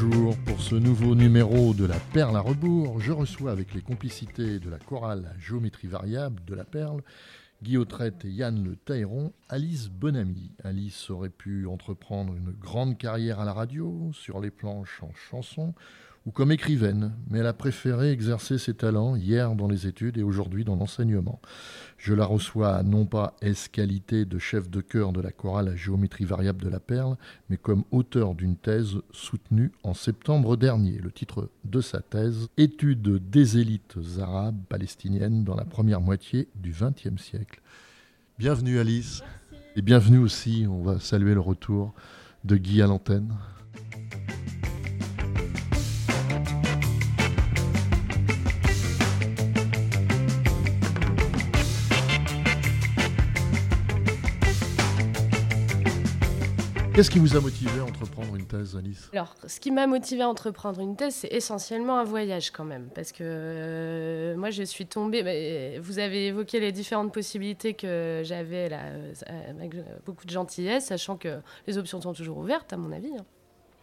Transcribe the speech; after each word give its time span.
bonjour. 0.00 0.36
Pour 0.44 0.60
ce 0.60 0.74
nouveau 0.74 1.14
numéro 1.14 1.74
de 1.74 1.84
La 1.84 1.98
Perle 2.12 2.36
à 2.36 2.40
rebours, 2.40 3.00
je 3.00 3.12
reçois 3.12 3.50
avec 3.50 3.74
les 3.74 3.80
complicités 3.80 4.58
de 4.58 4.70
la 4.70 4.78
chorale 4.78 5.32
à 5.34 5.38
géométrie 5.38 5.88
variable 5.88 6.42
de 6.46 6.54
la 6.54 6.64
Perle, 6.64 7.02
Guy 7.62 7.76
et 7.76 8.28
Yann 8.28 8.62
Le 8.62 8.76
Tailleron, 8.76 9.32
Alice 9.48 9.88
Bonamy. 9.88 10.52
Alice 10.62 11.10
aurait 11.10 11.30
pu 11.30 11.66
entreprendre 11.66 12.34
une 12.34 12.52
grande 12.52 12.96
carrière 12.96 13.40
à 13.40 13.44
la 13.44 13.52
radio, 13.52 14.10
sur 14.12 14.40
les 14.40 14.50
planches 14.50 15.02
en 15.02 15.12
chansons, 15.14 15.74
ou 16.26 16.30
comme 16.30 16.52
écrivaine, 16.52 17.12
mais 17.30 17.38
elle 17.38 17.46
a 17.46 17.52
préféré 17.52 18.10
exercer 18.10 18.58
ses 18.58 18.74
talents 18.74 19.16
hier 19.16 19.54
dans 19.54 19.68
les 19.68 19.86
études 19.86 20.18
et 20.18 20.22
aujourd'hui 20.22 20.64
dans 20.64 20.76
l'enseignement. 20.76 21.40
Je 21.96 22.14
la 22.14 22.24
reçois 22.24 22.82
non 22.82 23.06
pas 23.06 23.36
es 23.40 23.54
qualité 23.72 24.24
de 24.24 24.38
chef 24.38 24.68
de 24.68 24.80
chœur 24.80 25.12
de 25.12 25.20
la 25.20 25.32
chorale 25.32 25.68
à 25.68 25.76
géométrie 25.76 26.24
variable 26.24 26.62
de 26.62 26.68
la 26.68 26.80
Perle, 26.80 27.16
mais 27.48 27.56
comme 27.56 27.84
auteur 27.90 28.34
d'une 28.34 28.56
thèse 28.56 28.96
soutenue 29.10 29.72
en 29.82 29.94
septembre 29.94 30.56
dernier. 30.56 30.98
Le 30.98 31.10
titre 31.10 31.50
de 31.64 31.80
sa 31.80 32.00
thèse 32.00 32.48
Études 32.56 33.30
des 33.30 33.58
élites 33.58 33.96
arabes 34.20 34.60
palestiniennes 34.68 35.44
dans 35.44 35.56
la 35.56 35.64
première 35.64 36.00
moitié 36.00 36.48
du 36.54 36.70
XXe 36.70 37.20
siècle. 37.22 37.60
Bienvenue 38.38 38.78
Alice. 38.78 39.22
Et 39.76 39.82
bienvenue 39.82 40.18
aussi, 40.18 40.66
on 40.68 40.82
va 40.82 40.98
saluer 40.98 41.34
le 41.34 41.40
retour 41.40 41.94
de 42.44 42.56
Guy 42.56 42.82
à 42.82 42.86
l'antenne. 42.86 43.34
Qu'est-ce 56.98 57.12
qui 57.12 57.20
vous 57.20 57.36
a 57.36 57.40
motivé 57.40 57.78
à 57.78 57.84
entreprendre 57.84 58.34
une 58.34 58.44
thèse, 58.44 58.74
Alice 58.76 59.08
Alors, 59.12 59.32
ce 59.46 59.60
qui 59.60 59.70
m'a 59.70 59.86
motivé 59.86 60.22
à 60.22 60.28
entreprendre 60.28 60.80
une 60.80 60.96
thèse, 60.96 61.14
c'est 61.14 61.28
essentiellement 61.28 61.96
un 61.96 62.02
voyage 62.02 62.50
quand 62.50 62.64
même. 62.64 62.88
Parce 62.92 63.12
que 63.12 63.22
euh, 63.22 64.36
moi, 64.36 64.50
je 64.50 64.64
suis 64.64 64.84
tombée. 64.84 65.22
Bah, 65.22 65.80
vous 65.80 66.00
avez 66.00 66.26
évoqué 66.26 66.58
les 66.58 66.72
différentes 66.72 67.14
possibilités 67.14 67.74
que 67.74 68.22
j'avais 68.24 68.68
là, 68.68 68.80
euh, 68.86 69.12
avec 69.48 69.74
beaucoup 70.06 70.26
de 70.26 70.32
gentillesse, 70.32 70.86
sachant 70.86 71.16
que 71.16 71.38
les 71.68 71.78
options 71.78 72.00
sont 72.00 72.14
toujours 72.14 72.38
ouvertes, 72.38 72.72
à 72.72 72.76
mon 72.76 72.90
avis. 72.90 73.12
Hein. 73.16 73.24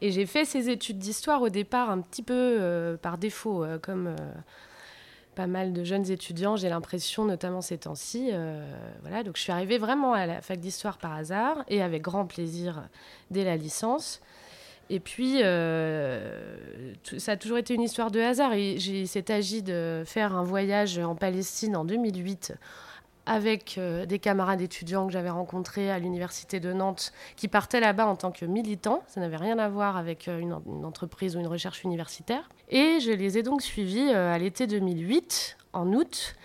Et 0.01 0.11
j'ai 0.11 0.25
fait 0.25 0.43
ces 0.43 0.67
études 0.67 0.97
d'histoire 0.97 1.41
au 1.41 1.47
départ 1.47 1.89
un 1.89 2.01
petit 2.01 2.21
peu 2.21 2.33
euh, 2.35 2.97
par 2.97 3.17
défaut, 3.17 3.65
comme 3.81 4.13
pas 5.35 5.47
mal 5.47 5.73
de 5.73 5.83
jeunes 5.83 6.09
étudiants, 6.09 6.55
j'ai 6.55 6.69
l'impression, 6.69 7.25
notamment 7.25 7.61
ces 7.61 7.77
temps-ci. 7.77 8.29
Euh, 8.31 8.65
voilà, 9.01 9.23
donc 9.23 9.37
je 9.37 9.41
suis 9.41 9.51
arrivée 9.51 9.77
vraiment 9.77 10.13
à 10.13 10.25
la 10.25 10.41
fac 10.41 10.59
d'histoire 10.59 10.97
par 10.97 11.13
hasard 11.13 11.63
et 11.67 11.81
avec 11.81 12.01
grand 12.01 12.25
plaisir 12.25 12.83
dès 13.29 13.43
la 13.43 13.57
licence. 13.57 14.21
Et 14.89 14.99
puis, 14.99 15.41
euh, 15.41 16.55
ça 17.17 17.33
a 17.33 17.37
toujours 17.37 17.57
été 17.57 17.73
une 17.73 17.81
histoire 17.81 18.11
de 18.11 18.19
hasard. 18.19 18.55
Il 18.55 19.07
s'est 19.07 19.31
agi 19.31 19.63
de 19.63 20.03
faire 20.05 20.35
un 20.35 20.43
voyage 20.43 20.99
en 20.99 21.15
Palestine 21.15 21.75
en 21.75 21.85
2008 21.85 22.53
avec 23.25 23.77
euh, 23.77 24.05
des 24.05 24.19
camarades 24.19 24.61
étudiants 24.61 25.07
que 25.07 25.13
j'avais 25.13 25.29
rencontrés 25.29 25.91
à 25.91 25.97
l'université 25.99 26.59
de 26.59 26.73
Nantes 26.73 27.11
qui 27.35 27.47
partaient 27.47 27.79
là-bas 27.79 28.05
en 28.05 28.15
tant 28.15 28.31
que 28.31 28.45
militants. 28.45 29.03
Ça 29.07 29.19
n'avait 29.19 29.37
rien 29.37 29.57
à 29.57 29.67
voir 29.67 29.97
avec 29.97 30.27
euh, 30.27 30.39
une, 30.39 30.53
entreprise 30.85 31.35
ou 31.35 31.39
une 31.39 31.47
recherche 31.47 31.83
universitaire. 31.83 32.49
Et 32.69 32.99
je 32.99 33.11
les 33.11 33.37
ai 33.37 33.43
donc 33.43 33.61
suivis 33.61 34.11
euh, 34.13 34.33
à 34.33 34.37
l'été 34.37 34.67
2008, 34.67 35.57
en 35.73 35.91
août, 35.93 36.35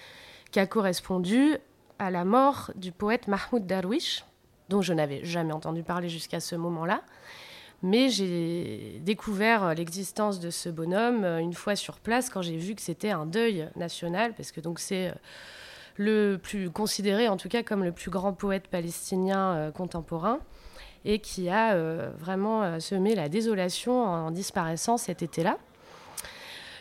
qui 0.51 0.59
a 0.59 0.67
correspondu 0.67 1.57
à 1.99 2.11
la 2.11 2.25
mort 2.25 2.73
du 2.77 2.93
poète 2.93 3.29
Mahmoud 3.29 3.67
Darwish, 3.67 4.25
dont 4.71 4.81
je 4.81 4.95
n'avais 4.95 5.23
jamais 5.25 5.53
entendu 5.53 5.83
parler 5.83 6.09
jusqu'à 6.09 6.41
ce 6.41 6.57
moment-là. 6.57 7.03
Mais 7.83 8.09
j'ai 8.09 9.01
découvert 9.01 9.75
l'existence 9.75 10.39
de 10.39 10.51
ce 10.51 10.69
bonhomme 10.69 11.25
une 11.25 11.55
fois 11.55 11.77
sur 11.77 11.99
place 11.99 12.29
quand 12.29 12.43
j'ai 12.43 12.57
vu 12.57 12.75
que 12.75 12.83
c'était 12.83 13.11
un 13.11 13.25
deuil 13.25 13.69
national, 13.75 14.35
parce 14.35 14.53
que 14.53 14.61
donc 14.61 14.79
c'est 14.79 15.13
le 16.01 16.39
plus 16.43 16.71
considéré 16.71 17.29
en 17.29 17.37
tout 17.37 17.51
cas 17.51 17.63
comme 17.63 17.85
le 17.85 17.93
plus 17.93 18.11
grand 18.11 18.33
poète 18.33 18.69
palestinien 18.69 19.53
euh, 19.55 19.71
contemporain 19.71 20.41
et 21.05 21.19
qui 21.19 21.51
a 21.51 21.75
euh, 21.75 22.11
vraiment 22.19 22.63
euh, 22.63 22.81
semé 22.81 23.15
la 23.15 23.29
désolation 23.29 24.03
en, 24.03 24.31
disparaissant 24.31 24.97
cet 24.97 25.23
été-là. 25.23 25.59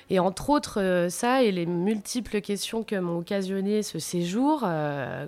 Et 0.09 0.19
entre 0.19 0.49
autres, 0.49 1.07
ça 1.11 1.43
et 1.43 1.51
les 1.51 1.67
multiples 1.67 2.41
questions 2.41 2.83
que 2.83 2.95
m'ont 2.95 3.19
occasionné 3.19 3.83
ce 3.83 3.99
séjour, 3.99 4.61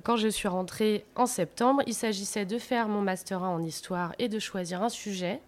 quand 0.04 0.16
je 0.16 0.28
suis 0.28 0.48
rentrée 0.48 1.06
en 1.16 1.28
septembre, 1.28 1.84
il 1.86 1.94
s'agissait 1.94 2.46
de 2.46 2.58
faire 2.58 2.88
mon 2.88 3.02
master 3.02 3.44
1 3.44 3.48
en 3.48 3.62
histoire 3.62 4.16
et 4.18 4.28
de 4.28 4.40
choisir 4.40 4.82
un 4.82 4.90
sujet 4.90 5.40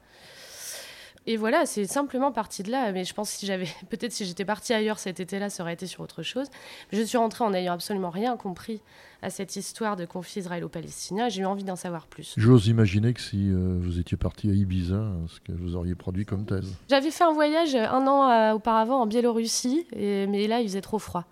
et 1.26 1.38
voilà, 1.38 1.66
c'est 1.66 1.86
simplement 1.86 2.32
parti 2.32 2.64
de 2.64 2.72
là. 2.72 2.92
Mais 2.92 3.06
je 3.06 3.14
pense 3.14 3.32
que 3.32 3.38
si 3.38 3.46
j'avais, 3.46 3.68
peut-être 3.90 4.12
si 4.12 4.26
j'étais 4.26 4.46
partie 4.46 4.74
ailleurs 4.74 5.00
cet 5.00 5.20
été-là, 5.20 5.50
ça 5.50 5.64
aurait 5.64 5.74
été 5.74 5.88
sur 5.88 6.02
autre 6.02 6.24
chose. 6.24 6.48
je 6.92 7.02
suis 7.02 7.18
rentrée 7.18 7.44
en 7.44 7.52
n'ayant 7.52 7.74
absolument 7.74 8.10
rien 8.10 8.36
compris 8.38 8.82
à 9.22 9.30
cette 9.30 9.56
histoire 9.56 9.96
de 9.96 10.06
conflit 10.06 10.42
israélo-palestinien. 10.42 11.30
J'ai 11.30 11.44
eu 11.44 11.46
envie 11.46 11.64
d'en 11.64 11.78
savoir 11.78 12.08
plus. 12.08 12.34
J'ose 12.36 12.68
imaginer 12.68 13.14
que 13.14 13.22
si 13.22 13.50
euh, 13.50 13.78
vous 13.80 14.00
étiez 14.00 14.18
parti 14.18 14.50
à 14.50 14.54
Ibiza, 14.54 15.02
ce 15.28 15.40
que 15.40 15.54
vous 15.58 15.76
auriez 15.78 15.96
produit 15.96 16.26
comme 16.26 16.46
thèse. 16.46 16.76
J'avais 16.90 17.10
fait 17.10 17.24
un 17.24 17.32
voyage 17.32 17.76
un 17.76 18.06
an 18.06 18.30
euh, 18.30 18.54
auparavant 18.54 19.02
en 19.02 19.06
Biélorussie, 19.06 19.88
et, 19.96 20.28
mais 20.28 20.48
là, 20.48 20.60
il 20.60 20.68
faisait 20.68 20.82
trop 20.82 21.00
froid. 21.00 21.26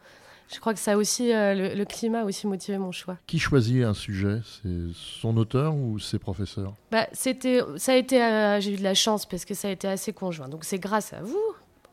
Je 0.54 0.60
crois 0.60 0.74
que 0.74 0.80
ça 0.80 0.98
aussi, 0.98 1.34
euh, 1.34 1.74
le, 1.76 1.86
climat 1.86 2.22
a 2.22 2.26
aussi 2.26 2.46
motivé 2.46 2.78
mon 2.78 2.92
choix. 2.92 3.18
Qui 3.26 3.40
choisit 3.40 3.84
un 3.84 3.94
sujet? 3.94 4.40
C'est 4.62 4.94
son 4.94 5.38
auteur 5.38 5.74
ou 5.74 5.98
ses 5.98 6.20
professeurs? 6.20 6.74
Bah, 6.92 7.08
c'était, 7.14 7.62
ça 7.78 7.94
a 7.94 7.96
été, 7.96 8.22
euh, 8.22 8.60
j'ai 8.60 8.74
eu 8.74 8.78
de 8.78 8.84
la 8.84 8.94
chance 8.94 9.26
parce 9.26 9.46
que 9.46 9.54
ça 9.54 9.70
a 9.70 9.72
été 9.72 9.88
assez 9.88 10.12
conjoint. 10.12 10.50
Donc 10.50 10.66
c'est 10.66 10.78
grâce 10.80 11.14
à 11.14 11.22
vous, 11.22 11.42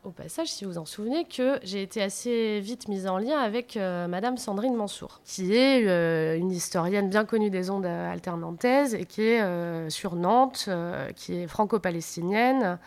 au 0.03 0.11
passage, 0.11 0.47
si 0.47 0.65
vous 0.65 0.77
en 0.77 0.85
souvenez, 0.85 1.23
que 1.23 1.59
j'ai 1.63 1.81
été 1.81 2.01
assez 2.01 2.59
vite 2.59 2.89
mise 2.89 3.07
en 3.07 3.17
lien 3.17 3.39
avec 3.39 3.77
euh, 3.77 4.07
Madame 4.07 4.37
Sandrine 4.37 4.75
Mansour, 4.75 5.21
qui 5.23 5.53
est 5.53 6.37
une 6.37 6.51
historienne 6.51 7.09
bien 7.09 7.23
connue 7.23 7.49
des 7.49 7.69
ondes 7.69 7.85
alternantaises 7.85 8.93
et 8.93 9.05
qui 9.05 9.21
est 9.21 9.89
sur 9.89 10.15
Nantes, 10.15 10.69
qui 11.15 11.35
est 11.35 11.47
franco-palestinienne 11.47 12.77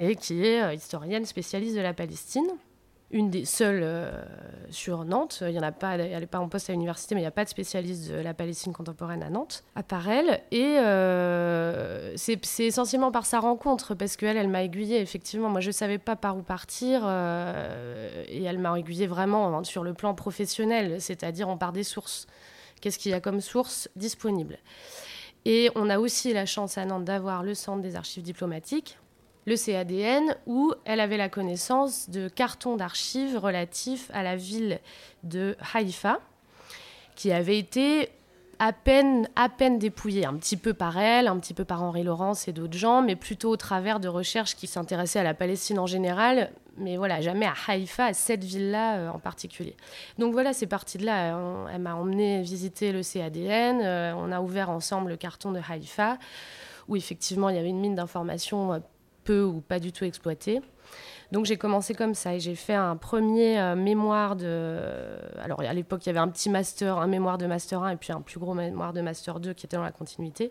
et 0.00 0.16
qui 0.16 0.44
est 0.44 0.74
historienne 0.74 1.26
spécialiste 1.26 1.76
de 1.76 1.80
la 1.80 1.92
Palestine 1.92 2.48
une 3.10 3.30
des 3.30 3.46
seules 3.46 3.80
euh, 3.82 4.22
sur 4.70 5.04
Nantes. 5.04 5.42
Il 5.46 5.58
en 5.58 5.62
a 5.62 5.72
pas, 5.72 5.96
elle 5.96 6.20
n'est 6.20 6.26
pas 6.26 6.40
en 6.40 6.48
poste 6.48 6.68
à 6.68 6.72
l'université, 6.74 7.14
mais 7.14 7.22
il 7.22 7.24
n'y 7.24 7.28
a 7.28 7.32
pas 7.32 7.44
de 7.44 7.48
spécialiste 7.48 8.10
de 8.10 8.16
la 8.16 8.34
Palestine 8.34 8.72
contemporaine 8.72 9.22
à 9.22 9.30
Nantes, 9.30 9.64
à 9.76 9.82
part 9.82 10.08
elle. 10.08 10.42
Et 10.50 10.78
euh, 10.78 12.14
c'est 12.16 12.38
essentiellement 12.58 13.10
par 13.10 13.24
sa 13.24 13.40
rencontre, 13.40 13.94
parce 13.94 14.16
qu'elle, 14.16 14.36
elle, 14.36 14.48
m'a 14.48 14.62
aiguillée. 14.62 15.00
Effectivement, 15.00 15.48
moi, 15.48 15.60
je 15.60 15.68
ne 15.68 15.72
savais 15.72 15.98
pas 15.98 16.16
par 16.16 16.36
où 16.36 16.42
partir, 16.42 17.02
euh, 17.04 18.24
et 18.28 18.44
elle 18.44 18.58
m'a 18.58 18.78
aiguillée 18.78 19.06
vraiment 19.06 19.64
sur 19.64 19.84
le 19.84 19.94
plan 19.94 20.14
professionnel, 20.14 21.00
c'est-à-dire 21.00 21.48
on 21.48 21.56
part 21.56 21.72
des 21.72 21.84
sources. 21.84 22.26
Qu'est-ce 22.80 22.98
qu'il 22.98 23.10
y 23.10 23.14
a 23.14 23.20
comme 23.20 23.40
source 23.40 23.88
disponible 23.96 24.58
Et 25.46 25.70
on 25.74 25.88
a 25.88 25.98
aussi 25.98 26.32
la 26.32 26.46
chance 26.46 26.78
à 26.78 26.84
Nantes 26.84 27.04
d'avoir 27.04 27.42
le 27.42 27.54
centre 27.54 27.82
des 27.82 27.96
archives 27.96 28.22
diplomatiques 28.22 28.98
le 29.48 29.56
CADN, 29.56 30.36
où 30.46 30.72
elle 30.84 31.00
avait 31.00 31.16
la 31.16 31.28
connaissance 31.28 32.10
de 32.10 32.28
cartons 32.28 32.76
d'archives 32.76 33.36
relatifs 33.36 34.10
à 34.12 34.22
la 34.22 34.36
ville 34.36 34.80
de 35.24 35.56
Haïfa, 35.74 36.20
qui 37.16 37.32
avait 37.32 37.58
été 37.58 38.10
à 38.58 38.72
peine, 38.72 39.28
à 39.36 39.48
dépouillée, 39.48 40.26
un 40.26 40.34
petit 40.34 40.56
peu 40.56 40.74
par 40.74 40.98
elle, 40.98 41.28
un 41.28 41.38
petit 41.38 41.54
peu 41.54 41.64
par 41.64 41.82
Henri 41.82 42.02
Laurence 42.02 42.48
et 42.48 42.52
d'autres 42.52 42.76
gens, 42.76 43.02
mais 43.02 43.16
plutôt 43.16 43.50
au 43.50 43.56
travers 43.56 44.00
de 44.00 44.08
recherches 44.08 44.56
qui 44.56 44.66
s'intéressaient 44.66 45.20
à 45.20 45.24
la 45.24 45.34
Palestine 45.34 45.78
en 45.78 45.86
général, 45.86 46.50
mais 46.76 46.96
voilà, 46.96 47.20
jamais 47.20 47.46
à 47.46 47.54
Haïfa, 47.66 48.06
à 48.06 48.12
cette 48.14 48.44
ville-là 48.44 48.96
euh, 48.96 49.08
en 49.10 49.18
particulier. 49.18 49.76
Donc 50.18 50.32
voilà, 50.32 50.52
c'est 50.52 50.66
parti 50.66 50.98
de 50.98 51.06
là. 51.06 51.38
elle 51.72 51.80
m'a 51.80 51.94
emmené 51.94 52.42
visiter 52.42 52.92
le 52.92 53.02
CADN, 53.02 53.80
euh, 53.80 54.12
on 54.16 54.32
a 54.32 54.40
ouvert 54.40 54.70
ensemble 54.70 55.10
le 55.10 55.16
carton 55.16 55.52
de 55.52 55.60
Haïfa, 55.68 56.18
où 56.88 56.96
effectivement 56.96 57.48
il 57.50 57.56
y 57.56 57.58
avait 57.58 57.68
une 57.68 57.80
mine 57.80 57.94
d'informations 57.94 58.82
euh, 59.30 59.44
ou 59.44 59.60
pas 59.60 59.78
du 59.78 59.92
tout 59.92 60.04
exploité. 60.04 60.60
Donc 61.30 61.44
j'ai 61.44 61.58
commencé 61.58 61.94
comme 61.94 62.14
ça 62.14 62.34
et 62.34 62.40
j'ai 62.40 62.54
fait 62.54 62.74
un 62.74 62.96
premier 62.96 63.60
euh, 63.60 63.76
mémoire 63.76 64.34
de... 64.34 64.78
Alors 65.42 65.60
à 65.60 65.74
l'époque 65.74 66.06
il 66.06 66.08
y 66.08 66.10
avait 66.10 66.18
un 66.18 66.28
petit 66.28 66.48
master, 66.48 66.96
un 66.98 67.06
mémoire 67.06 67.36
de 67.36 67.46
master 67.46 67.82
1 67.82 67.90
et 67.90 67.96
puis 67.96 68.12
un 68.12 68.22
plus 68.22 68.38
gros 68.38 68.54
mémoire 68.54 68.94
de 68.94 69.02
master 69.02 69.38
2 69.38 69.52
qui 69.52 69.66
était 69.66 69.76
dans 69.76 69.82
la 69.82 69.92
continuité 69.92 70.50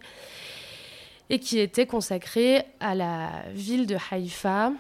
et 1.29 1.39
qui 1.39 1.59
était 1.59 1.87
consacré 1.87 2.63
à 2.79 2.95
la 2.95 3.43
ville 3.51 3.87
de 3.87 3.97
Haïfa. 4.11 4.71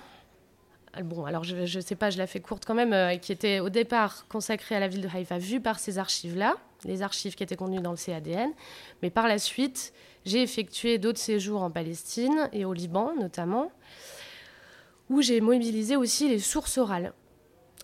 Bon, 1.03 1.25
alors 1.25 1.43
je 1.43 1.55
ne 1.55 1.81
sais 1.81 1.95
pas, 1.95 2.09
je 2.09 2.17
la 2.17 2.27
fais 2.27 2.39
courte 2.39 2.65
quand 2.65 2.73
même, 2.73 2.93
euh, 2.93 3.17
qui 3.17 3.31
était 3.31 3.59
au 3.59 3.69
départ 3.69 4.27
consacré 4.27 4.75
à 4.75 4.79
la 4.79 4.87
ville 4.87 5.01
de 5.01 5.09
Haïfa, 5.13 5.37
vue 5.37 5.59
par 5.59 5.79
ces 5.79 5.99
archives-là, 5.99 6.55
les 6.85 7.01
archives 7.01 7.35
qui 7.35 7.43
étaient 7.43 7.55
contenues 7.55 7.81
dans 7.81 7.91
le 7.91 7.97
CADN. 7.97 8.51
Mais 9.01 9.09
par 9.09 9.27
la 9.27 9.39
suite, 9.39 9.93
j'ai 10.25 10.41
effectué 10.41 10.97
d'autres 10.97 11.19
séjours 11.19 11.61
en 11.61 11.71
Palestine 11.71 12.49
et 12.53 12.65
au 12.65 12.73
Liban 12.73 13.13
notamment, 13.19 13.71
où 15.09 15.21
j'ai 15.21 15.41
mobilisé 15.41 15.95
aussi 15.95 16.29
les 16.29 16.39
sources 16.39 16.77
orales. 16.77 17.13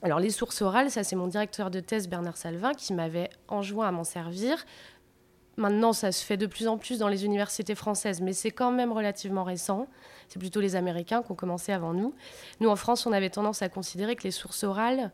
Alors 0.01 0.19
les 0.19 0.29
sources 0.29 0.61
orales, 0.61 0.91
ça 0.91 1.03
c'est 1.03 1.15
mon 1.15 1.27
directeur 1.27 1.71
de 1.71 1.79
thèse 1.79 2.09
Bernard 2.09 2.37
Salvin 2.37 2.73
qui 2.73 2.93
m'avait 2.93 3.29
enjoint 3.47 3.87
à 3.87 3.91
m'en 3.91 4.03
servir. 4.03 4.65
Maintenant, 5.55 5.93
ça 5.93 6.11
se 6.11 6.25
fait 6.25 6.35
de 6.35 6.47
plus 6.47 6.67
en 6.67 6.79
plus 6.79 6.97
dans 6.97 7.07
les 7.07 7.25
universités 7.25 7.75
françaises, 7.75 8.21
mais 8.21 8.33
c'est 8.33 8.49
quand 8.49 8.71
même 8.71 8.91
relativement 8.91 9.43
récent. 9.43 9.87
C'est 10.27 10.39
plutôt 10.39 10.61
les 10.61 10.75
Américains 10.75 11.21
qui 11.21 11.31
ont 11.31 11.35
commencé 11.35 11.71
avant 11.71 11.93
nous. 11.93 12.15
Nous, 12.59 12.69
en 12.69 12.75
France, 12.75 13.05
on 13.05 13.11
avait 13.11 13.29
tendance 13.29 13.61
à 13.61 13.69
considérer 13.69 14.15
que 14.15 14.23
les 14.23 14.31
sources 14.31 14.63
orales 14.63 15.11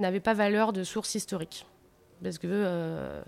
n'avaient 0.00 0.20
pas 0.20 0.34
valeur 0.34 0.72
de 0.72 0.82
source 0.82 1.14
historique. 1.14 1.64
Parce 2.22 2.38
que, 2.38 2.48
euh, 2.50 3.22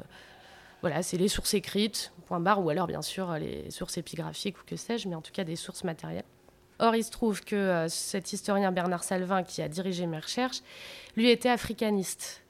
voilà, 0.81 1.03
c'est 1.03 1.17
les 1.17 1.29
sources 1.29 1.55
écrites, 1.55 2.13
point 2.27 2.41
barre, 2.41 2.65
ou 2.65 2.71
alors, 2.71 2.87
bien 2.87 3.03
sûr, 3.03 3.33
les 3.35 3.71
sources 3.71 3.99
épigraphiques 3.99 4.59
ou 4.59 4.65
que 4.67 4.77
sais-je, 4.77 5.09
mais 5.09 5.15
en 5.15 5.21
tout 5.21 5.33
cas 5.33 5.45
des 5.45 5.57
sources 5.57 5.85
matérielles. 5.85 6.25
Or, 6.79 6.97
il 6.97 7.05
se 7.05 7.11
trouve 7.11 7.43
que 7.43 7.57
euh, 7.57 7.89
cet 7.89 8.33
historien 8.33 8.73
Bernard 8.73 9.05
Salvin, 9.05 9.43
qui 9.43 9.61
a 9.61 9.69
dirigé 9.69 10.07
mes 10.07 10.19
recherches, 10.19 10.63
lui 11.17 11.29
était 11.29 11.51
africaniste. 11.51 12.43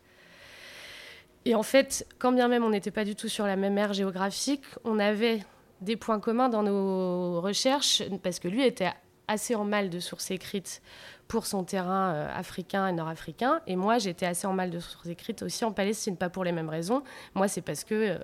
Et 1.45 1.55
en 1.55 1.63
fait, 1.63 2.07
quand 2.19 2.33
bien 2.33 2.49
même 2.49 2.63
on 2.63 2.71
n'était 2.71 2.91
pas 2.91 3.05
du 3.05 3.17
tout 3.17 3.29
sur 3.29 3.47
la 3.47 3.57
même 3.57 3.77
ère 3.77 3.93
géographique, 3.93 4.63
on 4.85 4.99
avait 4.99 5.41
des 5.81 5.97
points 5.97 6.21
communs 6.21 6.49
dans 6.49 6.63
nos 6.63 7.41
recherches, 7.41 8.03
parce 8.23 8.39
que 8.39 8.47
lui 8.47 8.65
était 8.65 8.93
assez 9.31 9.55
en 9.55 9.65
mal 9.65 9.91
de 9.91 10.01
sources 10.01 10.31
écrites 10.33 10.83
pour 11.29 11.47
son 11.47 11.63
terrain 11.63 12.13
euh, 12.13 12.29
africain 12.35 12.89
et 12.89 12.93
nord-africain, 12.93 13.61
et 13.69 13.77
moi 13.77 13.99
j'étais 13.99 14.27
assez 14.27 14.49
en 14.49 14.53
mal 14.53 14.71
de 14.71 14.81
sources 14.81 15.07
écrites 15.07 15.43
aussi 15.43 15.65
en 15.65 15.71
Palestine, 15.71 16.17
pas 16.17 16.29
pour 16.29 16.43
les 16.43 16.51
mêmes 16.51 16.69
raisons. 16.69 17.05
Moi 17.35 17.47
c'est 17.47 17.61
parce 17.61 17.85
que 17.85 17.95
euh, 17.95 18.19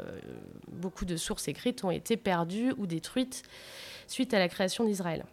beaucoup 0.68 1.04
de 1.04 1.16
sources 1.16 1.46
écrites 1.46 1.84
ont 1.84 1.92
été 1.92 2.16
perdues 2.16 2.74
ou 2.76 2.86
détruites 2.86 3.44
suite 4.08 4.34
à 4.34 4.40
la 4.40 4.48
création 4.48 4.84
d'Israël. 4.84 5.24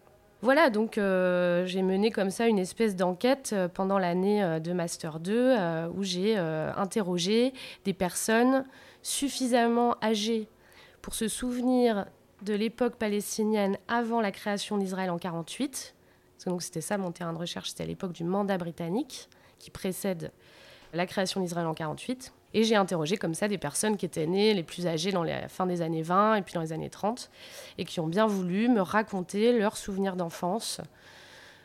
Voilà, 0.44 0.70
donc 0.70 0.98
euh, 0.98 1.66
j'ai 1.66 1.81
mené 1.81 2.12
comme 2.12 2.30
ça 2.30 2.48
une 2.48 2.60
espèce 2.60 2.96
d'enquête 2.96 3.56
pendant 3.74 3.98
l'année 3.98 4.60
de 4.60 4.74
Master 4.74 5.19
2 5.19 5.88
où 5.96 6.04
j'ai 6.04 6.38
interrogé 6.38 7.54
des 7.86 7.94
personnes 7.94 8.66
suffisamment 9.02 9.96
âgées 10.04 10.50
pour 11.02 11.16
se 11.16 11.28
souvenir 11.28 12.06
de 12.44 12.54
l'époque 12.54 12.95
palestinienne 12.95 13.78
avant 13.88 14.22
la 14.22 14.31
création 14.31 14.78
d'Israël 14.78 15.10
en 15.10 15.18
48. 15.18 15.95
donc 16.45 16.62
c'était 16.62 16.81
ça 16.81 16.98
mon 16.98 17.12
terrain 17.12 17.34
de 17.34 17.38
recherche, 17.38 17.69
c'était 17.69 17.84
à 17.84 17.88
l'époque 17.88 18.12
du 18.12 18.24
mandat 18.24 18.57
britannique 18.57 19.30
qui 19.60 19.72
précède 19.72 20.31
la 20.94 21.06
création 21.06 21.42
d'Israël 21.42 21.68
en 21.68 21.74
48. 21.74 22.34
Et 22.56 22.63
j'ai 22.63 22.75
interrogé 22.75 23.18
comme 23.18 23.34
ça 23.34 23.48
des 23.48 23.57
personnes 23.57 23.98
qui 23.98 24.06
étaient 24.06 24.28
nées 24.28 24.54
les 24.54 24.62
plus 24.62 24.86
âgées 24.86 25.12
dans 25.12 25.24
la 25.24 25.48
fin 25.48 25.66
des 25.66 25.81
années 25.81 26.04
20 26.04 26.36
et 26.36 26.42
puis 26.44 26.54
dans 26.54 26.62
les 26.62 26.72
années 26.72 26.90
30 26.90 27.31
et 27.80 27.86
qui 27.86 28.00
ont 28.00 28.07
bien 28.07 28.28
voulu 28.28 28.68
me 28.68 28.81
raconter 28.81 29.57
leurs 29.57 29.78
souvenirs 29.78 30.16
d'enfance 30.16 30.80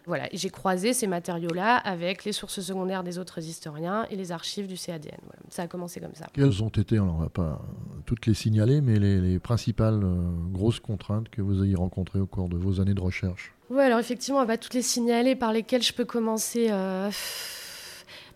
voilà, 0.09 0.27
j'ai 0.33 0.49
croisé 0.49 0.95
ces 0.95 1.07
matériaux-là 1.07 1.77
avec 1.77 2.25
les 2.25 2.33
sources 2.33 2.61
secondaires 2.61 3.05
des 3.05 3.19
autres 3.19 3.39
historiens 3.39 4.07
et 4.11 4.17
les 4.17 4.33
archives 4.33 4.67
du 4.67 4.77
CADN. 4.77 5.21
Ça 5.51 5.63
a 5.63 5.67
commencé 5.67 6.01
comme 6.01 6.15
ça. 6.15 6.27
Quelles 6.33 6.63
ont 6.63 6.71
été, 6.71 6.99
on 6.99 7.19
ne 7.19 7.23
va 7.25 7.29
pas 7.29 7.61
toutes 8.07 8.25
les 8.27 8.33
signaler, 8.33 8.81
mais 8.81 8.99
les, 8.99 9.39
principales 9.39 10.03
euh, 10.03 10.17
grosses 10.51 10.81
contraintes 10.81 11.29
que 11.29 11.43
vous 11.43 11.63
ayez 11.63 11.75
rencontrées 11.75 12.21
au 12.21 12.27
cours 12.27 12.49
de 12.49 12.57
vos 12.57 12.81
années 12.81 12.95
de 12.95 13.01
recherche? 13.01 13.55
Oui, 13.69 13.83
alors 13.83 13.99
effectivement, 13.99 14.41
on 14.41 14.45
va 14.47 14.57
toutes 14.57 14.75
les 14.75 14.83
signaler 14.83 15.37
par 15.37 15.53
lesquelles 15.53 15.83
je 15.83 15.93
peux 15.93 16.07
commencer. 16.07 16.69
Euh, 16.71 17.11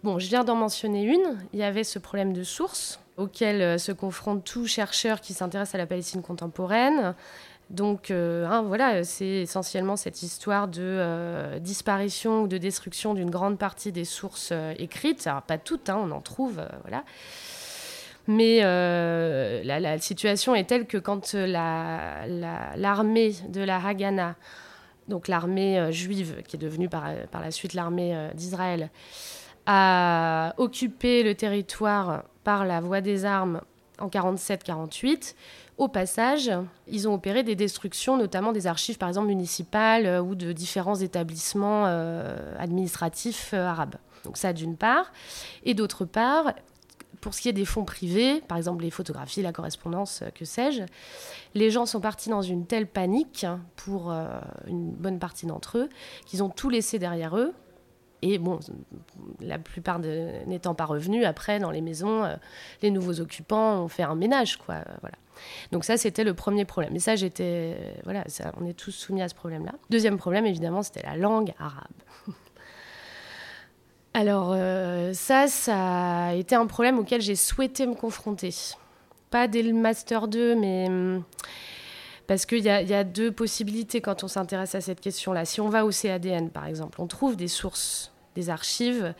bon, 0.02 0.18
je 0.18 0.28
viens 0.28 0.44
d'en 0.44 0.56
mentionner 0.56 1.04
une. 1.04 1.38
Il 1.54 1.58
y 1.58 1.62
avait 1.62 1.84
ce 1.84 1.98
problème 1.98 2.34
de 2.34 2.44
source 2.44 3.00
auquel 3.16 3.62
euh, 3.62 3.78
se 3.78 3.92
confronte 3.92 4.44
tout 4.44 4.66
chercheur 4.66 5.22
qui 5.22 5.32
s'intéresse 5.32 5.74
à 5.74 5.78
la 5.78 5.86
Palestine 5.86 6.20
contemporaine. 6.20 7.14
Donc 7.72 8.10
euh, 8.10 8.46
hein, 8.46 8.62
voilà, 8.62 9.02
c'est 9.02 9.26
essentiellement 9.26 9.96
cette 9.96 10.22
histoire 10.22 10.68
de 10.68 10.82
euh, 10.82 11.58
disparition 11.58 12.42
ou 12.42 12.46
de 12.46 12.58
destruction 12.58 13.14
d'une 13.14 13.30
grande 13.30 13.58
partie 13.58 13.92
des 13.92 14.04
sources 14.04 14.50
euh, 14.52 14.74
écrites. 14.78 15.26
Alors 15.26 15.40
pas 15.40 15.56
toutes, 15.56 15.88
hein, 15.88 15.98
on 15.98 16.10
en 16.10 16.20
trouve, 16.20 16.60
voilà. 16.82 17.02
Mais 18.28 18.60
la, 18.60 19.98
situation 19.98 20.54
est 20.54 20.64
telle 20.64 20.86
que 20.86 20.98
quand 20.98 21.34
l'armée 21.34 23.34
de 23.48 23.60
la 23.62 23.84
Haganah, 23.84 24.36
donc 25.08 25.26
l'armée 25.26 25.90
juive 25.90 26.40
qui 26.46 26.54
est 26.54 26.60
devenue 26.60 26.88
par, 26.88 27.06
par 27.32 27.40
la 27.40 27.50
suite 27.50 27.74
l'armée 27.74 28.28
d'Israël, 28.34 28.90
a 29.66 30.54
occupé 30.56 31.24
le 31.24 31.34
territoire 31.34 32.22
par 32.44 32.64
la 32.64 32.80
voie 32.80 33.00
des 33.00 33.24
armes 33.24 33.60
en 33.98 34.06
47-48, 34.06 35.34
au 35.78 35.88
passage, 35.88 36.50
ils 36.86 37.08
ont 37.08 37.14
opéré 37.14 37.42
des 37.42 37.56
destructions, 37.56 38.16
notamment 38.16 38.52
des 38.52 38.66
archives, 38.66 38.98
par 38.98 39.08
exemple, 39.08 39.28
municipales 39.28 40.06
euh, 40.06 40.22
ou 40.22 40.34
de 40.34 40.52
différents 40.52 40.96
établissements 40.96 41.86
euh, 41.86 42.54
administratifs 42.58 43.50
euh, 43.54 43.66
arabes. 43.66 43.96
Donc 44.24 44.36
ça, 44.36 44.52
d'une 44.52 44.76
part. 44.76 45.12
Et 45.64 45.74
d'autre 45.74 46.04
part, 46.04 46.52
pour 47.20 47.34
ce 47.34 47.40
qui 47.40 47.48
est 47.48 47.54
des 47.54 47.64
fonds 47.64 47.84
privés, 47.84 48.40
par 48.42 48.58
exemple 48.58 48.84
les 48.84 48.90
photographies, 48.90 49.42
la 49.42 49.52
correspondance, 49.52 50.22
que 50.34 50.44
sais-je, 50.44 50.82
les 51.54 51.70
gens 51.70 51.86
sont 51.86 52.00
partis 52.00 52.28
dans 52.28 52.42
une 52.42 52.66
telle 52.66 52.86
panique 52.86 53.46
pour 53.76 54.12
une 54.66 54.90
bonne 54.90 55.20
partie 55.20 55.46
d'entre 55.46 55.78
eux 55.78 55.88
qu'ils 56.26 56.42
ont 56.42 56.48
tout 56.48 56.68
laissé 56.68 56.98
derrière 56.98 57.36
eux 57.36 57.52
et 58.22 58.38
bon, 58.38 58.60
la 59.40 59.58
plupart 59.58 59.98
n'étant 59.98 60.74
pas 60.74 60.84
revenus, 60.84 61.26
après, 61.26 61.58
dans 61.58 61.72
les 61.72 61.80
maisons, 61.80 62.24
euh, 62.24 62.36
les 62.80 62.92
nouveaux 62.92 63.20
occupants 63.20 63.82
ont 63.82 63.88
fait 63.88 64.04
un 64.04 64.14
ménage, 64.14 64.58
quoi. 64.58 64.76
Euh, 64.76 64.94
voilà. 65.00 65.16
Donc 65.72 65.84
ça, 65.84 65.96
c'était 65.96 66.22
le 66.22 66.32
premier 66.32 66.64
problème. 66.64 66.94
Et 66.94 67.00
ça, 67.00 67.16
j'étais... 67.16 67.76
Voilà, 68.04 68.22
ça, 68.28 68.52
on 68.60 68.66
est 68.66 68.74
tous 68.74 68.92
soumis 68.92 69.22
à 69.22 69.28
ce 69.28 69.34
problème-là. 69.34 69.72
Deuxième 69.90 70.18
problème, 70.18 70.46
évidemment, 70.46 70.84
c'était 70.84 71.02
la 71.02 71.16
langue 71.16 71.52
arabe. 71.58 71.90
Alors 74.14 74.52
euh, 74.54 75.12
ça, 75.14 75.48
ça 75.48 76.26
a 76.26 76.34
été 76.34 76.54
un 76.54 76.66
problème 76.66 76.98
auquel 76.98 77.22
j'ai 77.22 77.34
souhaité 77.34 77.86
me 77.86 77.94
confronter. 77.94 78.54
Pas 79.30 79.48
dès 79.48 79.62
le 79.62 79.72
Master 79.72 80.28
2, 80.28 80.54
mais... 80.54 80.86
Hum, 80.86 81.24
parce 82.26 82.46
qu'il 82.46 82.64
y, 82.64 82.68
a 82.70 83.04
deux 83.04 83.32
possibilités 83.32 84.00
quand 84.00 84.24
on 84.24 84.28
s'intéresse 84.28 84.74
à 84.74 84.80
cette 84.80 85.00
question-là. 85.00 85.44
Si 85.44 85.60
on 85.60 85.68
va 85.68 85.84
au 85.84 85.90
CADN, 85.90 86.50
par 86.50 86.66
exemple, 86.66 87.00
on 87.00 87.06
trouve 87.06 87.36
des 87.36 87.48
sources 87.48 88.12
des 88.34 88.48
archives, 88.48 89.14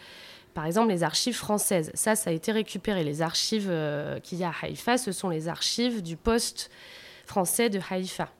par 0.54 0.66
exemple 0.66 0.88
les 0.88 1.02
archives 1.02 1.36
françaises. 1.36 1.90
Ça, 1.94 2.14
ça 2.14 2.30
a 2.30 2.32
été 2.32 2.52
récupéré. 2.52 3.04
Les 3.04 3.22
archives 3.22 3.68
euh, 3.68 4.20
qu'il 4.20 4.38
y 4.38 4.44
a 4.44 4.48
à 4.48 4.54
Haïfa, 4.62 4.98
ce 4.98 5.12
sont 5.12 5.28
les 5.28 5.48
archives 5.48 6.02
du 6.02 6.16
poste 6.16 6.70
français 7.26 7.70
de 7.70 7.80
Haïfa. 7.90 8.30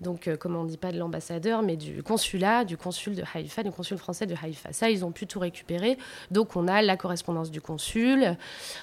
Donc, 0.00 0.28
euh, 0.28 0.36
comme 0.36 0.56
on 0.56 0.64
dit 0.64 0.76
pas 0.76 0.92
de 0.92 0.98
l'ambassadeur, 0.98 1.62
mais 1.62 1.76
du 1.76 2.02
consulat, 2.02 2.64
du 2.64 2.76
consul 2.76 3.14
de 3.14 3.22
Haïfa, 3.34 3.62
du 3.62 3.70
consul 3.70 3.98
français 3.98 4.26
de 4.26 4.34
Haïfa. 4.40 4.72
Ça, 4.72 4.90
ils 4.90 5.04
ont 5.04 5.12
pu 5.12 5.26
tout 5.26 5.38
récupérer. 5.38 5.98
Donc, 6.30 6.56
on 6.56 6.68
a 6.68 6.82
la 6.82 6.96
correspondance 6.96 7.50
du 7.50 7.60
consul, 7.60 8.36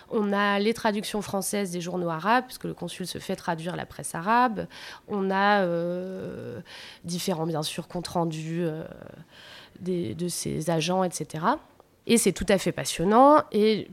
on 0.09 0.31
a 0.33 0.59
les 0.59 0.73
traductions 0.73 1.21
françaises 1.21 1.71
des 1.71 1.81
journaux 1.81 2.09
arabes, 2.09 2.45
puisque 2.45 2.65
le 2.65 2.73
consul 2.73 3.07
se 3.07 3.17
fait 3.17 3.35
traduire 3.35 3.75
la 3.75 3.85
presse 3.85 4.13
arabe. 4.15 4.67
On 5.07 5.31
a 5.31 5.61
euh, 5.61 6.61
différents, 7.03 7.47
bien 7.47 7.63
sûr, 7.63 7.87
comptes 7.87 8.07
rendus 8.07 8.65
de 9.79 10.27
ses 10.27 10.69
agents, 10.69 11.03
etc. 11.03 11.45
Et 12.07 12.17
c'est 12.17 12.31
tout 12.31 12.45
à 12.47 12.57
fait 12.57 12.71
passionnant 12.71 13.43
et 13.51 13.89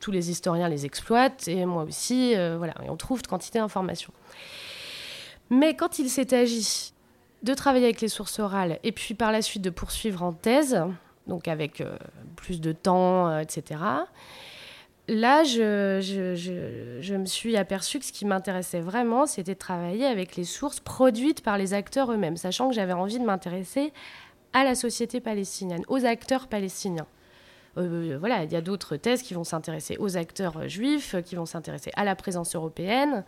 tous 0.00 0.10
les 0.10 0.30
historiens 0.30 0.68
les 0.68 0.86
exploitent 0.86 1.46
et 1.46 1.64
moi 1.64 1.84
aussi, 1.84 2.34
euh, 2.36 2.56
voilà, 2.58 2.74
et 2.84 2.90
on 2.90 2.96
trouve 2.96 3.22
quantité 3.22 3.58
d'informations. 3.58 4.12
Mais 5.50 5.74
quand 5.74 5.98
il 5.98 6.08
s'est 6.08 6.32
agi 6.32 6.92
de 7.42 7.54
travailler 7.54 7.86
avec 7.86 8.00
les 8.00 8.08
sources 8.08 8.38
orales 8.38 8.78
et 8.84 8.92
puis 8.92 9.14
par 9.14 9.32
la 9.32 9.42
suite 9.42 9.62
de 9.62 9.70
poursuivre 9.70 10.22
en 10.22 10.32
thèse, 10.32 10.80
donc 11.26 11.48
avec 11.48 11.80
euh, 11.80 11.96
plus 12.36 12.60
de 12.60 12.72
temps, 12.72 13.28
euh, 13.28 13.40
etc., 13.40 13.80
là, 15.08 15.42
je, 15.42 17.12
me 17.16 17.24
suis 17.26 17.56
aperçue 17.56 17.98
que 17.98 18.04
ce 18.04 18.12
qui 18.12 18.24
m'intéressait 18.26 18.80
vraiment, 18.80 19.26
c'était 19.26 19.54
de 19.54 19.58
travailler 19.58 20.06
avec 20.06 20.36
les 20.36 20.44
sources 20.44 20.80
produites 20.80 21.42
par 21.42 21.58
les 21.58 21.74
acteurs 21.74 22.12
eux-mêmes, 22.12 22.36
sachant 22.36 22.68
que 22.68 22.74
j'avais 22.74 22.92
envie 22.92 23.18
de 23.18 23.24
m'intéresser 23.24 23.92
à 24.52 24.62
la 24.62 24.76
société 24.76 25.20
palestinienne, 25.20 25.82
aux 25.88 26.04
acteurs 26.04 26.46
palestiniens. 26.46 27.06
Euh, 27.76 28.16
voilà, 28.18 28.44
il 28.44 28.52
y 28.52 28.56
a 28.56 28.60
d'autres 28.60 28.96
thèses 28.96 29.22
qui 29.22 29.34
vont 29.34 29.44
s'intéresser 29.44 29.96
aux 29.98 30.16
acteurs 30.16 30.68
juifs, 30.68 31.16
qui 31.24 31.34
vont 31.36 31.46
s'intéresser 31.46 31.90
à 31.96 32.04
la 32.04 32.14
présence 32.14 32.54
européenne 32.54 33.24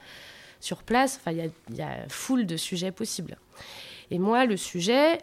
sur 0.62 0.82
place. 0.84 1.18
Enfin, 1.20 1.32
il 1.32 1.76
y, 1.76 1.82
a, 1.82 2.08
foule 2.08 2.46
de 2.46 2.56
sujets 2.56 2.92
possibles. 2.92 3.36
Et 4.10 4.18
moi, 4.18 4.46
le 4.46 4.56
sujet, 4.56 5.18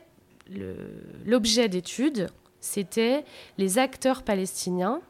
l'objet 1.26 1.70
d'étude, 1.70 2.28
c'était 2.60 3.24
les 3.58 3.80
acteurs 3.80 4.24
palestiniens, 4.24 5.02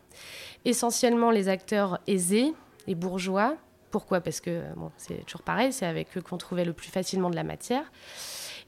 essentiellement 0.66 1.32
les 1.32 1.50
acteurs 1.50 2.00
aisés 2.08 2.54
et 2.88 2.96
bourgeois. 2.96 3.58
Pourquoi? 3.90 4.22
Parce 4.22 4.40
que 4.40 4.62
bon, 4.76 4.92
c'est 4.98 5.26
toujours 5.26 5.42
pareil, 5.42 5.74
c'est 5.74 5.88
avec 5.88 6.16
eux 6.16 6.22
qu'on 6.22 6.38
trouvait 6.38 6.66
le 6.66 6.74
plus 6.74 6.90
facilement 6.90 7.32
de 7.32 7.36
la 7.36 7.44
matière. 7.44 7.92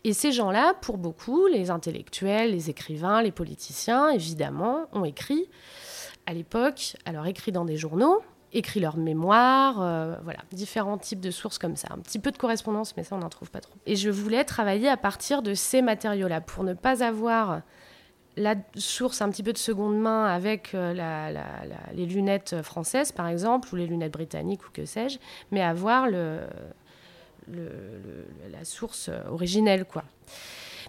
Et 0.03 0.13
ces 0.13 0.31
gens-là, 0.31 0.73
pour 0.81 0.97
beaucoup, 0.97 1.45
les 1.45 1.69
intellectuels, 1.69 2.51
les 2.51 2.71
écrivains, 2.71 3.21
les 3.21 3.31
politiciens, 3.31 4.09
évidemment, 4.09 4.87
ont 4.93 5.05
écrit 5.05 5.47
à 6.25 6.33
l'époque, 6.33 6.95
alors 7.05 7.27
écrit 7.27 7.51
dans 7.51 7.65
des 7.65 7.77
journaux, 7.77 8.23
écrit 8.53 8.79
leurs 8.79 8.97
mémoires, 8.97 9.81
euh, 9.81 10.15
voilà, 10.23 10.39
différents 10.51 10.97
types 10.97 11.19
de 11.19 11.31
sources 11.31 11.57
comme 11.57 11.75
ça. 11.75 11.87
Un 11.91 11.99
petit 11.99 12.19
peu 12.19 12.31
de 12.31 12.37
correspondance, 12.37 12.95
mais 12.97 13.03
ça, 13.03 13.15
on 13.15 13.19
n'en 13.19 13.29
trouve 13.29 13.49
pas 13.51 13.61
trop. 13.61 13.73
Et 13.85 13.95
je 13.95 14.09
voulais 14.09 14.43
travailler 14.43 14.89
à 14.89 14.97
partir 14.97 15.41
de 15.41 15.53
ces 15.53 15.81
matériaux-là 15.81 16.41
pour 16.41 16.63
ne 16.63 16.73
pas 16.73 17.03
avoir 17.03 17.61
la 18.37 18.55
source 18.75 19.21
un 19.21 19.29
petit 19.29 19.43
peu 19.43 19.53
de 19.53 19.57
seconde 19.57 19.99
main 19.99 20.25
avec 20.25 20.73
euh, 20.73 20.93
les 21.93 22.05
lunettes 22.05 22.61
françaises, 22.61 23.11
par 23.11 23.27
exemple, 23.27 23.69
ou 23.73 23.75
les 23.75 23.87
lunettes 23.87 24.13
britanniques, 24.13 24.65
ou 24.67 24.71
que 24.71 24.85
sais-je, 24.85 25.19
mais 25.51 25.61
avoir 25.61 26.07
la 26.09 26.45
source 28.63 29.09
originelle, 29.29 29.85
quoi. 29.85 30.03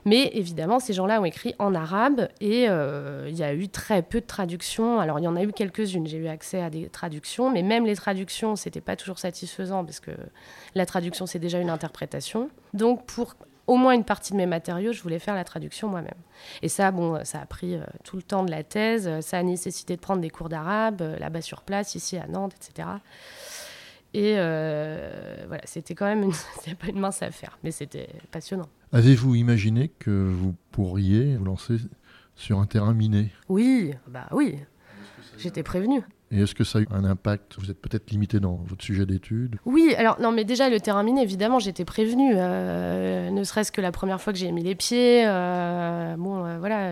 Mais 0.04 0.30
évidemment, 0.34 0.80
ces 0.80 0.92
gens-là 0.92 1.20
ont 1.20 1.24
écrit 1.24 1.54
en 1.58 1.74
arabe 1.74 2.28
et 2.40 2.68
euh, 2.68 3.26
il 3.28 3.36
y 3.36 3.44
a 3.44 3.54
eu 3.54 3.68
très 3.68 4.02
peu 4.02 4.20
de 4.20 4.26
traductions. 4.26 4.98
Alors, 4.98 5.18
il 5.18 5.22
y 5.22 5.28
en 5.28 5.36
a 5.36 5.42
eu 5.42 5.52
quelques-unes. 5.52 6.06
J'ai 6.06 6.18
eu 6.18 6.28
accès 6.28 6.60
à 6.60 6.70
des 6.70 6.88
traductions, 6.88 7.50
mais 7.50 7.62
même 7.62 7.86
les 7.86 7.94
traductions, 7.94 8.56
c'était 8.56 8.80
pas 8.80 8.96
toujours 8.96 9.18
satisfaisant 9.18 9.84
parce 9.84 10.00
que 10.00 10.10
la 10.74 10.86
traduction, 10.86 11.26
c'est 11.26 11.38
déjà 11.38 11.58
une 11.60 11.70
interprétation. 11.70 12.50
Donc, 12.74 13.06
pour 13.06 13.34
au 13.68 13.76
moins 13.76 13.92
une 13.92 14.04
partie 14.04 14.32
de 14.32 14.38
mes 14.38 14.46
matériaux, 14.46 14.92
je 14.92 15.00
voulais 15.02 15.20
faire 15.20 15.36
la 15.36 15.44
traduction 15.44 15.88
moi-même. 15.88 16.10
Et 16.62 16.68
ça, 16.68 16.90
bon, 16.90 17.24
ça 17.24 17.40
a 17.40 17.46
pris 17.46 17.76
euh, 17.76 17.84
tout 18.02 18.16
le 18.16 18.22
temps 18.22 18.42
de 18.42 18.50
la 18.50 18.64
thèse. 18.64 19.20
Ça 19.20 19.38
a 19.38 19.42
nécessité 19.44 19.94
de 19.94 20.00
prendre 20.00 20.20
des 20.20 20.30
cours 20.30 20.48
d'arabe 20.48 21.00
euh, 21.00 21.16
là-bas 21.18 21.42
sur 21.42 21.62
place, 21.62 21.94
ici 21.94 22.16
à 22.18 22.26
Nantes, 22.26 22.54
etc. 22.56 22.88
Et 24.14 24.34
voilà, 24.34 25.62
c'était 25.64 25.94
quand 25.94 26.04
même 26.04 26.24
une, 26.24 26.32
pas 26.74 26.88
une 26.88 26.98
mince 26.98 27.22
affaire, 27.22 27.58
mais 27.62 27.70
c'était 27.70 28.10
passionnant. 28.30 28.68
Avez-vous 28.94 29.34
imaginé 29.34 29.88
que 29.88 30.10
vous 30.10 30.54
pourriez 30.70 31.36
vous 31.36 31.46
lancer 31.46 31.76
sur 32.36 32.58
un 32.58 32.66
terrain 32.66 32.92
miné? 32.92 33.30
Oui, 33.48 33.94
bah 34.06 34.26
oui. 34.32 34.58
J'étais 35.38 35.62
prévenue. 35.62 36.02
Et 36.30 36.42
est-ce 36.42 36.54
que 36.54 36.62
ça 36.62 36.78
a 36.78 36.82
eu 36.82 36.86
un 36.90 37.04
impact? 37.04 37.54
Vous 37.58 37.70
êtes 37.70 37.80
peut-être 37.80 38.10
limité 38.10 38.38
dans 38.38 38.56
votre 38.66 38.84
sujet 38.84 39.06
d'étude? 39.06 39.56
Oui, 39.64 39.94
alors 39.96 40.20
non, 40.20 40.30
mais 40.30 40.44
déjà 40.44 40.68
le 40.68 40.78
terrain 40.78 41.02
miné, 41.04 41.22
évidemment, 41.22 41.58
j'étais 41.58 41.86
prévenue. 41.86 42.34
Euh, 42.36 43.30
ne 43.30 43.44
serait-ce 43.44 43.72
que 43.72 43.80
la 43.80 43.92
première 43.92 44.20
fois 44.20 44.34
que 44.34 44.38
j'ai 44.38 44.52
mis 44.52 44.62
les 44.62 44.74
pieds, 44.74 45.24
euh, 45.26 46.14
bon, 46.18 46.44
euh, 46.44 46.58
voilà, 46.58 46.90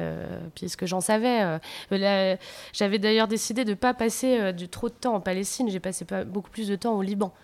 puisque 0.54 0.86
j'en 0.86 1.02
savais. 1.02 1.58
J'avais 2.72 2.98
d'ailleurs 2.98 3.28
décidé 3.28 3.66
de 3.66 3.70
ne 3.70 3.74
pas 3.74 3.92
passer 3.92 4.54
du 4.54 4.70
trop 4.70 4.88
de 4.88 4.94
temps 4.94 5.16
en 5.16 5.20
Palestine. 5.20 5.68
J'ai 5.68 5.80
passé 5.80 6.06
pas, 6.06 6.24
beaucoup 6.24 6.50
plus 6.50 6.66
de 6.66 6.76
temps 6.76 6.96
au 6.96 7.02
Liban 7.02 7.34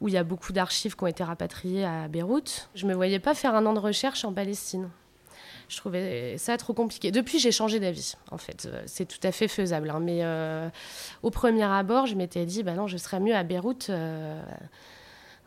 où 0.00 0.08
il 0.08 0.14
y 0.14 0.16
a 0.16 0.24
beaucoup 0.24 0.52
d'archives 0.52 0.96
qui 0.96 1.04
ont 1.04 1.08
été 1.08 1.24
rapatriées 1.24 1.84
à 1.84 2.08
Beyrouth. 2.08 2.68
Je 2.74 2.84
ne 2.84 2.90
me 2.90 2.94
voyais 2.94 3.18
pas 3.18 3.34
faire 3.34 3.54
un 3.54 3.64
an 3.66 3.72
de 3.72 3.78
recherche 3.78 4.24
en 4.24 4.32
Palestine. 4.32 4.88
Je 5.68 5.78
trouvais 5.78 6.36
ça 6.38 6.56
trop 6.56 6.74
compliqué. 6.74 7.10
Depuis, 7.10 7.38
j'ai 7.38 7.52
changé 7.52 7.80
d'avis, 7.80 8.14
en 8.30 8.38
fait. 8.38 8.66
Euh, 8.66 8.82
c'est 8.86 9.06
tout 9.06 9.24
à 9.26 9.32
fait 9.32 9.48
faisable. 9.48 9.90
Hein. 9.90 10.00
Mais 10.00 10.20
euh, 10.22 10.68
au 11.22 11.30
premier 11.30 11.64
abord, 11.64 12.06
je 12.06 12.14
m'étais 12.14 12.44
dit, 12.44 12.62
bah 12.62 12.74
non, 12.74 12.86
je 12.86 12.96
serais 12.96 13.20
mieux 13.20 13.34
à 13.34 13.42
Beyrouth. 13.42 13.88
Euh, 13.88 14.42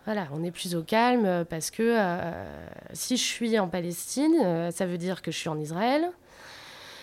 voilà, 0.06 0.28
on 0.34 0.44
est 0.44 0.52
plus 0.52 0.76
au 0.76 0.84
calme 0.84 1.44
parce 1.50 1.70
que 1.70 1.98
si 2.94 3.18
je 3.18 3.24
suis 3.24 3.60
en 3.60 3.68
Palestine, 3.68 4.72
ça 4.72 4.86
veut 4.86 4.98
dire 4.98 5.22
que 5.22 5.32
je 5.32 5.38
suis 5.38 5.50
en 5.50 5.60
Israël. 5.60 6.10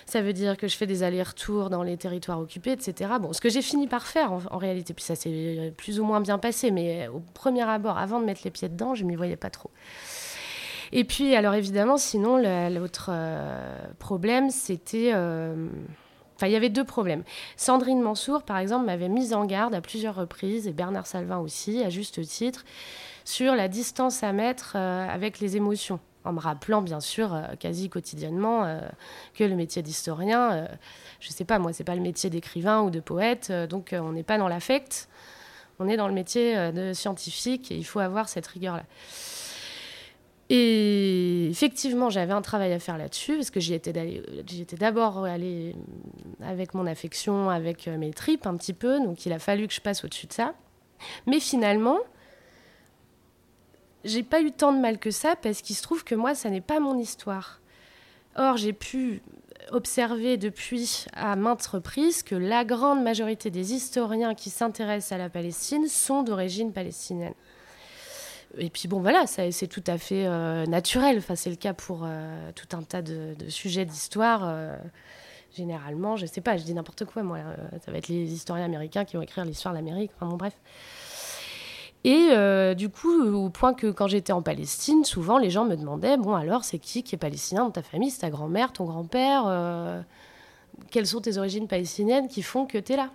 Ça 0.06 0.20
veut 0.20 0.32
dire 0.32 0.56
que 0.56 0.68
je 0.68 0.76
fais 0.76 0.86
des 0.86 1.02
allers-retours 1.02 1.70
dans 1.70 1.82
les 1.82 1.96
territoires 1.96 2.38
occupés, 2.38 2.72
etc. 2.72 3.12
Bon, 3.20 3.32
ce 3.32 3.40
que 3.40 3.48
j'ai 3.48 3.62
fini 3.62 3.86
par 3.86 4.06
faire 4.06 4.32
en, 4.32 4.58
réalité, 4.58 4.94
puis 4.94 5.04
ça 5.04 5.14
s'est 5.14 5.72
plus 5.76 5.98
ou 5.98 6.04
moins 6.04 6.20
bien 6.20 6.38
passé, 6.38 6.70
mais 6.70 7.08
au 7.08 7.22
premier 7.32 7.62
abord, 7.62 7.98
avant 7.98 8.20
de 8.20 8.26
mettre 8.26 8.42
les 8.44 8.50
pieds 8.50 8.68
dedans, 8.68 8.94
je 8.94 9.04
m'y 9.04 9.16
voyais 9.16 9.36
pas 9.36 9.50
trop. 9.50 9.70
Et 10.92 11.04
puis, 11.04 11.34
alors 11.34 11.54
évidemment, 11.54 11.96
sinon, 11.96 12.36
l'autre 12.68 13.08
euh, 13.10 13.86
problème, 13.98 14.50
c'était. 14.50 15.10
Euh, 15.14 15.66
enfin, 16.36 16.46
il 16.46 16.52
y 16.52 16.56
avait 16.56 16.68
deux 16.68 16.84
problèmes. 16.84 17.24
Sandrine 17.56 18.00
Mansour, 18.00 18.42
par 18.42 18.58
exemple, 18.58 18.86
m'avait 18.86 19.08
mise 19.08 19.32
en 19.32 19.46
garde 19.46 19.74
à 19.74 19.80
plusieurs 19.80 20.14
reprises, 20.14 20.68
et 20.68 20.72
Bernard 20.72 21.06
Salvin 21.06 21.38
aussi, 21.38 21.82
à 21.82 21.88
juste 21.88 22.20
titre, 22.26 22.64
sur 23.24 23.54
la 23.54 23.68
distance 23.68 24.22
à 24.22 24.32
mettre 24.32 24.74
euh, 24.76 25.08
avec 25.08 25.40
les 25.40 25.56
émotions 25.56 25.98
en 26.24 26.32
me 26.32 26.40
rappelant 26.40 26.82
bien 26.82 27.00
sûr 27.00 27.34
euh, 27.34 27.42
quasi 27.58 27.88
quotidiennement 27.88 28.64
euh, 28.64 28.80
que 29.34 29.44
le 29.44 29.54
métier 29.54 29.82
d'historien, 29.82 30.50
je 30.50 30.72
euh, 30.72 30.76
je 31.20 31.28
sais 31.30 31.44
pas 31.44 31.58
moi, 31.58 31.72
c'est 31.72 31.84
pas 31.84 31.94
le 31.94 32.00
métier 32.00 32.30
d'écrivain 32.30 32.82
ou 32.82 32.90
de 32.90 33.00
poète, 33.00 33.50
donc 33.70 33.94
on 33.98 34.12
n'est 34.12 34.22
pas 34.22 34.38
dans 34.38 34.48
l'affect, 34.48 35.08
on 35.78 35.88
est 35.88 35.96
dans 35.96 36.08
le 36.08 36.14
métier 36.14 36.70
de 36.72 36.92
scientifique 36.92 37.70
et 37.70 37.76
il 37.76 37.84
faut 37.84 38.00
avoir 38.00 38.28
cette 38.28 38.46
rigueur-là. 38.46 38.84
Et 40.50 41.48
effectivement, 41.48 42.10
j'avais 42.10 42.34
un 42.34 42.42
travail 42.42 42.74
à 42.74 42.78
faire 42.78 42.98
là-dessus 42.98 43.36
parce 43.36 43.50
que 43.50 43.60
j'y 43.60 43.72
étais 43.72 43.92
d'abord 44.76 45.24
allée 45.24 45.74
avec 46.42 46.74
mon 46.74 46.86
affection, 46.86 47.48
avec 47.48 47.86
mes 47.86 48.12
tripes 48.12 48.46
un 48.46 48.56
petit 48.56 48.74
peu, 48.74 49.00
donc 49.00 49.24
il 49.24 49.32
a 49.32 49.38
fallu 49.38 49.66
que 49.66 49.72
je 49.72 49.80
passe 49.80 50.04
au-dessus 50.04 50.26
de 50.26 50.34
ça. 50.34 50.54
Mais 51.26 51.40
finalement, 51.40 51.98
j'ai 54.04 54.22
pas 54.22 54.40
eu 54.40 54.52
tant 54.52 54.72
de 54.72 54.78
mal 54.78 54.98
que 54.98 55.10
ça 55.10 55.36
parce 55.36 55.62
qu'il 55.62 55.76
se 55.76 55.82
trouve 55.82 56.04
que 56.04 56.14
moi, 56.14 56.34
ça 56.34 56.50
n'est 56.50 56.60
pas 56.60 56.80
mon 56.80 56.98
histoire. 56.98 57.60
Or, 58.36 58.56
j'ai 58.56 58.72
pu 58.72 59.22
observer 59.70 60.36
depuis 60.36 61.06
à 61.14 61.36
maintes 61.36 61.66
reprises 61.66 62.22
que 62.22 62.34
la 62.34 62.64
grande 62.64 63.02
majorité 63.02 63.50
des 63.50 63.72
historiens 63.72 64.34
qui 64.34 64.50
s'intéressent 64.50 65.12
à 65.12 65.18
la 65.18 65.30
Palestine 65.30 65.88
sont 65.88 66.22
d'origine 66.22 66.72
palestinienne. 66.72 67.34
Et 68.58 68.70
puis 68.70 68.88
bon, 68.88 69.00
voilà, 69.00 69.26
c'est 69.26 69.66
tout 69.66 69.82
à 69.86 69.98
fait 69.98 70.26
euh, 70.26 70.64
naturel. 70.66 71.18
Enfin, 71.18 71.34
c'est 71.34 71.50
le 71.50 71.56
cas 71.56 71.74
pour 71.74 72.02
euh, 72.04 72.50
tout 72.54 72.76
un 72.76 72.82
tas 72.82 73.02
de, 73.02 73.34
sujets 73.48 73.84
d'histoire. 73.84 74.42
Euh, 74.44 74.76
généralement, 75.56 76.16
je 76.16 76.26
sais 76.26 76.40
pas, 76.40 76.56
je 76.56 76.62
dis 76.62 76.74
n'importe 76.74 77.04
quoi, 77.04 77.22
moi. 77.22 77.38
ça 77.84 77.90
va 77.90 77.98
être 77.98 78.08
les 78.08 78.32
historiens 78.32 78.64
américains 78.64 79.04
qui 79.04 79.16
vont 79.16 79.22
écrire 79.22 79.44
l'histoire 79.44 79.74
de 79.74 79.78
l'Amérique. 79.78 80.12
Enfin 80.16 80.26
bon, 80.26 80.36
bref. 80.36 80.54
Et 82.04 82.28
euh, 82.32 82.74
du 82.74 82.90
coup, 82.90 83.24
au 83.32 83.48
point 83.48 83.72
que 83.72 83.90
quand 83.90 84.06
j'étais 84.06 84.32
en 84.32 84.42
Palestine, 84.42 85.04
souvent 85.04 85.38
les 85.38 85.48
gens 85.48 85.64
me 85.64 85.74
demandaient 85.74 86.18
Bon, 86.18 86.34
alors, 86.34 86.62
c'est 86.62 86.78
qui 86.78 87.02
qui 87.02 87.14
est 87.14 87.18
palestinien 87.18 87.64
dans 87.64 87.70
ta 87.70 87.82
famille? 87.82 88.10
C'est 88.10 88.20
ta 88.20 88.30
grand-mère, 88.30 88.72
ton 88.72 88.84
grand-père 88.84 89.44
euh, 89.46 90.02
Quelles 90.90 91.06
sont 91.06 91.22
tes 91.22 91.38
origines 91.38 91.66
palestiniennes 91.66 92.28
qui 92.28 92.42
font 92.42 92.66
que 92.66 92.76
tu 92.76 92.92
es 92.92 92.96
là? 92.96 93.10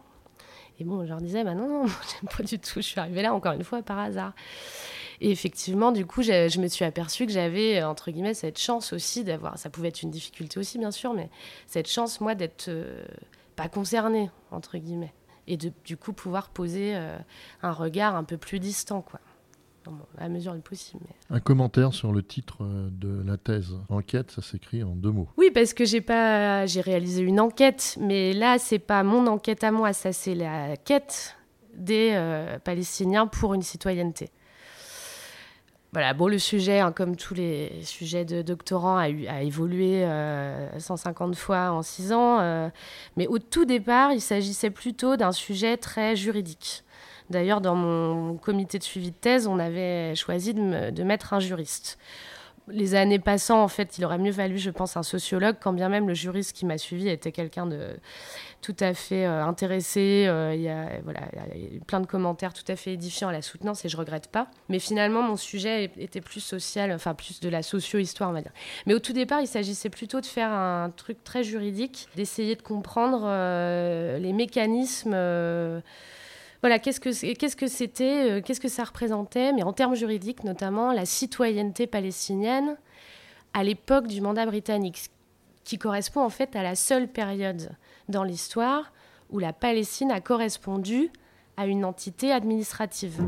Et 0.79 0.83
bon, 0.83 1.03
je 1.03 1.09
leur 1.09 1.21
disais 1.21 1.43
Bah 1.43 1.53
non, 1.53 1.83
non, 1.83 1.85
pas 2.37 2.43
du 2.43 2.57
tout. 2.57 2.77
Je 2.77 2.81
suis 2.81 2.99
arrivée 2.99 3.21
là, 3.21 3.33
encore 3.35 3.53
une 3.53 3.63
fois, 3.63 3.83
par 3.83 3.99
hasard. 3.99 4.33
Et 5.21 5.29
effectivement, 5.29 5.91
du 5.91 6.05
coup, 6.05 6.23
je 6.23 6.59
me 6.59 6.67
suis 6.67 6.85
aperçue 6.85 7.27
que 7.27 7.31
j'avais, 7.31 7.83
entre 7.83 8.09
guillemets, 8.09 8.33
cette 8.33 8.57
chance 8.57 8.93
aussi 8.93 9.23
d'avoir. 9.23 9.59
Ça 9.59 9.69
pouvait 9.69 9.89
être 9.89 10.01
une 10.01 10.11
difficulté 10.11 10.59
aussi, 10.59 10.79
bien 10.79 10.91
sûr, 10.91 11.13
mais 11.13 11.29
cette 11.67 11.89
chance, 11.89 12.21
moi, 12.21 12.33
d'être 12.35 12.69
euh, 12.69 13.03
pas 13.55 13.67
concernée, 13.67 14.31
entre 14.49 14.77
guillemets 14.77 15.13
et 15.49 15.57
de 15.57 15.73
du 15.83 15.97
coup 15.97 16.13
pouvoir 16.13 16.49
poser 16.49 16.95
euh, 16.95 17.17
un 17.61 17.71
regard 17.71 18.15
un 18.15 18.23
peu 18.23 18.37
plus 18.37 18.59
distant, 18.59 19.01
quoi. 19.01 19.19
à 20.17 20.29
mesure 20.29 20.53
du 20.53 20.61
possible. 20.61 21.03
Un 21.29 21.39
commentaire 21.39 21.93
sur 21.93 22.13
le 22.13 22.23
titre 22.23 22.59
euh, 22.61 22.89
de 22.91 23.23
la 23.25 23.35
thèse. 23.37 23.75
Enquête, 23.89 24.31
ça 24.31 24.41
s'écrit 24.41 24.83
en 24.83 24.95
deux 24.95 25.11
mots. 25.11 25.27
Oui, 25.37 25.49
parce 25.53 25.73
que 25.73 25.83
j'ai 25.83 26.01
pas, 26.01 26.65
j'ai 26.67 26.81
réalisé 26.81 27.23
une 27.23 27.39
enquête, 27.39 27.97
mais 27.99 28.33
là, 28.33 28.59
c'est 28.59 28.79
pas 28.79 29.03
mon 29.03 29.27
enquête 29.27 29.63
à 29.63 29.71
moi, 29.71 29.91
ça 29.91 30.13
c'est 30.13 30.35
la 30.35 30.77
quête 30.77 31.35
des 31.73 32.11
euh, 32.13 32.59
Palestiniens 32.59 33.25
pour 33.25 33.53
une 33.55 33.63
citoyenneté. 33.63 34.29
Voilà, 35.91 36.13
le 36.13 36.37
sujet, 36.37 36.79
hein, 36.79 36.91
comme 36.91 37.15
tous 37.15 37.33
les 37.33 37.81
sujets 37.83 38.23
de 38.23 38.43
doctorants, 38.43 38.97
a, 38.97 39.09
eu, 39.09 39.25
a 39.25 39.41
évolué 39.41 40.03
150 40.77 41.31
euh, 41.31 41.35
fois 41.35 41.71
en 41.71 41.81
6 41.81 42.13
ans. 42.13 42.39
Euh, 42.41 42.69
mais 43.17 43.25
au 43.25 43.39
tout 43.39 43.65
départ, 43.65 44.11
il 44.11 44.21
s'agissait 44.21 44.69
plutôt 44.69 45.17
d'un 45.17 45.31
sujet 45.31 45.77
très 45.77 46.15
juridique. 46.15 46.83
D'ailleurs, 47.31 47.59
dans 47.59 47.75
mon 47.75 48.37
comité 48.37 48.77
de 48.77 48.83
suivi 48.83 49.09
de 49.09 49.15
thèse, 49.15 49.47
on 49.47 49.57
avait 49.57 50.13
choisi 50.15 50.53
de 50.53 51.03
mettre 51.03 51.33
un 51.33 51.39
juriste 51.39 51.97
les 52.71 52.95
années 52.95 53.19
passant, 53.19 53.63
en 53.63 53.67
fait, 53.67 53.97
il 53.97 54.05
aurait 54.05 54.17
mieux 54.17 54.31
valu, 54.31 54.57
je 54.57 54.69
pense, 54.69 54.97
un 54.97 55.03
sociologue, 55.03 55.55
quand 55.59 55.73
bien 55.73 55.89
même 55.89 56.07
le 56.07 56.13
juriste 56.13 56.55
qui 56.55 56.65
m'a 56.65 56.77
suivi 56.77 57.09
était 57.09 57.31
quelqu'un 57.31 57.65
de 57.65 57.97
tout 58.61 58.75
à 58.79 58.93
fait 58.93 59.25
euh, 59.25 59.43
intéressé. 59.43 60.25
Euh, 60.27 60.53
il, 60.53 60.61
y 60.61 60.69
a, 60.69 60.99
voilà, 61.03 61.21
a 61.21 61.85
plein 61.85 61.99
de 61.99 62.05
commentaires 62.05 62.53
tout 62.53 62.69
à 62.69 62.75
fait 62.75 62.93
édifiants 62.93 63.29
à 63.29 63.31
la 63.31 63.41
soutenance 63.41 63.85
et 63.85 63.89
je 63.89 63.97
regrette 63.97 64.27
pas. 64.27 64.47
Mais 64.67 64.79
finalement, 64.79 65.21
mon 65.21 65.37
sujet 65.37 65.91
était 65.97 66.21
plus 66.21 66.41
social, 66.41 66.91
enfin 66.91 67.13
plus 67.13 67.39
de 67.39 67.49
la 67.49 67.63
socio-histoire, 67.63 68.29
on 68.29 68.33
va 68.33 68.41
dire. 68.41 68.51
Mais 68.85 68.93
au 68.93 68.99
tout 68.99 69.13
départ, 69.13 69.41
il 69.41 69.47
s'agissait 69.47 69.89
plutôt 69.89 70.21
de 70.21 70.25
faire 70.25 70.51
un 70.51 70.91
truc 70.95 71.23
très 71.23 71.43
juridique, 71.43 72.07
d'essayer 72.15 72.55
de 72.55 72.61
comprendre 72.61 73.23
euh, 73.25 74.17
les 74.19 74.33
mécanismes 74.33 75.15
voilà, 76.61 76.77
qu'est-ce 76.79 76.99
que 76.99 77.67
c'était, 77.67 78.31
euh, 78.31 78.41
qu'est-ce 78.41 78.59
que 78.59 78.67
ça 78.67 78.83
représentait, 78.83 79.53
mais 79.53 79.63
en 79.63 79.71
termes 79.71 79.95
juridiques 79.95 80.43
notamment, 80.43 80.91
la 80.91 81.05
citoyenneté 81.05 81.87
palestinienne 81.87 82.75
à 83.53 83.63
l'époque 83.63 84.07
du 84.07 84.21
mandat 84.21 84.45
britannique, 84.45 85.09
qui 85.63 85.77
correspond 85.77 86.21
en 86.21 86.29
fait 86.29 86.55
à 86.55 86.63
la 86.63 86.75
seule 86.75 87.07
période 87.07 87.71
dans 88.09 88.23
l'histoire 88.23 88.91
où 89.29 89.39
la 89.39 89.53
Palestine 89.53 90.11
a 90.11 90.19
correspondu 90.19 91.09
à 91.55 91.65
une 91.65 91.85
entité 91.85 92.31
administrative. 92.31 93.21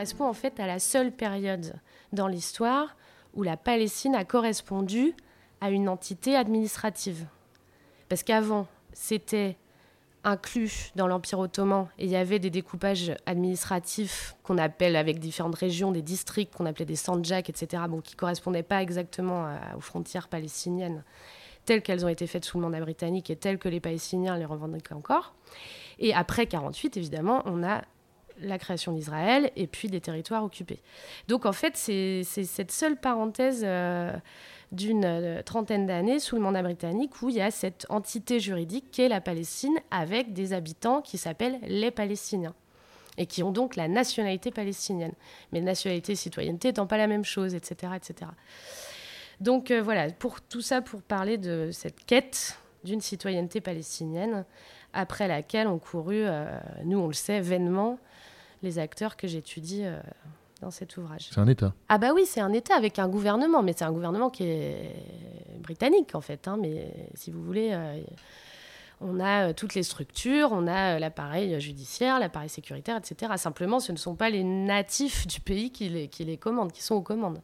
Correspond 0.00 0.24
en 0.24 0.32
fait 0.32 0.58
à 0.58 0.66
la 0.66 0.78
seule 0.78 1.12
période 1.12 1.74
dans 2.14 2.26
l'histoire 2.26 2.96
où 3.34 3.42
la 3.42 3.58
Palestine 3.58 4.14
a 4.14 4.24
correspondu 4.24 5.14
à 5.60 5.68
une 5.68 5.90
entité 5.90 6.36
administrative. 6.36 7.26
Parce 8.08 8.22
qu'avant, 8.22 8.66
c'était 8.94 9.58
inclus 10.24 10.90
dans 10.96 11.06
l'Empire 11.06 11.38
ottoman 11.38 11.86
et 11.98 12.06
il 12.06 12.10
y 12.10 12.16
avait 12.16 12.38
des 12.38 12.48
découpages 12.48 13.12
administratifs 13.26 14.36
qu'on 14.42 14.56
appelle 14.56 14.96
avec 14.96 15.18
différentes 15.18 15.56
régions, 15.56 15.92
des 15.92 16.00
districts 16.00 16.54
qu'on 16.54 16.64
appelait 16.64 16.86
des 16.86 16.96
sanjaks, 16.96 17.50
etc., 17.50 17.82
bon, 17.86 18.00
qui 18.00 18.14
ne 18.14 18.18
correspondaient 18.18 18.62
pas 18.62 18.80
exactement 18.80 19.54
aux 19.76 19.80
frontières 19.80 20.28
palestiniennes 20.28 21.04
telles 21.66 21.82
qu'elles 21.82 22.06
ont 22.06 22.08
été 22.08 22.26
faites 22.26 22.46
sous 22.46 22.56
le 22.56 22.62
mandat 22.62 22.80
britannique 22.80 23.28
et 23.28 23.36
telles 23.36 23.58
que 23.58 23.68
les 23.68 23.80
Palestiniens 23.80 24.38
les 24.38 24.46
revendiquent 24.46 24.92
encore. 24.92 25.34
Et 25.98 26.14
après 26.14 26.46
48, 26.46 26.96
évidemment, 26.96 27.42
on 27.44 27.62
a 27.62 27.82
la 28.42 28.58
création 28.58 28.92
d'Israël 28.92 29.50
et 29.56 29.66
puis 29.66 29.88
des 29.88 30.00
territoires 30.00 30.44
occupés. 30.44 30.80
Donc 31.28 31.46
en 31.46 31.52
fait, 31.52 31.76
c'est 31.76 32.22
cette 32.24 32.72
seule 32.72 32.96
parenthèse 32.96 33.62
euh, 33.64 34.12
d'une 34.72 35.04
euh, 35.04 35.42
trentaine 35.42 35.86
d'années 35.86 36.18
sous 36.18 36.36
le 36.36 36.42
mandat 36.42 36.62
britannique 36.62 37.22
où 37.22 37.28
il 37.28 37.36
y 37.36 37.40
a 37.40 37.50
cette 37.50 37.86
entité 37.88 38.40
juridique 38.40 38.86
qu'est 38.92 39.08
la 39.08 39.20
Palestine 39.20 39.76
avec 39.90 40.32
des 40.32 40.52
habitants 40.52 41.00
qui 41.00 41.18
s'appellent 41.18 41.58
les 41.66 41.90
Palestiniens 41.90 42.54
et 43.18 43.26
qui 43.26 43.42
ont 43.42 43.52
donc 43.52 43.76
la 43.76 43.88
nationalité 43.88 44.50
palestinienne. 44.50 45.12
Mais 45.52 45.60
nationalité 45.60 46.12
et 46.12 46.16
citoyenneté 46.16 46.68
étant 46.68 46.86
pas 46.86 46.98
la 46.98 47.06
même 47.06 47.24
chose, 47.24 47.54
etc. 47.54 47.92
etc. 47.96 48.30
Donc 49.40 49.70
euh, 49.70 49.82
voilà, 49.82 50.10
pour 50.10 50.40
tout 50.40 50.62
ça 50.62 50.80
pour 50.80 51.02
parler 51.02 51.38
de 51.38 51.70
cette 51.72 52.04
quête 52.04 52.58
d'une 52.84 53.00
citoyenneté 53.00 53.60
palestinienne 53.60 54.44
après 54.92 55.28
laquelle 55.28 55.68
ont 55.68 55.78
couru, 55.78 56.24
nous 56.82 56.98
on 56.98 57.06
le 57.06 57.12
sait, 57.12 57.40
vainement 57.40 57.98
les 58.62 58.78
acteurs 58.78 59.16
que 59.16 59.26
j'étudie 59.26 59.84
euh, 59.84 59.98
dans 60.60 60.70
cet 60.70 60.96
ouvrage. 60.96 61.28
C'est 61.30 61.40
un 61.40 61.46
État. 61.46 61.72
Ah 61.88 61.98
bah 61.98 62.12
oui, 62.14 62.24
c'est 62.26 62.40
un 62.40 62.52
État 62.52 62.74
avec 62.76 62.98
un 62.98 63.08
gouvernement, 63.08 63.62
mais 63.62 63.74
c'est 63.76 63.84
un 63.84 63.92
gouvernement 63.92 64.30
qui 64.30 64.44
est 64.44 64.94
britannique 65.58 66.14
en 66.14 66.20
fait. 66.20 66.48
Hein, 66.48 66.58
mais 66.60 66.92
si 67.14 67.30
vous 67.30 67.42
voulez, 67.42 67.70
euh, 67.72 68.00
on 69.00 69.20
a 69.20 69.48
euh, 69.48 69.52
toutes 69.54 69.74
les 69.74 69.82
structures, 69.82 70.50
on 70.52 70.66
a 70.66 70.98
l'appareil 70.98 71.58
judiciaire, 71.60 72.18
l'appareil 72.18 72.50
sécuritaire, 72.50 72.96
etc. 72.96 73.32
Simplement, 73.36 73.80
ce 73.80 73.92
ne 73.92 73.96
sont 73.96 74.14
pas 74.14 74.30
les 74.30 74.44
natifs 74.44 75.26
du 75.26 75.40
pays 75.40 75.70
qui 75.70 75.88
les, 75.88 76.08
qui 76.08 76.24
les 76.24 76.36
commandent, 76.36 76.72
qui 76.72 76.82
sont 76.82 76.94
aux 76.94 77.02
commandes. 77.02 77.40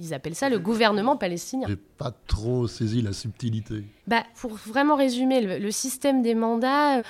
Ils 0.00 0.12
appellent 0.12 0.34
ça 0.34 0.48
le 0.48 0.58
gouvernement 0.58 1.16
palestinien. 1.16 1.68
J'ai 1.68 1.76
pas 1.76 2.12
trop 2.26 2.66
saisi 2.66 3.00
la 3.00 3.12
subtilité. 3.12 3.84
Bah, 4.08 4.24
pour 4.34 4.54
vraiment 4.54 4.96
résumer, 4.96 5.40
le 5.40 5.70
système 5.70 6.20
des 6.20 6.34
mandats 6.34 7.00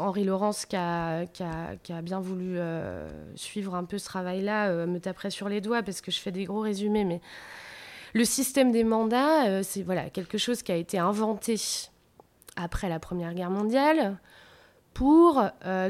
Henri 0.00 0.24
Laurence, 0.24 0.66
qui 0.66 0.76
a, 0.76 1.26
bien 2.02 2.20
voulu 2.20 2.58
euh, 2.58 3.08
suivre 3.34 3.74
un 3.74 3.84
peu 3.84 3.98
ce 3.98 4.04
travail-là, 4.06 4.68
euh, 4.68 4.86
me 4.86 4.98
taperait 4.98 5.30
sur 5.30 5.48
les 5.48 5.60
doigts 5.60 5.82
parce 5.82 6.00
que 6.00 6.10
je 6.10 6.20
fais 6.20 6.32
des 6.32 6.44
gros 6.44 6.60
résumés. 6.60 7.04
Mais 7.04 7.20
le 8.14 8.24
système 8.24 8.72
des 8.72 8.84
mandats, 8.84 9.46
euh, 9.48 9.62
c'est 9.62 9.82
voilà, 9.82 10.10
quelque 10.10 10.38
chose 10.38 10.62
qui 10.62 10.72
a 10.72 10.76
été 10.76 10.98
inventé 10.98 11.56
après 12.56 12.88
la 12.88 12.98
Première 12.98 13.34
Guerre 13.34 13.50
mondiale 13.50 14.18
pour 14.94 15.40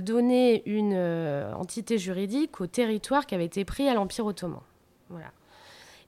donner 0.02 0.68
une 0.68 0.94
entité 1.54 1.96
juridique 1.96 2.60
au 2.60 2.66
territoire 2.66 3.24
qui 3.24 3.34
avait 3.34 3.46
été 3.46 3.64
pris 3.64 3.88
à 3.88 3.94
l'Empire 3.94 4.26
ottoman. 4.26 4.60
Voilà. 5.08 5.32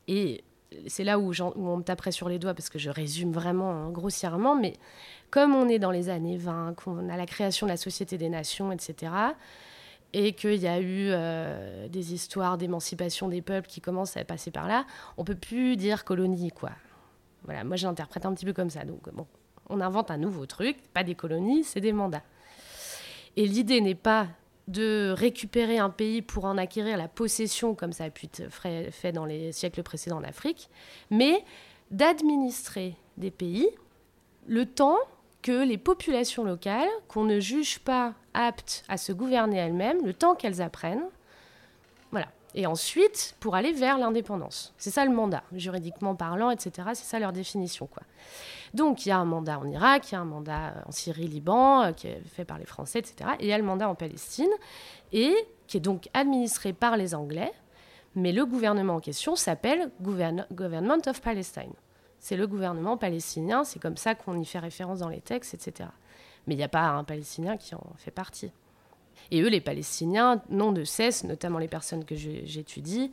Et 0.07 0.45
c'est 0.87 1.05
là 1.05 1.19
où, 1.19 1.33
on 1.57 1.77
me 1.77 1.83
taperait 1.83 2.13
sur 2.13 2.29
les 2.29 2.39
doigts 2.39 2.55
parce 2.55 2.69
que 2.69 2.79
je 2.79 2.91
résume 2.91 3.33
vraiment 3.33 3.71
hein, 3.71 3.91
grossièrement, 3.91 4.55
mais 4.55 4.75
comme 5.31 5.55
on 5.55 5.69
est 5.69 5.79
dans 5.79 5.91
les 5.91 6.09
années 6.09 6.37
20, 6.37 6.75
qu'on 6.75 7.09
a 7.09 7.17
la 7.17 7.27
création 7.27 7.67
de 7.67 7.73
la 7.73 7.77
Société 7.77 8.19
des 8.19 8.29
Nations, 8.29 8.73
etc., 8.73 9.13
et 10.13 10.33
qu'il 10.33 10.57
y 10.57 10.67
a 10.67 10.81
eu 10.81 11.11
euh, 11.11 11.87
des 11.87 12.15
histoires 12.15 12.59
d'émancipation 12.59 13.29
des 13.29 13.43
peuples 13.43 13.69
qui 13.69 13.81
commencent 13.81 14.17
à 14.17 14.25
passer 14.25 14.51
par 14.51 14.67
là, 14.67 14.85
on 15.17 15.25
peut 15.25 15.37
plus 15.37 15.77
dire 15.77 16.05
colonie, 16.05 16.51
quoi. 16.51 16.71
Voilà, 17.45 17.63
moi 17.63 17.77
je 17.77 17.87
l'interprète 17.87 18.27
un 18.27 18.35
petit 18.35 18.45
peu 18.45 18.53
comme 18.53 18.71
ça. 18.71 18.85
Donc 18.85 19.09
bon, 19.13 19.27
on 19.69 19.81
invente 19.81 20.11
un 20.11 20.17
nouveau 20.17 20.47
truc, 20.47 20.77
pas 20.93 21.05
des 21.05 21.15
colonies, 21.15 21.63
c'est 21.63 21.81
des 21.81 21.93
mandats. 21.93 22.25
Et 23.37 23.47
l'idée 23.47 23.81
n'est 23.81 23.95
pas 23.95 24.27
de 24.71 25.13
récupérer 25.17 25.79
un 25.79 25.91
pays 25.91 26.23
pour 26.23 26.45
en 26.45 26.57
acquérir 26.57 26.97
la 26.97 27.09
possession, 27.09 27.75
comme 27.75 27.93
ça 27.93 28.05
a 28.05 28.11
pu 28.11 28.27
être 28.27 28.51
fait 28.51 29.13
dans 29.13 29.25
les 29.25 29.53
siècles 29.53 29.83
précédents 29.83 30.19
en 30.19 30.25
Afrique, 30.25 30.71
mais 31.11 31.45
d'administrer 31.91 32.95
des 33.17 33.31
pays 33.31 33.69
le 34.47 34.67
temps 34.67 34.99
que 35.43 35.65
les 35.65 35.79
populations 35.79 36.45
locales, 36.45 36.89
qu'on 37.09 37.25
ne 37.25 37.41
juge 37.41 37.81
pas 37.81 38.15
aptes 38.35 38.85
à 38.89 38.97
se 38.97 39.13
gouverner 39.13 39.57
elles-mêmes, 39.57 40.05
le 40.05 40.15
temps 40.15 40.35
qu'elles 40.35 40.63
apprennent, 40.63 41.05
voilà. 42.11 42.29
Et 42.55 42.67
ensuite, 42.67 43.37
pour 43.41 43.55
aller 43.55 43.73
vers 43.73 43.99
l'indépendance. 43.99 44.75
C'est 44.77 44.91
ça 44.91 45.05
le 45.05 45.13
mandat, 45.13 45.43
juridiquement 45.53 46.15
parlant, 46.15 46.51
etc. 46.51 46.89
C'est 46.95 47.07
ça 47.07 47.19
leur 47.19 47.33
définition, 47.33 47.87
quoi. 47.87 48.03
Donc, 48.75 49.05
il 49.05 49.09
y 49.09 49.13
a 49.13 49.19
un 49.19 49.25
mandat 49.25 49.59
en 49.59 49.67
Irak, 49.67 50.11
il 50.11 50.15
y 50.15 50.17
a 50.17 50.21
un 50.21 50.25
mandat 50.25 50.85
en 50.87 50.93
Syrie, 50.93 51.27
Liban, 51.27 51.83
euh, 51.83 51.93
qui 51.93 52.07
est 52.07 52.23
fait 52.27 52.45
par 52.45 52.59
les 52.59 52.67
Français, 52.67 53.01
etc. 53.01 53.31
Et 53.41 53.45
il 53.45 53.49
y 53.49 53.53
a 53.53 53.59
le 53.59 53.65
mandat 53.65 53.89
en 53.89 53.95
Palestine, 53.95 54.51
et 55.13 55.35
qui 55.67 55.77
est 55.77 55.81
donc 55.81 56.09
administré 56.15 56.73
par 56.73 56.97
les 56.97 57.15
Anglais. 57.15 57.53
Mais 58.15 58.33
le 58.33 58.45
gouvernement 58.45 58.97
en 58.97 59.01
question 59.01 59.37
s'appelle 59.37 59.91
Government 60.01 61.03
of 61.07 61.21
Palestine 61.21 61.73
c'est 62.21 62.37
le 62.37 62.47
gouvernement 62.47 62.99
palestinien, 62.99 63.65
c'est 63.65 63.79
comme 63.79 63.97
ça 63.97 64.15
qu'on 64.15 64.39
y 64.39 64.45
fait 64.45 64.59
référence 64.59 65.01
dans 65.01 65.09
les 65.09 65.23
textes, 65.23 65.55
etc. 65.55 65.89
Mais 66.47 66.55
il 66.55 66.59
n'y 66.59 66.63
a 66.63 66.69
pas 66.69 66.87
un 66.87 67.03
Palestinien 67.03 67.57
qui 67.57 67.75
en 67.75 67.83
fait 67.97 68.11
partie. 68.11 68.53
Et 69.31 69.41
eux, 69.41 69.49
les 69.49 69.61
Palestiniens, 69.61 70.43
n'ont 70.51 70.73
de 70.73 70.85
cesse, 70.85 71.25
notamment 71.25 71.59
les 71.59 71.69
personnes 71.69 72.05
que 72.05 72.15
j'étudie, 72.15 73.11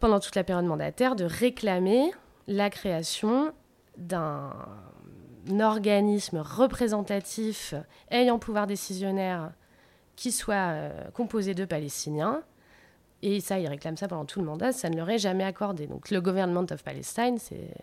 pendant 0.00 0.20
toute 0.20 0.36
la 0.36 0.44
période 0.44 0.64
mandataire, 0.64 1.16
de 1.16 1.24
réclamer 1.24 2.12
la 2.46 2.70
création 2.70 3.52
d'un 3.96 4.52
organisme 5.60 6.38
représentatif 6.38 7.74
ayant 8.10 8.38
pouvoir 8.38 8.66
décisionnaire 8.66 9.52
qui 10.16 10.32
soit 10.32 10.54
euh, 10.54 11.10
composé 11.12 11.54
de 11.54 11.64
Palestiniens. 11.64 12.42
Et 13.22 13.40
ça, 13.40 13.58
ils 13.58 13.66
réclament 13.66 13.96
ça 13.96 14.08
pendant 14.08 14.26
tout 14.26 14.38
le 14.40 14.46
mandat, 14.46 14.72
ça 14.72 14.90
ne 14.90 14.96
leur 14.96 15.08
est 15.08 15.18
jamais 15.18 15.44
accordé. 15.44 15.86
Donc 15.86 16.10
le 16.10 16.20
Government 16.20 16.66
of 16.70 16.82
Palestine, 16.82 17.38
c'est 17.38 17.74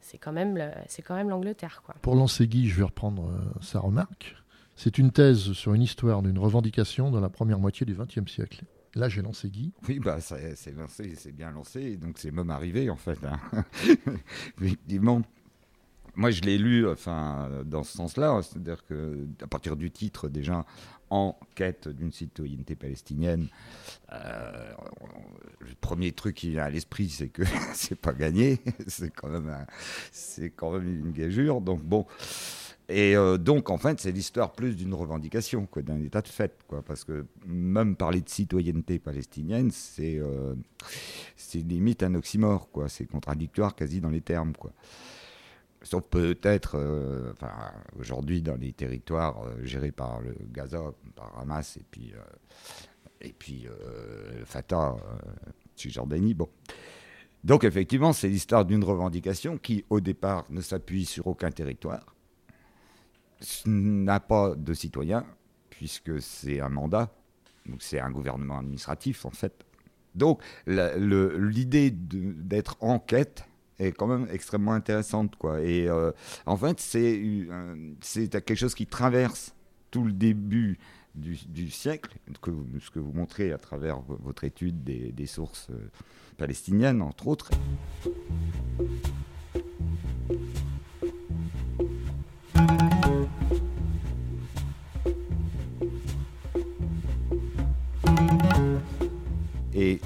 c'est 0.00 0.18
quand 0.18 0.32
même 0.32 0.72
c'est 0.86 1.02
quand 1.02 1.16
même 1.16 1.28
l'Angleterre 1.28 1.82
quoi. 1.84 1.94
Pour 2.02 2.14
lancer 2.14 2.46
Guy, 2.46 2.68
je 2.68 2.76
vais 2.76 2.84
reprendre 2.84 3.28
euh, 3.30 3.60
sa 3.60 3.80
remarque. 3.80 4.36
C'est 4.76 4.98
une 4.98 5.10
thèse 5.10 5.52
sur 5.54 5.74
une 5.74 5.82
histoire 5.82 6.22
d'une 6.22 6.38
revendication 6.38 7.10
dans 7.10 7.20
la 7.20 7.28
première 7.28 7.58
moitié 7.58 7.84
du 7.84 7.94
XXe 7.94 8.30
siècle. 8.30 8.62
Là, 8.94 9.08
j'ai 9.08 9.22
lancé 9.22 9.50
Guy. 9.50 9.72
Oui, 9.88 9.98
bah, 9.98 10.18
c'est 10.20 10.76
lancé, 10.76 11.14
c'est 11.16 11.32
bien 11.32 11.50
lancé, 11.50 11.96
donc 11.96 12.18
c'est 12.18 12.30
même 12.30 12.50
arrivé 12.50 12.90
en 12.90 12.96
fait. 12.96 13.18
Hein. 13.24 13.38
Effectivement, 14.60 15.22
moi 16.14 16.30
je 16.30 16.40
l'ai 16.42 16.58
lu, 16.58 16.88
enfin, 16.88 17.50
dans 17.64 17.84
ce 17.84 17.96
sens-là, 17.96 18.40
c'est-à-dire 18.42 18.84
que 18.86 19.26
à 19.42 19.46
partir 19.46 19.76
du 19.76 19.90
titre 19.90 20.28
déjà, 20.28 20.64
en 21.10 21.38
quête 21.54 21.88
d'une 21.88 22.12
citoyenneté 22.12 22.74
palestinienne, 22.74 23.48
euh, 24.12 24.72
le 25.60 25.74
premier 25.80 26.12
truc 26.12 26.36
qui 26.36 26.50
vient 26.50 26.64
à 26.64 26.70
l'esprit, 26.70 27.08
c'est 27.08 27.28
que 27.28 27.42
c'est 27.74 27.98
pas 27.98 28.12
gagné, 28.12 28.60
c'est 28.86 29.10
quand 29.10 29.28
même, 29.28 29.66
c'est 30.12 30.50
quand 30.50 30.72
même 30.72 30.88
une 30.88 31.12
gageure. 31.12 31.60
Donc 31.60 31.82
bon. 31.82 32.06
Et 32.90 33.14
euh, 33.16 33.36
donc, 33.36 33.68
en 33.68 33.76
fait, 33.76 34.00
c'est 34.00 34.12
l'histoire 34.12 34.52
plus 34.52 34.74
d'une 34.74 34.94
revendication 34.94 35.66
que 35.66 35.80
d'un 35.80 36.00
état 36.00 36.22
de 36.22 36.28
fait, 36.28 36.58
quoi. 36.66 36.82
Parce 36.82 37.04
que 37.04 37.26
même 37.46 37.96
parler 37.96 38.22
de 38.22 38.28
citoyenneté 38.28 38.98
palestinienne, 38.98 39.70
c'est 39.70 40.18
euh, 40.18 40.54
limite 41.54 42.02
un 42.02 42.14
oxymore, 42.14 42.70
quoi. 42.70 42.88
C'est 42.88 43.04
contradictoire 43.04 43.74
quasi 43.74 44.00
dans 44.00 44.08
les 44.08 44.22
termes, 44.22 44.54
quoi. 44.54 44.72
Sauf 45.82 46.04
peut-être, 46.08 46.76
euh, 46.76 47.32
aujourd'hui, 47.98 48.40
dans 48.40 48.56
les 48.56 48.72
territoires 48.72 49.42
euh, 49.44 49.64
gérés 49.64 49.92
par 49.92 50.22
le 50.22 50.34
Gaza, 50.50 50.82
par 51.14 51.38
Hamas 51.38 51.76
et 51.76 51.84
puis, 51.90 52.14
et 53.20 53.34
puis 53.38 53.66
Fatah, 54.46 54.96
Cisjordanie. 55.76 56.32
Bon. 56.32 56.48
Donc, 57.44 57.64
effectivement, 57.64 58.14
c'est 58.14 58.28
l'histoire 58.28 58.64
d'une 58.64 58.82
revendication 58.82 59.58
qui, 59.58 59.84
au 59.90 60.00
départ, 60.00 60.46
ne 60.48 60.62
s'appuie 60.62 61.04
sur 61.04 61.26
aucun 61.26 61.50
territoire, 61.50 62.14
n'a 63.66 64.20
pas 64.20 64.54
de 64.56 64.74
citoyens, 64.74 65.24
puisque 65.70 66.20
c'est 66.20 66.60
un 66.60 66.68
mandat, 66.68 67.12
donc 67.66 67.82
c'est 67.82 68.00
un 68.00 68.10
gouvernement 68.10 68.58
administratif, 68.58 69.24
en 69.24 69.30
fait. 69.30 69.64
Donc, 70.14 70.42
l'idée 70.66 71.90
d'être 71.92 72.76
en 72.80 72.98
quête 72.98 73.44
est 73.78 73.92
quand 73.92 74.06
même 74.06 74.26
extrêmement 74.30 74.72
intéressante. 74.72 75.36
Quoi. 75.36 75.60
Et 75.60 75.88
euh, 75.88 76.10
en 76.46 76.56
fait, 76.56 76.80
c'est, 76.80 77.22
c'est 78.00 78.28
quelque 78.28 78.56
chose 78.56 78.74
qui 78.74 78.86
traverse 78.86 79.54
tout 79.90 80.04
le 80.04 80.12
début 80.12 80.78
du, 81.14 81.70
siècle, 81.70 82.16
ce 82.32 82.90
que 82.90 83.00
vous 83.00 83.12
montrez 83.12 83.52
à 83.52 83.58
travers 83.58 84.00
votre 84.00 84.44
étude 84.44 84.84
des, 84.84 85.10
des 85.12 85.26
sources 85.26 85.68
euh, 85.70 85.90
palestiniennes, 86.36 87.02
entre 87.02 87.26
autres. 87.28 87.50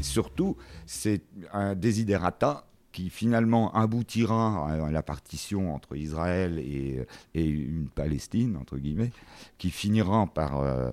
Surtout, 0.03 0.57
c'est 0.87 1.23
un 1.53 1.75
desiderata 1.75 2.67
qui 2.93 3.09
finalement 3.09 3.75
aboutira 3.75 4.71
à 4.71 4.91
la 4.91 5.03
partition 5.03 5.75
entre 5.75 5.97
Israël 5.97 6.59
et, 6.59 7.07
une 7.35 7.89
Palestine, 7.89 8.57
entre 8.57 8.77
guillemets, 8.77 9.11
qui 9.59 9.71
finira 9.71 10.27
par, 10.27 10.61
euh, 10.61 10.91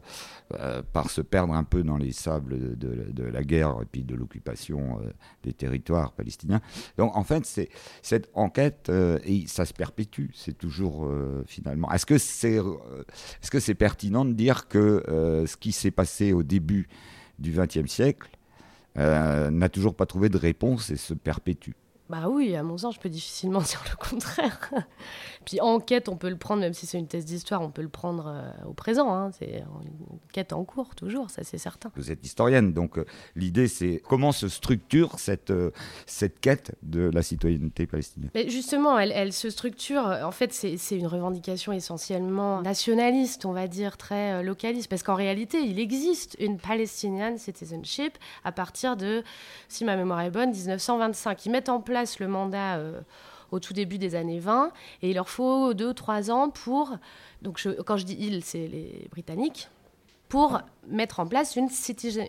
euh, 0.54 0.82
par 0.94 1.10
se 1.10 1.22
perdre 1.22 1.54
un 1.54 1.64
peu 1.64 1.84
dans 1.84 1.98
les 1.98 2.14
sables 2.14 2.78
de, 2.78 3.24
la 3.24 3.44
guerre 3.44 3.76
et 3.82 3.86
puis 3.86 4.04
de 4.04 4.16
l'occupation 4.16 5.00
euh, 5.02 5.12
des 5.44 5.54
territoires 5.54 6.14
palestiniens. 6.14 6.62
Donc 6.98 7.16
en 7.16 7.24
fait, 7.24 7.46
cette 8.02 8.30
enquête, 8.34 8.90
et 9.26 9.46
ça 9.48 9.66
se 9.66 9.74
perpétue, 9.74 10.28
c'est 10.34 10.58
toujours 10.58 11.12
finalement... 11.46 11.92
Est-ce 11.92 12.06
que 12.06 12.18
c'est, 12.18 12.56
est-ce 12.56 13.52
que 13.52 13.60
c'est 13.60 13.76
pertinent 13.76 14.24
de 14.24 14.34
dire 14.34 14.68
que 14.70 15.04
ce 15.46 15.58
qui 15.58 15.74
s'est 15.74 15.92
passé 15.92 16.32
au 16.32 16.44
début 16.44 16.88
du 17.38 17.52
XXe 17.52 17.92
siècle 17.92 18.30
n'a 19.00 19.70
toujours 19.70 19.96
pas 19.96 20.06
trouvé 20.06 20.30
de 20.30 20.38
réponse 20.38 20.90
et 20.90 20.98
se 20.98 21.14
perpétue 21.14 21.72
bah 22.10 22.28
oui, 22.28 22.56
à 22.56 22.64
mon 22.64 22.78
sens, 22.78 22.96
je 22.96 23.00
peux 23.00 23.10
difficilement 23.10 23.60
dire 23.62 23.84
le 23.90 23.96
contraire. 23.96 24.72
Puis 25.46 25.62
enquête, 25.62 26.10
on 26.10 26.18
peut 26.18 26.30
le 26.30 26.38
prendre, 26.38 26.62
même 26.62 26.74
si 26.74 26.88
c'est 26.88 26.98
une 26.98 27.08
thèse 27.08 27.26
d'histoire, 27.26 27.62
on 27.62 27.70
peut 27.70 27.84
le 27.84 27.90
prendre 27.90 28.28
euh, 28.28 28.68
au 28.68 28.74
présent. 28.74 29.14
Hein. 29.14 29.32
C'est 29.38 29.64
une 29.84 30.20
quête 30.34 30.52
en 30.52 30.64
cours, 30.64 30.96
toujours, 30.96 31.30
ça 31.30 31.44
c'est 31.44 31.60
certain. 31.60 31.92
Vous 31.96 32.12
êtes 32.12 32.26
historienne, 32.26 32.74
donc 32.74 32.98
euh, 32.98 33.06
l'idée 33.36 33.68
c'est 33.68 34.02
comment 34.08 34.32
se 34.32 34.48
structure 34.48 35.20
cette, 35.20 35.52
euh, 35.52 35.72
cette 36.08 36.40
quête 36.40 36.76
de 36.82 37.12
la 37.14 37.22
citoyenneté 37.22 37.86
palestinienne? 37.86 38.32
Mais 38.34 38.50
Justement, 38.50 38.98
elle, 38.98 39.12
elle, 39.12 39.32
se 39.32 39.50
structure, 39.50 40.02
en 40.02 40.32
fait 40.32 40.52
c'est 40.52 40.98
une 40.98 41.08
revendication 41.08 41.74
essentiellement 41.74 42.62
nationaliste, 42.62 43.46
on 43.46 43.54
va 43.54 43.68
dire, 43.68 43.98
très 43.98 44.44
localiste, 44.44 44.90
parce 44.90 45.04
qu'en 45.04 45.16
réalité, 45.16 45.60
il 45.60 45.80
existe 45.80 46.36
une 46.40 46.58
Palestinian 46.58 47.38
citizenship 47.38 48.18
à 48.44 48.52
partir 48.52 48.98
de, 48.98 49.24
si 49.68 49.86
ma 49.86 49.96
mémoire 49.96 50.22
est 50.22 50.32
bonne, 50.32 50.52
1925. 50.52 51.46
Ils 51.46 51.52
mettent 51.52 51.70
en 51.70 51.80
place 51.80 51.99
le 52.20 52.28
mandat 52.28 52.78
euh, 52.78 53.02
au 53.52 53.60
tout 53.60 53.74
début 53.74 53.98
des 53.98 54.16
années 54.16 54.40
20 54.40 54.72
et 55.02 55.10
il 55.10 55.16
leur 55.16 55.30
faut 55.30 55.74
deux 55.74 55.90
ou 55.90 55.94
trois 55.94 56.32
ans 56.32 56.50
pour, 56.50 56.98
donc 57.42 57.66
quand 57.86 57.98
je 57.98 58.06
dis 58.06 58.18
ils, 58.20 58.44
c'est 58.44 58.68
les 58.68 59.08
Britanniques, 59.12 59.70
pour 60.28 60.62
mettre 60.88 61.20
en 61.20 61.28
place 61.28 61.56
une, 61.56 61.70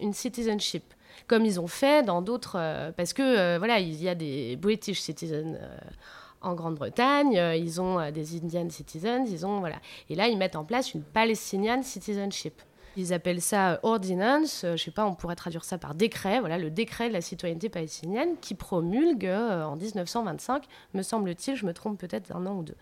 une 0.00 0.12
citizenship 0.14 0.84
comme 1.26 1.44
ils 1.44 1.60
ont 1.60 1.66
fait 1.66 2.04
dans 2.04 2.22
d'autres, 2.22 2.56
euh, 2.58 2.92
parce 2.96 3.12
que 3.12 3.22
euh, 3.22 3.58
voilà, 3.58 3.78
il 3.78 4.00
y 4.02 4.08
a 4.08 4.14
des 4.14 4.56
British 4.56 5.00
citizens 5.00 5.58
en 6.40 6.54
Grande-Bretagne, 6.54 7.34
ils 7.58 7.80
ont 7.80 8.10
des 8.10 8.36
Indian 8.36 8.68
citizens, 8.70 9.26
ils 9.28 9.44
ont 9.44 9.60
voilà, 9.60 9.76
et 10.08 10.14
là 10.14 10.28
ils 10.28 10.38
mettent 10.38 10.56
en 10.56 10.64
place 10.64 10.94
une 10.94 11.02
Palestinian 11.02 11.82
citizenship. 11.82 12.62
Ils 13.00 13.14
appellent 13.14 13.40
ça 13.40 13.80
ordinance, 13.82 14.64
euh, 14.64 14.76
je 14.76 14.84
sais 14.84 14.90
pas, 14.90 15.06
on 15.06 15.14
pourrait 15.14 15.34
traduire 15.34 15.64
ça 15.64 15.78
par 15.78 15.94
décret, 15.94 16.38
voilà, 16.40 16.58
le 16.58 16.70
décret 16.70 17.08
de 17.08 17.14
la 17.14 17.22
citoyenneté 17.22 17.70
palestinienne 17.70 18.36
qui 18.42 18.54
promulgue 18.54 19.24
euh, 19.24 19.64
en 19.64 19.74
1925, 19.76 20.64
me 20.92 21.00
semble-t-il, 21.00 21.56
je 21.56 21.64
me 21.64 21.72
trompe 21.72 21.98
peut-être 21.98 22.28
d'un 22.28 22.44
an 22.44 22.56
ou 22.56 22.62
deux. 22.62 22.76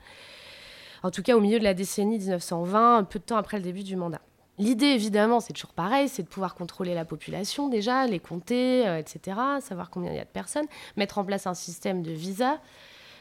En 1.04 1.12
tout 1.12 1.22
cas, 1.22 1.36
au 1.36 1.40
milieu 1.40 1.60
de 1.60 1.64
la 1.64 1.72
décennie 1.72 2.18
1920, 2.18 2.96
un 2.96 3.04
peu 3.04 3.20
de 3.20 3.24
temps 3.24 3.36
après 3.36 3.58
le 3.58 3.62
début 3.62 3.84
du 3.84 3.94
mandat. 3.94 4.20
L'idée, 4.58 4.86
évidemment, 4.86 5.38
c'est 5.38 5.52
toujours 5.52 5.72
pareil, 5.72 6.08
c'est 6.08 6.24
de 6.24 6.28
pouvoir 6.28 6.56
contrôler 6.56 6.94
la 6.94 7.04
population 7.04 7.68
déjà, 7.68 8.04
les 8.08 8.18
compter, 8.18 8.88
euh, 8.88 8.98
etc., 8.98 9.38
savoir 9.60 9.88
combien 9.88 10.10
il 10.10 10.16
y 10.16 10.20
a 10.20 10.24
de 10.24 10.28
personnes, 10.28 10.66
mettre 10.96 11.18
en 11.18 11.24
place 11.24 11.46
un 11.46 11.54
système 11.54 12.02
de 12.02 12.10
visa, 12.10 12.58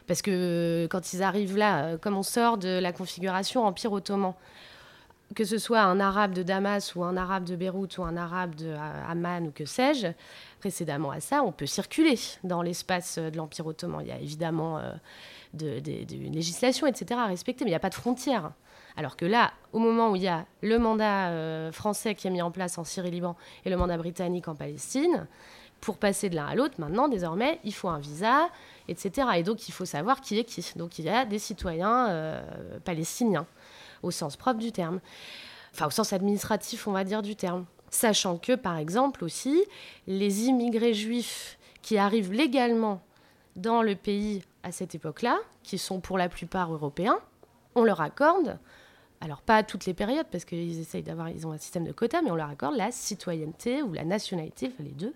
parce 0.08 0.24
que 0.24 0.88
quand 0.90 1.14
ils 1.14 1.22
arrivent 1.22 1.58
là, 1.58 1.98
comme 1.98 2.18
on 2.18 2.24
sort 2.24 2.58
de 2.58 2.80
la 2.80 2.92
configuration 2.92 3.68
Empire 3.68 3.92
ottoman, 3.92 4.34
que 5.36 5.44
ce 5.44 5.58
soit 5.58 5.82
un 5.82 6.00
arabe 6.00 6.34
de 6.34 6.44
Damas 6.44 6.96
ou 6.96 7.04
un 7.04 7.18
arabe 7.18 7.44
de 7.44 7.56
Beyrouth 7.56 7.98
ou 7.98 8.04
un 8.04 8.18
arabe 8.18 8.56
de 8.56 8.74
Amman 9.08 9.48
ou 9.48 9.52
que 9.52 9.66
sais-je, 9.66 10.08
précédemment 10.60 11.12
à 11.12 11.20
ça, 11.20 11.44
on 11.44 11.52
peut 11.52 11.66
circuler 11.66 12.18
dans 12.44 12.62
l'espace 12.62 13.18
de 13.18 13.36
l'Empire 13.36 13.68
ottoman. 13.68 14.02
Il 14.02 14.08
y 14.08 14.12
a 14.12 14.20
évidemment 14.20 14.80
euh, 14.80 14.94
législation, 15.54 16.88
etc. 16.88 17.20
à 17.24 17.28
respecter, 17.28 17.66
mais 17.66 17.72
il 17.72 17.74
n'y 17.74 17.78
a 17.78 17.82
pas 17.82 17.90
de 17.90 17.96
frontières. 17.96 18.52
Alors 18.96 19.16
que 19.16 19.26
là, 19.26 19.52
au 19.74 19.80
moment 19.80 20.12
où 20.12 20.16
il 20.16 20.24
y 20.24 20.28
a 20.28 20.46
le 20.62 20.80
mandat 20.80 21.30
euh, 21.30 21.72
français 21.72 22.16
qui 22.16 22.28
est 22.28 22.32
mis 22.32 22.42
en 22.42 22.50
place 22.50 22.78
en 22.78 22.84
Syrie-Liban 22.84 23.36
et 23.66 23.70
le 23.70 23.78
mandat 23.78 23.98
britannique 23.98 24.48
en 24.48 24.56
Palestine, 24.56 25.28
pour 25.82 25.98
passer 25.98 26.30
de 26.30 26.36
l'un 26.36 26.48
à 26.48 26.56
l'autre, 26.56 26.76
maintenant, 26.80 27.08
désormais, 27.08 27.60
il 27.64 27.74
faut 27.74 27.90
un 27.90 28.00
visa, 28.00 28.50
etc. 28.88 29.28
Et 29.36 29.44
donc, 29.44 29.68
il 29.68 29.72
faut 29.72 29.86
savoir 29.86 30.22
qui 30.22 30.40
est 30.40 30.44
qui. 30.44 30.66
Donc, 30.76 30.98
il 30.98 31.06
y 31.06 31.10
a 31.10 31.26
des 31.26 31.38
citoyens 31.38 32.10
euh, 32.10 32.80
palestiniens 32.84 33.46
au 34.04 34.12
sens 34.12 34.38
propre 34.38 34.60
du 34.60 34.72
terme, 34.72 35.00
enfin 35.74 35.88
au 35.88 35.92
sens 35.92 36.14
administratif, 36.14 36.88
on 36.88 36.92
va 36.92 37.04
dire, 37.04 37.22
du 37.22 37.36
terme. 37.36 37.66
Sachant 37.90 38.38
que, 38.38 38.54
par 38.54 38.78
exemple, 38.78 39.24
aussi, 39.24 39.64
les 40.08 40.46
immigrés 40.46 40.94
juifs 40.94 41.58
qui 41.82 41.98
arrivent 41.98 42.34
légalement 42.34 43.02
dans 43.56 43.82
le 43.82 43.96
pays 43.96 44.44
à 44.64 44.72
cette 44.72 44.94
époque-là, 44.94 45.38
qui 45.64 45.78
sont 45.78 46.00
pour 46.00 46.18
la 46.18 46.30
plupart 46.30 46.74
européens, 46.74 47.20
on 47.76 47.84
leur 47.84 48.02
accorde, 48.02 48.60
alors 49.22 49.42
pas 49.42 49.58
à 49.58 49.64
toutes 49.64 49.86
les 49.86 49.94
périodes, 49.94 50.28
parce 50.32 50.46
qu'ils 50.46 50.80
essayent 50.80 51.04
d'avoir, 51.04 51.30
ils 51.30 51.48
ont 51.48 51.52
un 51.52 51.58
système 51.58 51.86
de 51.86 51.92
quotas, 51.92 52.22
mais 52.22 52.32
on 52.32 52.36
leur 52.36 52.50
accorde 52.50 52.76
la 52.76 52.92
citoyenneté 52.92 53.82
ou 53.82 53.94
la 53.94 54.04
nationalité, 54.04 54.72
les 54.80 54.92
deux, 54.92 55.14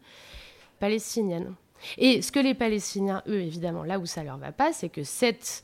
palestinienne. 0.79 1.53
Et 1.97 2.21
ce 2.21 2.31
que 2.31 2.39
les 2.39 2.53
Palestiniens, 2.53 3.23
eux, 3.27 3.41
évidemment, 3.41 3.83
là 3.83 3.99
où 3.99 4.05
ça 4.05 4.23
leur 4.23 4.37
va 4.37 4.51
pas, 4.51 4.73
c'est 4.73 4.89
que 4.89 5.03
cette 5.03 5.63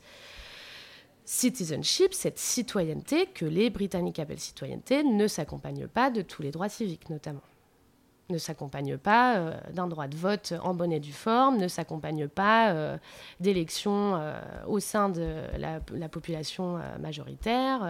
citizenship, 1.28 2.14
cette 2.14 2.38
citoyenneté 2.38 3.26
que 3.26 3.44
les 3.44 3.68
Britanniques 3.68 4.18
appellent 4.18 4.40
citoyenneté, 4.40 5.04
ne 5.04 5.26
s'accompagne 5.28 5.86
pas 5.86 6.08
de 6.08 6.22
tous 6.22 6.40
les 6.40 6.50
droits 6.50 6.70
civiques 6.70 7.10
notamment. 7.10 7.42
Ne 8.30 8.38
s'accompagne 8.38 8.96
pas 8.96 9.36
euh, 9.36 9.52
d'un 9.74 9.88
droit 9.88 10.06
de 10.08 10.16
vote 10.16 10.54
en 10.62 10.72
bonne 10.72 10.90
et 10.90 11.00
due 11.00 11.12
forme, 11.12 11.58
ne 11.58 11.68
s'accompagne 11.68 12.28
pas 12.28 12.70
euh, 12.70 12.96
d'élections 13.40 14.16
euh, 14.16 14.40
au 14.66 14.80
sein 14.80 15.10
de 15.10 15.42
la, 15.58 16.08
population 16.08 16.80
majoritaire, 16.98 17.86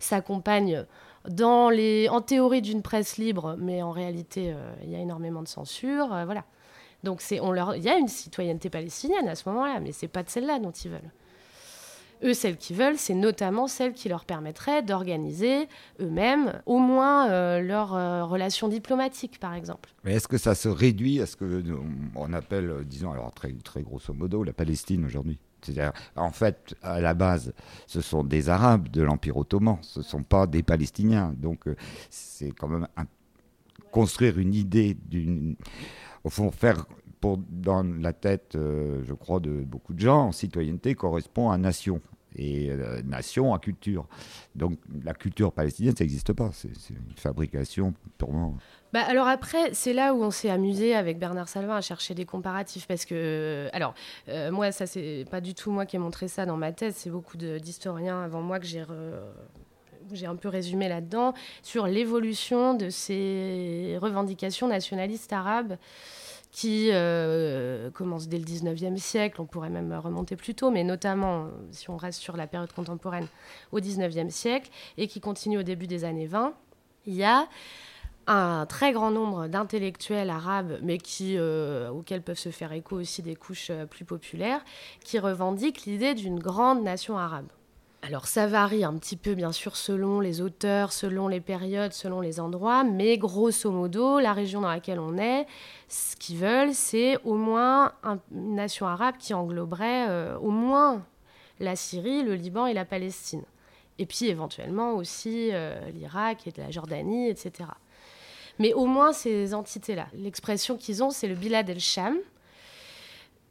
s'accompagne 0.00 0.84
dans 1.28 1.70
les, 1.70 2.08
en 2.08 2.20
théorie 2.20 2.62
d'une 2.62 2.82
presse 2.82 3.18
libre, 3.18 3.54
mais 3.56 3.82
en 3.82 3.92
réalité 3.92 4.52
il 4.82 4.90
y 4.90 4.96
a 4.96 4.98
énormément 4.98 5.42
de 5.42 5.48
censure, 5.48 6.08
voilà. 6.08 6.44
Donc 7.04 7.20
c'est, 7.20 7.36
il 7.36 7.82
y 7.84 7.88
a 7.88 7.96
une 7.96 8.08
citoyenneté 8.08 8.68
palestinienne 8.68 9.28
à 9.28 9.36
ce 9.36 9.48
moment-là, 9.48 9.78
mais 9.78 9.92
c'est 9.92 10.08
pas 10.08 10.24
de 10.24 10.28
celle-là 10.28 10.58
dont 10.58 10.72
ils 10.72 10.90
veulent. 10.90 11.12
Eux, 12.24 12.34
celles 12.34 12.56
qu'ils 12.56 12.76
veulent, 12.76 12.98
c'est 12.98 13.14
notamment 13.14 13.66
celles 13.66 13.92
qui 13.92 14.08
leur 14.08 14.24
permettraient 14.24 14.82
d'organiser 14.82 15.68
eux-mêmes 16.00 16.60
au 16.66 16.78
moins 16.78 17.30
euh, 17.30 17.60
leurs 17.60 17.94
euh, 17.94 18.24
relations 18.24 18.68
diplomatiques, 18.68 19.38
par 19.38 19.54
exemple. 19.54 19.90
Mais 20.04 20.14
est-ce 20.14 20.28
que 20.28 20.38
ça 20.38 20.54
se 20.54 20.68
réduit 20.68 21.20
à 21.20 21.26
ce 21.26 21.36
qu'on 21.36 22.32
appelle, 22.32 22.70
euh, 22.70 22.84
disons, 22.84 23.12
alors 23.12 23.32
très, 23.32 23.52
très 23.52 23.82
grosso 23.82 24.12
modo, 24.12 24.42
la 24.42 24.52
Palestine 24.52 25.04
aujourd'hui? 25.04 25.38
C'est-à-dire, 25.62 25.92
en 26.14 26.30
fait, 26.30 26.76
à 26.82 27.00
la 27.00 27.14
base, 27.14 27.52
ce 27.86 28.00
sont 28.00 28.22
des 28.22 28.48
Arabes 28.48 28.88
de 28.88 29.02
l'Empire 29.02 29.36
ottoman, 29.36 29.78
ce 29.82 30.00
ne 30.00 30.04
sont 30.04 30.22
pas 30.22 30.46
des 30.46 30.62
Palestiniens. 30.62 31.34
Donc, 31.36 31.64
c'est 32.10 32.52
quand 32.52 32.68
même 32.68 32.86
construire 33.90 34.38
une 34.38 34.54
idée 34.54 34.96
d'une. 35.08 35.56
Au 36.22 36.30
fond, 36.30 36.50
faire 36.52 36.84
dans 37.22 37.82
la 37.82 38.12
tête, 38.12 38.54
euh, 38.54 39.02
je 39.04 39.14
crois, 39.14 39.40
de 39.40 39.50
beaucoup 39.50 39.94
de 39.94 40.00
gens, 40.00 40.32
citoyenneté 40.32 40.94
correspond 40.94 41.50
à 41.50 41.58
nation. 41.58 42.00
Et 42.36 42.70
euh, 42.70 43.00
nation 43.02 43.54
à 43.54 43.58
culture. 43.58 44.06
Donc 44.54 44.78
la 45.02 45.14
culture 45.14 45.50
palestinienne, 45.50 45.96
ça 45.96 46.04
n'existe 46.04 46.34
pas. 46.34 46.50
C'est 46.52 46.68
une 46.90 47.16
fabrication 47.16 47.94
purement. 48.18 48.54
Bah 48.92 49.00
alors 49.08 49.26
après, 49.26 49.72
c'est 49.72 49.94
là 49.94 50.14
où 50.14 50.22
on 50.22 50.30
s'est 50.30 50.50
amusé 50.50 50.94
avec 50.94 51.18
Bernard 51.18 51.48
Salvin 51.48 51.74
à 51.74 51.80
chercher 51.80 52.14
des 52.14 52.26
comparatifs 52.26 52.86
parce 52.86 53.06
que, 53.06 53.14
euh, 53.14 53.68
alors, 53.72 53.94
moi, 54.52 54.72
ça 54.72 54.86
c'est 54.86 55.24
pas 55.30 55.40
du 55.40 55.54
tout 55.54 55.70
moi 55.70 55.86
qui 55.86 55.96
ai 55.96 55.98
montré 55.98 56.28
ça 56.28 56.44
dans 56.44 56.56
ma 56.56 56.70
thèse, 56.70 56.96
c'est 56.96 57.10
beaucoup 57.10 57.38
d'historiens 57.38 58.22
avant 58.22 58.42
moi 58.42 58.60
que 58.60 58.66
j'ai 58.66 58.84
j'ai 60.12 60.26
un 60.26 60.36
peu 60.36 60.48
résumé 60.48 60.88
là-dedans 60.88 61.34
sur 61.62 61.86
l'évolution 61.86 62.74
de 62.74 62.90
ces 62.90 63.98
revendications 64.00 64.68
nationalistes 64.68 65.32
arabes 65.32 65.76
qui 66.50 66.88
euh, 66.92 67.90
commence 67.90 68.28
dès 68.28 68.38
le 68.38 68.44
19e 68.44 68.96
siècle, 68.96 69.40
on 69.40 69.46
pourrait 69.46 69.70
même 69.70 69.92
remonter 69.92 70.36
plus 70.36 70.54
tôt, 70.54 70.70
mais 70.70 70.84
notamment, 70.84 71.48
si 71.70 71.90
on 71.90 71.96
reste 71.96 72.20
sur 72.20 72.36
la 72.36 72.46
période 72.46 72.72
contemporaine, 72.72 73.26
au 73.72 73.80
19e 73.80 74.30
siècle, 74.30 74.70
et 74.96 75.08
qui 75.08 75.20
continue 75.20 75.58
au 75.58 75.62
début 75.62 75.86
des 75.86 76.04
années 76.04 76.26
20, 76.26 76.54
il 77.06 77.14
y 77.14 77.24
a 77.24 77.48
un 78.28 78.66
très 78.66 78.92
grand 78.92 79.10
nombre 79.10 79.48
d'intellectuels 79.48 80.30
arabes, 80.30 80.78
mais 80.82 80.98
qui, 80.98 81.36
euh, 81.38 81.90
auxquels 81.90 82.22
peuvent 82.22 82.38
se 82.38 82.50
faire 82.50 82.72
écho 82.72 82.96
aussi 82.96 83.22
des 83.22 83.34
couches 83.34 83.70
euh, 83.70 83.86
plus 83.86 84.04
populaires, 84.04 84.62
qui 85.02 85.18
revendiquent 85.18 85.84
l'idée 85.86 86.14
d'une 86.14 86.38
grande 86.38 86.82
nation 86.82 87.18
arabe. 87.18 87.48
Alors 88.02 88.26
ça 88.26 88.46
varie 88.46 88.84
un 88.84 88.96
petit 88.96 89.16
peu 89.16 89.34
bien 89.34 89.50
sûr 89.50 89.76
selon 89.76 90.20
les 90.20 90.40
auteurs, 90.40 90.92
selon 90.92 91.26
les 91.26 91.40
périodes, 91.40 91.92
selon 91.92 92.20
les 92.20 92.38
endroits, 92.38 92.84
mais 92.84 93.18
grosso 93.18 93.70
modo, 93.72 94.20
la 94.20 94.32
région 94.32 94.60
dans 94.60 94.68
laquelle 94.68 95.00
on 95.00 95.18
est, 95.18 95.46
ce 95.88 96.14
qu'ils 96.14 96.38
veulent, 96.38 96.74
c'est 96.74 97.18
au 97.24 97.34
moins 97.34 97.92
une 98.32 98.54
nation 98.54 98.86
arabe 98.86 99.16
qui 99.18 99.34
engloberait 99.34 100.08
euh, 100.08 100.38
au 100.38 100.50
moins 100.50 101.04
la 101.58 101.74
Syrie, 101.74 102.22
le 102.22 102.34
Liban 102.34 102.66
et 102.66 102.72
la 102.72 102.84
Palestine. 102.84 103.42
Et 103.98 104.06
puis 104.06 104.26
éventuellement 104.26 104.94
aussi 104.94 105.50
euh, 105.52 105.90
l'Irak 105.90 106.46
et 106.46 106.52
la 106.56 106.70
Jordanie, 106.70 107.28
etc. 107.28 107.68
Mais 108.60 108.72
au 108.74 108.86
moins 108.86 109.12
ces 109.12 109.54
entités-là. 109.54 110.06
L'expression 110.14 110.76
qu'ils 110.76 111.02
ont, 111.02 111.10
c'est 111.10 111.26
le 111.26 111.34
Bilad 111.34 111.68
el-Sham. 111.68 112.16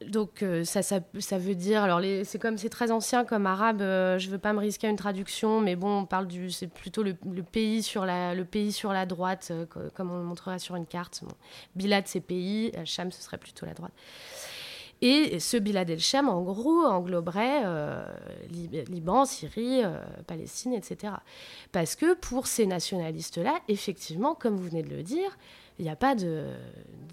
Donc 0.06 0.42
euh, 0.42 0.62
ça, 0.62 0.82
ça, 0.82 1.00
ça, 1.18 1.38
veut 1.38 1.56
dire, 1.56 1.82
alors 1.82 2.00
c'est 2.22 2.38
comme 2.38 2.56
c'est 2.56 2.68
très 2.68 2.92
ancien 2.92 3.24
comme 3.24 3.46
arabe, 3.46 3.82
euh, 3.82 4.16
je 4.18 4.30
veux 4.30 4.38
pas 4.38 4.52
me 4.52 4.60
risquer 4.60 4.86
à 4.86 4.90
une 4.90 4.96
traduction, 4.96 5.60
mais 5.60 5.74
bon, 5.74 6.00
on 6.00 6.06
parle 6.06 6.28
du, 6.28 6.52
c'est 6.52 6.68
plutôt 6.68 7.02
le, 7.02 7.14
pays 7.42 7.82
sur 7.82 8.06
la, 8.06 8.34
le 8.34 8.44
pays 8.44 8.70
sur 8.70 8.92
la 8.92 9.06
droite, 9.06 9.48
euh, 9.50 9.66
comme 9.94 10.12
on 10.12 10.18
le 10.18 10.22
montrera 10.22 10.60
sur 10.60 10.76
une 10.76 10.86
carte. 10.86 11.22
Bilad 11.74 12.04
c'est 12.06 12.20
pays, 12.20 12.70
Sham 12.84 13.10
ce 13.10 13.20
serait 13.20 13.38
plutôt 13.38 13.66
la 13.66 13.74
droite. 13.74 13.92
Et 15.00 15.38
ce 15.38 15.56
Bilad 15.56 15.88
el-Sham, 15.90 16.28
en 16.28 16.42
gros, 16.42 16.84
engloberait 16.84 17.62
Liban, 18.50 19.24
Syrie, 19.26 19.82
Palestine, 20.26 20.72
etc. 20.72 21.12
Parce 21.70 21.94
que 21.94 22.14
pour 22.14 22.48
ces 22.48 22.66
nationalistes-là, 22.66 23.60
effectivement, 23.68 24.34
comme 24.34 24.56
vous 24.56 24.68
venez 24.68 24.82
de 24.82 24.90
le 24.90 25.04
dire, 25.04 25.38
il 25.78 25.84
n'y 25.84 25.90
a 25.90 25.96
pas 25.96 26.14
de, 26.14 26.46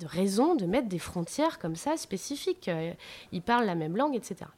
raison 0.06 0.56
de 0.56 0.66
mettre 0.66 0.88
des 0.88 1.00
frontières 1.00 1.60
comme 1.60 1.76
ça 1.76 1.98
spécifiques. 1.98 2.70
Ils 3.32 3.42
parlent 3.42 3.66
la 3.66 3.76
même 3.76 3.96
langue, 3.96 4.16
etc. 4.16 4.50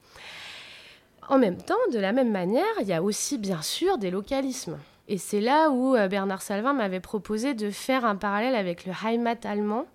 En 1.30 1.38
même 1.38 1.58
temps, 1.58 1.76
de 1.92 2.00
la 2.00 2.14
même 2.14 2.32
manière, 2.32 2.64
il 2.82 2.88
y 2.88 2.94
a 2.94 3.04
aussi 3.04 3.38
bien 3.38 3.62
sûr 3.62 3.98
des 3.98 4.12
localismes. 4.12 4.78
Et 5.10 5.18
c'est 5.18 5.42
là 5.42 5.70
où 5.70 5.96
euh, 5.96 6.08
Bernard 6.08 6.42
Salvin 6.42 6.74
m'avait 6.74 7.00
proposé 7.00 7.54
de 7.54 7.70
faire 7.70 8.06
un 8.06 8.16
parallèle 8.16 8.56
avec 8.56 8.86
le 8.86 8.94
Heimat 9.06 9.38
allemand 9.44 9.86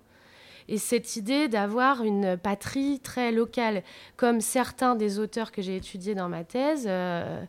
et 0.67 0.77
cette 0.77 1.15
idée 1.15 1.47
d'avoir 1.47 2.03
une 2.03 2.37
patrie 2.37 2.99
très 2.99 3.31
locale, 3.31 3.83
comme 4.15 4.41
certains 4.41 4.95
des 4.95 5.19
auteurs 5.19 5.51
que 5.51 5.61
j'ai 5.61 5.75
étudiés 5.75 6.15
dans 6.15 6.29
ma 6.29 6.43
thèse, 6.43 6.85
euh, 6.87 7.43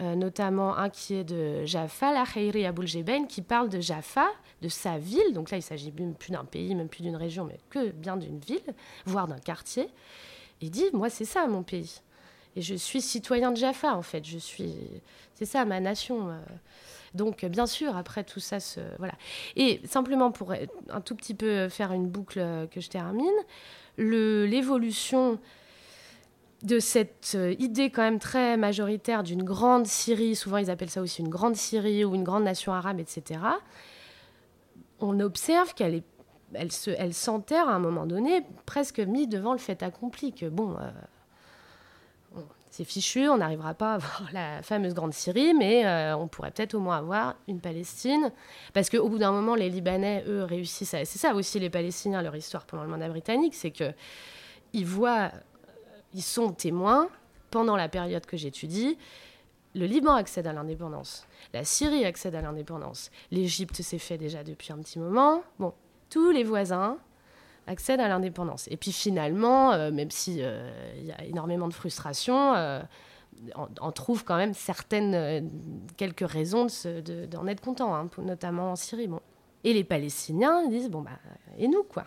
notamment 0.00 0.76
un 0.76 0.90
qui 0.90 1.14
est 1.14 1.24
de 1.24 1.64
Jaffa, 1.64 2.12
la 2.12 2.24
Khairi 2.24 2.66
Aboul 2.66 2.86
qui 3.28 3.42
parle 3.42 3.68
de 3.68 3.80
Jaffa, 3.80 4.28
de 4.62 4.68
sa 4.68 4.98
ville. 4.98 5.32
Donc 5.32 5.50
là, 5.50 5.58
il 5.58 5.62
s'agit 5.62 5.92
même 5.92 6.14
plus 6.14 6.32
d'un 6.32 6.44
pays, 6.44 6.74
même 6.74 6.88
plus 6.88 7.02
d'une 7.02 7.16
région, 7.16 7.44
mais 7.44 7.58
que 7.70 7.90
bien 7.90 8.16
d'une 8.16 8.38
ville, 8.38 8.74
voire 9.06 9.26
d'un 9.26 9.38
quartier. 9.38 9.88
Il 10.60 10.70
dit, 10.70 10.86
moi, 10.92 11.10
c'est 11.10 11.24
ça 11.24 11.46
mon 11.46 11.62
pays. 11.62 12.00
Et 12.56 12.62
je 12.62 12.74
suis 12.74 13.00
citoyen 13.00 13.52
de 13.52 13.56
Jaffa, 13.56 13.94
en 13.94 14.02
fait. 14.02 14.24
Je 14.24 14.38
suis, 14.38 14.74
c'est 15.34 15.44
ça 15.44 15.64
ma 15.64 15.80
nation. 15.80 16.30
Euh. 16.30 16.40
Donc, 17.14 17.44
bien 17.44 17.66
sûr, 17.66 17.96
après 17.96 18.24
tout 18.24 18.40
ça, 18.40 18.58
voilà. 18.98 19.14
Et 19.56 19.80
simplement 19.84 20.30
pour 20.30 20.52
un 20.52 21.00
tout 21.00 21.14
petit 21.14 21.34
peu 21.34 21.68
faire 21.68 21.92
une 21.92 22.08
boucle 22.08 22.68
que 22.70 22.80
je 22.80 22.88
termine, 22.88 23.26
l'évolution 23.96 25.38
de 26.62 26.80
cette 26.80 27.32
euh, 27.36 27.54
idée 27.58 27.90
quand 27.90 28.02
même 28.02 28.18
très 28.18 28.56
majoritaire 28.56 29.22
d'une 29.22 29.44
grande 29.44 29.86
Syrie, 29.86 30.34
souvent 30.34 30.56
ils 30.56 30.70
appellent 30.70 30.90
ça 30.90 31.02
aussi 31.02 31.22
une 31.22 31.28
grande 31.28 31.56
Syrie 31.56 32.04
ou 32.04 32.14
une 32.14 32.24
grande 32.24 32.44
nation 32.44 32.72
arabe, 32.72 33.00
etc., 33.00 33.40
on 35.00 35.20
observe 35.20 35.74
qu'elle 35.74 36.02
elle 36.54 36.72
se, 36.72 36.90
elle 36.90 37.14
s'enterre 37.14 37.68
à 37.68 37.74
un 37.74 37.78
moment 37.78 38.06
donné, 38.06 38.42
presque 38.66 39.00
mis 39.00 39.26
devant 39.26 39.52
le 39.52 39.58
fait 39.58 39.82
accompli, 39.82 40.32
que 40.32 40.46
bon, 40.46 40.76
euh, 40.80 42.40
c'est 42.70 42.84
fichu, 42.84 43.28
on 43.28 43.38
n'arrivera 43.38 43.74
pas 43.74 43.92
à 43.92 43.94
avoir 43.94 44.28
la 44.32 44.62
fameuse 44.62 44.94
Grande 44.94 45.12
Syrie, 45.12 45.54
mais 45.54 45.86
euh, 45.86 46.16
on 46.16 46.28
pourrait 46.28 46.50
peut-être 46.50 46.74
au 46.74 46.80
moins 46.80 46.98
avoir 46.98 47.34
une 47.48 47.60
Palestine, 47.60 48.30
parce 48.72 48.90
qu'au 48.90 49.08
bout 49.08 49.18
d'un 49.18 49.32
moment, 49.32 49.54
les 49.54 49.70
Libanais, 49.70 50.24
eux, 50.26 50.44
réussissent 50.44 50.94
à... 50.94 51.04
C'est 51.04 51.18
ça 51.18 51.34
aussi 51.34 51.58
les 51.58 51.70
Palestiniens, 51.70 52.22
leur 52.22 52.36
histoire 52.36 52.66
pendant 52.66 52.82
le 52.82 52.88
mandat 52.88 53.08
britannique, 53.08 53.54
c'est 53.54 53.70
que 53.70 53.92
ils 54.74 54.86
voient, 54.86 55.30
ils 56.14 56.22
sont 56.22 56.52
témoins, 56.52 57.08
pendant 57.50 57.76
la 57.76 57.88
période 57.88 58.26
que 58.26 58.36
j'étudie, 58.36 58.98
le 59.74 59.86
Liban 59.86 60.14
accède 60.14 60.46
à 60.46 60.52
l'indépendance. 60.52 61.26
La 61.52 61.64
Syrie 61.64 62.04
accède 62.04 62.34
à 62.34 62.40
l'indépendance. 62.40 63.10
L'Égypte 63.30 63.82
s'est 63.82 63.98
fait 63.98 64.18
déjà 64.18 64.42
depuis 64.42 64.72
un 64.72 64.78
petit 64.78 64.98
moment. 64.98 65.42
Bon, 65.58 65.72
tous 66.10 66.30
les 66.30 66.44
voisins 66.44 66.98
accèdent 67.66 68.00
à 68.00 68.08
l'indépendance. 68.08 68.66
Et 68.70 68.76
puis 68.76 68.92
finalement, 68.92 69.72
euh, 69.72 69.90
même 69.90 70.10
s'il 70.10 70.40
euh, 70.40 70.70
y 71.02 71.12
a 71.12 71.24
énormément 71.24 71.68
de 71.68 71.74
frustration, 71.74 72.54
euh, 72.54 72.80
on, 73.54 73.92
trouve 73.92 74.24
quand 74.24 74.36
même 74.36 74.54
certaines, 74.54 75.48
quelques 75.96 76.28
raisons 76.28 76.66
d'en 77.30 77.46
être 77.46 77.60
content, 77.60 77.94
hein, 77.94 78.08
notamment 78.18 78.72
en 78.72 78.76
Syrie. 78.76 79.06
Bon. 79.06 79.20
Et 79.64 79.74
les 79.74 79.84
Palestiniens 79.84 80.66
disent, 80.68 80.90
bon, 80.90 81.02
bah, 81.02 81.18
et 81.56 81.68
nous, 81.68 81.84
quoi? 81.84 82.04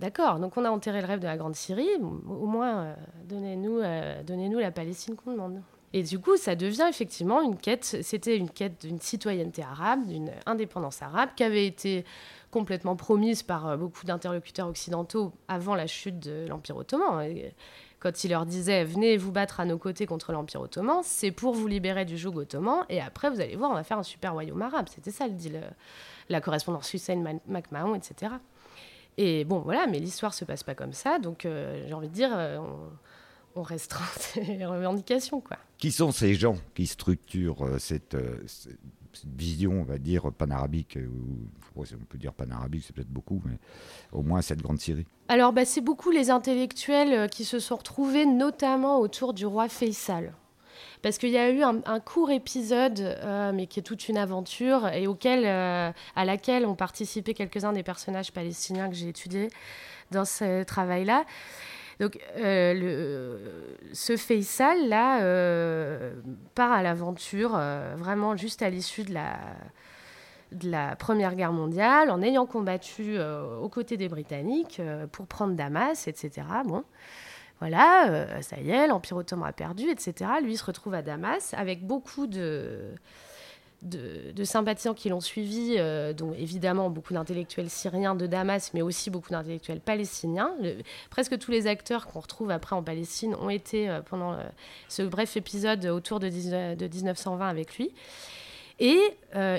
D'accord, 0.00 0.38
donc 0.38 0.56
on 0.56 0.64
a 0.64 0.70
enterré 0.70 1.00
le 1.00 1.06
rêve 1.06 1.20
de 1.20 1.26
la 1.26 1.36
Grande 1.36 1.56
Syrie, 1.56 1.88
au 2.00 2.46
moins 2.46 2.94
donnez-nous 3.28 3.80
donnez 4.26 4.48
-nous 4.48 4.60
la 4.60 4.70
Palestine 4.70 5.16
qu'on 5.16 5.32
demande. 5.32 5.62
Et 5.92 6.02
du 6.02 6.18
coup, 6.18 6.36
ça 6.36 6.56
devient 6.56 6.86
effectivement 6.88 7.40
une 7.40 7.56
quête, 7.56 7.96
c'était 8.02 8.36
une 8.36 8.50
quête 8.50 8.82
d'une 8.82 9.00
citoyenneté 9.00 9.62
arabe, 9.62 10.06
d'une 10.06 10.30
indépendance 10.44 11.00
arabe 11.00 11.30
qui 11.36 11.42
avait 11.42 11.66
été 11.66 12.04
complètement 12.50 12.96
promise 12.96 13.42
par 13.42 13.66
euh, 13.66 13.76
beaucoup 13.76 14.04
d'interlocuteurs 14.04 14.68
occidentaux 14.68 15.32
avant 15.48 15.74
la 15.74 15.86
chute 15.86 16.18
de 16.18 16.46
l'Empire 16.48 16.76
ottoman. 16.76 17.26
quand 17.98 18.24
il 18.24 18.30
leur 18.30 18.46
disait 18.46 18.84
venez 18.84 19.16
vous 19.16 19.32
battre 19.32 19.60
à 19.60 19.64
nos 19.64 19.78
côtés 19.78 20.06
contre 20.06 20.32
l'Empire 20.32 20.60
ottoman, 20.60 21.00
c'est 21.02 21.30
pour 21.30 21.54
vous 21.54 21.66
libérer 21.66 22.04
du 22.04 22.18
joug 22.18 22.36
ottoman 22.36 22.84
et 22.88 23.00
après 23.00 23.30
vous 23.30 23.40
allez 23.40 23.56
voir, 23.56 23.70
on 23.70 23.74
va 23.74 23.82
faire 23.82 23.98
un 23.98 24.02
super 24.02 24.32
royaume 24.32 24.60
arabe. 24.62 24.88
C'était 24.94 25.10
ça 25.10 25.26
le 25.26 25.34
euh, 25.54 25.70
la 26.28 26.40
correspondance 26.40 26.92
Hussein 26.92 27.22
MacMahon, 27.46 27.94
etc. 27.94 28.32
Et 29.18 29.44
bon, 29.44 29.60
voilà, 29.60 29.86
mais 29.86 29.98
l'histoire 29.98 30.34
se 30.34 30.44
passe 30.44 30.62
pas 30.62 30.74
comme 30.74 30.92
ça, 30.92 31.18
donc 31.18 31.46
euh, 31.46 31.84
j'ai 31.86 31.94
envie 31.94 32.08
de 32.08 32.12
dire, 32.12 32.30
on 33.56 33.62
restreint 33.62 34.04
ces 34.18 34.64
revendications. 34.64 35.40
Quoi. 35.40 35.56
Qui 35.78 35.90
sont 35.90 36.12
ces 36.12 36.34
gens 36.34 36.56
qui 36.74 36.86
structurent 36.86 37.64
euh, 37.66 37.78
cette, 37.78 38.14
euh, 38.14 38.38
cette 38.46 38.78
vision, 39.36 39.72
on 39.72 39.84
va 39.84 39.98
dire, 39.98 40.30
panarabique, 40.32 40.96
euh, 40.96 41.06
ou 41.06 41.82
on 41.82 42.04
peut 42.08 42.18
dire 42.18 42.32
panarabique, 42.32 42.84
c'est 42.86 42.94
peut-être 42.94 43.12
beaucoup, 43.12 43.42
mais 43.44 43.58
au 44.12 44.22
moins 44.22 44.40
cette 44.40 44.62
grande 44.62 44.78
Syrie 44.78 45.06
Alors, 45.28 45.52
bah, 45.52 45.64
c'est 45.64 45.82
beaucoup 45.82 46.10
les 46.10 46.30
intellectuels 46.30 47.28
qui 47.28 47.44
se 47.44 47.58
sont 47.58 47.76
retrouvés 47.76 48.24
notamment 48.24 49.00
autour 49.00 49.34
du 49.34 49.44
roi 49.44 49.68
Faisal. 49.68 50.32
Parce 51.06 51.18
qu'il 51.18 51.30
y 51.30 51.38
a 51.38 51.50
eu 51.50 51.62
un, 51.62 52.00
court 52.00 52.32
épisode, 52.32 53.16
mais 53.54 53.68
qui 53.68 53.78
est 53.78 53.84
toute 53.84 54.08
une 54.08 54.18
aventure, 54.18 54.88
et 54.88 55.06
auquel, 55.06 55.46
à 55.46 56.24
laquelle 56.24 56.66
ont 56.66 56.74
participé 56.74 57.32
quelques-uns 57.32 57.72
des 57.72 57.84
personnages 57.84 58.32
palestiniens 58.32 58.88
que 58.88 58.96
j'ai 58.96 59.10
étudiés 59.10 59.48
dans 60.10 60.24
ce 60.24 60.64
travail-là. 60.64 61.24
Donc, 62.00 62.18
euh, 62.38 63.38
ce 63.92 64.16
Faisal, 64.16 64.88
là, 64.88 65.22
euh, 65.22 66.14
part 66.56 66.72
à 66.72 66.82
l'aventure 66.82 67.54
euh, 67.54 67.94
vraiment 67.96 68.36
juste 68.36 68.62
à 68.62 68.68
l'issue 68.68 69.04
de 69.04 69.14
la 70.64 70.96
Première 70.96 71.36
Guerre 71.36 71.52
mondiale, 71.52 72.10
en 72.10 72.20
ayant 72.20 72.46
combattu 72.46 73.18
aux 73.20 73.68
côtés 73.68 73.96
des 73.96 74.08
Britanniques 74.08 74.82
pour 75.12 75.28
prendre 75.28 75.54
Damas, 75.54 76.08
etc. 76.08 76.42
Bon, 76.64 76.82
voilà, 77.60 78.42
ça 78.42 78.58
y 78.60 78.70
est, 78.70 78.86
l'Empire 78.86 79.16
ottoman 79.16 79.48
a 79.48 79.52
perdu, 79.52 79.88
etc. 79.88 80.30
Lui 80.42 80.56
se 80.56 80.64
retrouve 80.64 80.94
à 80.94 81.02
Damas 81.02 81.54
avec 81.54 81.86
beaucoup 81.86 82.26
de 82.26 82.94
de, 83.82 84.44
sympathisants 84.44 84.94
qui 84.94 85.08
l'ont 85.08 85.20
suivi, 85.20 85.74
euh, 85.76 86.12
dont 86.12 86.32
évidemment 86.32 86.90
beaucoup 86.90 87.14
d'intellectuels 87.14 87.70
syriens 87.70 88.14
de 88.14 88.26
Damas, 88.26 88.72
mais 88.74 88.82
aussi 88.82 89.10
beaucoup 89.10 89.30
d'intellectuels 89.30 89.80
palestiniens. 89.80 90.54
presque 91.10 91.38
tous 91.38 91.50
les 91.50 91.66
acteurs 91.66 92.06
qu'on 92.06 92.20
retrouve 92.20 92.50
après 92.50 92.76
en 92.76 92.82
Palestine 92.82 93.34
ont 93.34 93.50
été 93.50 93.88
euh, 93.88 94.00
pendant 94.02 94.32
euh, 94.32 94.42
ce 94.88 95.02
bref 95.02 95.36
épisode 95.36 95.86
autour 95.86 96.20
de, 96.20 96.28
de 96.28 96.86
1920 96.86 97.48
avec 97.48 97.76
lui. 97.76 97.92
Et 98.78 99.00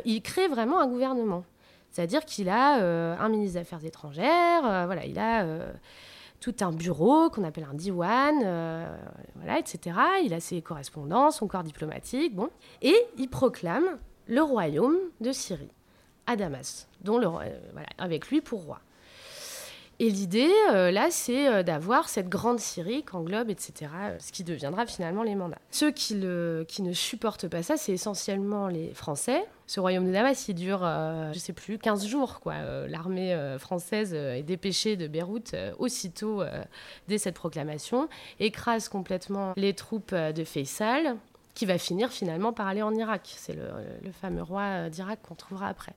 il 0.05 0.21
crée 0.21 0.47
vraiment 0.47 0.79
un 0.79 0.87
gouvernement. 0.87 1.43
C'est-à-dire 1.89 2.23
qu'il 2.23 2.49
a 2.49 2.75
un 3.19 3.29
ministre 3.29 3.53
des 3.55 3.61
Affaires 3.61 3.83
étrangères, 3.83 4.61
voilà, 4.85 5.05
il 5.05 5.17
a 5.17 5.43
tout 6.39 6.55
un 6.61 6.71
bureau 6.71 7.29
qu'on 7.29 7.43
appelle 7.43 7.67
un 7.69 7.73
diwan, 7.73 8.35
voilà, 9.35 9.59
etc. 9.59 9.97
Il 10.23 10.33
a 10.33 10.39
ses 10.39 10.61
correspondants, 10.61 11.31
son 11.31 11.47
corps 11.47 11.63
diplomatique, 11.63 12.35
bon. 12.35 12.49
Et 12.81 12.95
il 13.17 13.27
proclame 13.27 13.97
le 14.27 14.41
royaume 14.41 14.97
de 15.21 15.31
Syrie, 15.31 15.71
à 16.25 16.35
Damas, 16.35 16.87
dont 17.01 17.21
euh, 17.23 17.49
avec 17.97 18.29
lui 18.29 18.41
pour 18.41 18.63
roi. 18.63 18.79
Et 19.99 20.09
l'idée, 20.09 20.51
euh, 20.71 20.91
là, 20.91 21.07
c'est 21.09 21.47
euh, 21.47 21.63
d'avoir 21.63 22.07
cette 22.07 22.29
grande 22.29 22.59
Syrie 22.59 23.03
qu'englobe, 23.03 23.49
etc., 23.49 23.91
ce 24.19 24.31
qui 24.31 24.43
deviendra 24.43 24.85
finalement 24.85 25.23
les 25.23 25.35
mandats. 25.35 25.57
Ceux 25.71 25.91
qui, 25.91 26.15
qui 26.67 26.81
ne 26.81 26.93
supportent 26.93 27.47
pas 27.47 27.63
ça, 27.63 27.77
c'est 27.77 27.93
essentiellement 27.93 28.67
les 28.67 28.93
Français. 28.93 29.43
Ce 29.65 29.79
royaume 29.79 30.05
de 30.05 30.11
Damas, 30.11 30.47
il 30.47 30.53
dure, 30.53 30.79
je 30.79 31.33
ne 31.33 31.39
sais 31.39 31.53
plus, 31.53 31.77
15 31.77 32.05
jours. 32.05 32.39
L'armée 32.45 33.37
française 33.59 34.13
est 34.13 34.43
dépêchée 34.43 34.95
de 34.95 35.07
Beyrouth 35.07 35.53
aussitôt 35.77 36.41
dès 37.09 37.17
cette 37.17 37.35
proclamation, 37.35 38.07
écrase 38.39 38.87
complètement 38.87 39.51
les 39.57 39.73
troupes 39.73 40.15
de 40.15 40.43
Faisal, 40.45 41.17
qui 41.57 41.65
va 41.65 41.79
finir 41.79 42.11
finalement 42.11 42.53
par 42.53 42.67
aller 42.67 42.83
en 42.83 42.93
Irak. 42.93 43.33
C'est 43.35 43.53
le, 43.53 43.63
le 44.03 44.11
fameux 44.11 44.43
roi 44.43 44.61
euh, 44.61 44.89
d'Irak 44.89 45.19
qu'on 45.23 45.33
trouvera 45.33 45.69
après. 45.69 45.93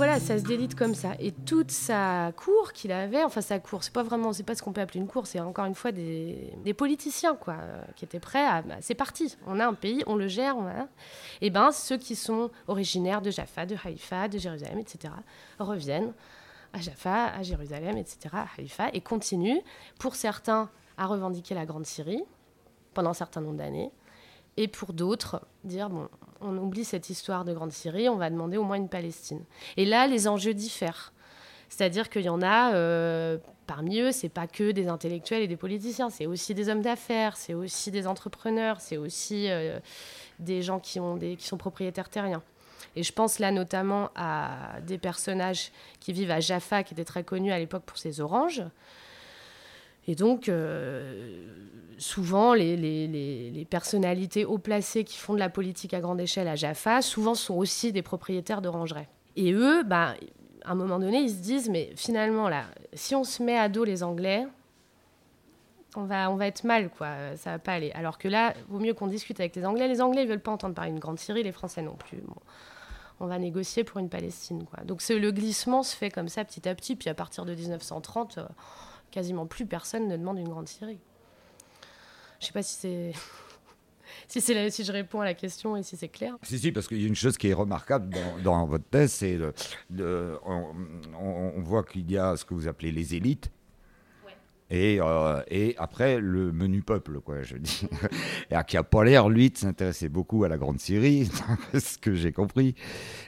Voilà, 0.00 0.18
ça 0.18 0.38
se 0.38 0.44
délite 0.44 0.74
comme 0.74 0.94
ça. 0.94 1.12
Et 1.18 1.30
toute 1.30 1.70
sa 1.70 2.32
cour 2.34 2.72
qu'il 2.72 2.90
avait, 2.90 3.22
enfin 3.22 3.42
sa 3.42 3.58
cour, 3.58 3.84
c'est 3.84 3.92
pas 3.92 4.02
vraiment, 4.02 4.32
c'est 4.32 4.44
pas 4.44 4.54
ce 4.54 4.62
qu'on 4.62 4.72
peut 4.72 4.80
appeler 4.80 4.98
une 4.98 5.06
cour, 5.06 5.26
c'est 5.26 5.40
encore 5.40 5.66
une 5.66 5.74
fois 5.74 5.92
des, 5.92 6.74
politiciens, 6.74 7.34
quoi, 7.34 7.58
qui 7.96 8.06
étaient 8.06 8.18
prêts 8.18 8.42
à. 8.42 8.64
C'est 8.80 8.94
parti, 8.94 9.36
on 9.46 9.60
a 9.60 9.66
un 9.66 9.74
pays, 9.74 10.02
on 10.06 10.16
le 10.16 10.26
gère, 10.26 10.56
on. 10.56 10.64
Et 11.42 11.50
ben, 11.50 11.70
ceux 11.70 11.98
qui 11.98 12.16
sont 12.16 12.50
originaires 12.66 13.20
de 13.20 13.30
Jaffa, 13.30 13.66
de 13.66 13.76
Haïfa, 13.84 14.28
de 14.28 14.38
Jérusalem, 14.38 14.78
etc., 14.78 15.12
reviennent 15.58 16.14
à 16.72 16.80
Jaffa, 16.80 17.26
à 17.34 17.42
Jérusalem, 17.42 17.98
etc., 17.98 18.30
à 18.32 18.46
Haïfa, 18.56 18.88
et 18.94 19.02
continuent, 19.02 19.60
pour 19.98 20.14
certains, 20.14 20.70
à 20.96 21.04
revendiquer 21.08 21.54
la 21.54 21.66
Grande 21.66 21.84
Syrie 21.84 22.24
pendant 22.94 23.10
un 23.10 23.14
certain 23.14 23.42
nombre 23.42 23.58
d'années, 23.58 23.90
et 24.56 24.66
pour 24.66 24.94
d'autres, 24.94 25.42
dire 25.62 25.90
bon, 25.90 26.08
on 26.40 26.56
oublie 26.56 26.84
cette 26.84 27.10
histoire 27.10 27.44
de 27.44 27.52
Grande 27.52 27.72
Syrie, 27.72 28.08
on 28.08 28.16
va 28.16 28.30
demander 28.30 28.56
au 28.56 28.64
moins 28.64 28.76
une 28.76 28.88
Palestine. 28.88 29.42
Et 29.76 29.84
là, 29.84 30.06
les 30.06 30.28
enjeux 30.28 30.54
diffèrent. 30.54 31.12
C'est-à-dire 31.68 32.10
qu'il 32.10 32.22
y 32.22 32.28
en 32.28 32.42
a, 32.42 32.74
euh, 32.74 33.38
parmi 33.66 34.00
eux, 34.00 34.10
c'est 34.10 34.28
pas 34.28 34.46
que 34.46 34.72
des 34.72 34.88
intellectuels 34.88 35.42
et 35.42 35.46
des 35.46 35.56
politiciens, 35.56 36.10
c'est 36.10 36.26
aussi 36.26 36.52
des 36.52 36.68
hommes 36.68 36.82
d'affaires, 36.82 37.36
c'est 37.36 37.54
aussi 37.54 37.92
des 37.92 38.06
entrepreneurs, 38.06 38.80
c'est 38.80 38.96
aussi 38.96 39.48
euh, 39.48 39.78
des 40.40 40.62
gens 40.62 40.80
qui, 40.80 40.98
ont 40.98 41.16
des, 41.16 41.36
qui 41.36 41.46
sont 41.46 41.58
propriétaires 41.58 42.08
terriens. 42.08 42.42
Et 42.96 43.04
je 43.04 43.12
pense 43.12 43.38
là 43.38 43.52
notamment 43.52 44.10
à 44.16 44.80
des 44.84 44.98
personnages 44.98 45.70
qui 46.00 46.12
vivent 46.12 46.32
à 46.32 46.40
Jaffa, 46.40 46.82
qui 46.82 46.94
étaient 46.94 47.04
très 47.04 47.22
connus 47.22 47.52
à 47.52 47.58
l'époque 47.58 47.84
pour 47.84 47.98
ses 47.98 48.20
oranges. 48.20 48.62
Et 50.06 50.14
donc, 50.14 50.48
euh, 50.48 51.46
souvent, 51.98 52.54
les, 52.54 53.66
personnalités 53.68 54.44
haut 54.44 54.58
placées 54.58 55.04
qui 55.04 55.18
font 55.18 55.34
de 55.34 55.38
la 55.38 55.50
politique 55.50 55.94
à 55.94 56.00
grande 56.00 56.20
échelle 56.20 56.48
à 56.48 56.56
Jaffa, 56.56 57.02
souvent 57.02 57.34
sont 57.34 57.54
aussi 57.54 57.92
des 57.92 58.02
propriétaires 58.02 58.62
d'orangeries. 58.62 59.06
Et 59.36 59.52
eux, 59.52 59.82
bah, 59.84 60.14
à 60.64 60.72
un 60.72 60.74
moment 60.74 60.98
donné, 60.98 61.20
ils 61.20 61.30
se 61.30 61.42
disent, 61.42 61.68
mais 61.68 61.92
finalement, 61.96 62.48
là, 62.48 62.64
si 62.92 63.14
on 63.14 63.24
se 63.24 63.42
met 63.42 63.56
à 63.56 63.68
dos 63.68 63.84
les 63.84 64.02
Anglais, 64.02 64.46
on 65.96 66.04
va, 66.04 66.30
on 66.30 66.36
va 66.36 66.46
être 66.46 66.64
mal, 66.64 66.90
quoi. 66.90 67.36
Ça 67.36 67.52
va 67.52 67.58
pas 67.58 67.72
aller. 67.72 67.90
Alors 67.92 68.18
que 68.18 68.28
là, 68.28 68.54
vaut 68.68 68.78
mieux 68.78 68.94
qu'on 68.94 69.06
discute 69.06 69.40
avec 69.40 69.56
les 69.56 69.64
Anglais. 69.66 69.88
Les 69.88 70.00
Anglais, 70.00 70.22
ils 70.22 70.28
veulent 70.28 70.40
pas 70.40 70.52
entendre 70.52 70.74
parler 70.74 70.90
d'une 70.90 71.00
grande 71.00 71.18
Syrie, 71.18 71.42
les 71.42 71.52
Français 71.52 71.82
non 71.82 71.94
plus. 71.94 72.18
on 73.18 73.26
va 73.26 73.38
négocier 73.38 73.84
pour 73.84 73.98
une 73.98 74.08
Palestine, 74.08 74.64
quoi. 74.64 74.84
Donc 74.84 75.06
le 75.08 75.30
glissement 75.30 75.82
se 75.82 75.96
fait 75.96 76.10
comme 76.10 76.28
ça 76.28 76.44
petit 76.44 76.68
à 76.68 76.74
petit. 76.74 76.96
Puis 76.96 77.10
à 77.10 77.14
partir 77.14 77.44
de 77.44 77.54
1930, 77.54 78.38
euh, 78.38 78.44
quasiment 79.10 79.46
plus 79.46 79.66
personne 79.66 80.08
ne 80.08 80.16
demande 80.16 80.38
une 80.38 80.48
grande 80.48 80.68
Syrie. 80.68 81.00
Je 82.40 82.46
sais 82.46 82.52
pas 82.52 82.62
si 82.62 82.74
c'est 82.74 83.12
si, 84.28 84.84
je 84.84 84.92
réponds 84.92 85.20
à 85.20 85.24
la 85.24 85.34
question 85.34 85.76
et 85.76 85.82
si 85.82 85.96
c'est 85.96 86.08
clair. 86.08 86.36
Si, 86.42 86.58
si, 86.58 86.72
parce 86.72 86.88
qu'il 86.88 87.00
y 87.00 87.04
a 87.04 87.08
une 87.08 87.14
chose 87.14 87.36
qui 87.36 87.48
est 87.48 87.54
remarquable 87.54 88.14
dans, 88.42 88.66
votre 88.66 88.84
thèse, 88.84 89.12
c'est 89.12 89.38
de, 89.90 90.38
on, 90.44 91.60
voit 91.60 91.84
qu'il 91.84 92.10
y 92.10 92.18
a 92.18 92.36
ce 92.36 92.44
que 92.44 92.54
vous 92.54 92.68
appelez 92.68 92.92
les 92.92 93.14
élites, 93.14 93.50
et, 94.70 94.98
euh, 95.00 95.42
et, 95.50 95.74
après 95.78 96.20
le 96.20 96.52
menu 96.52 96.82
peuple, 96.82 97.20
quoi, 97.20 97.42
je 97.42 97.56
dis. 97.56 97.88
Qui 98.68 98.76
a 98.76 98.84
pas 98.84 99.02
l'air, 99.02 99.28
lui, 99.28 99.50
de 99.50 99.58
s'intéresser 99.58 100.08
beaucoup 100.08 100.44
à 100.44 100.48
la 100.48 100.58
Grande 100.58 100.78
Syrie, 100.78 101.28
ce 101.74 101.98
que 101.98 102.14
j'ai 102.14 102.30
compris. 102.30 102.76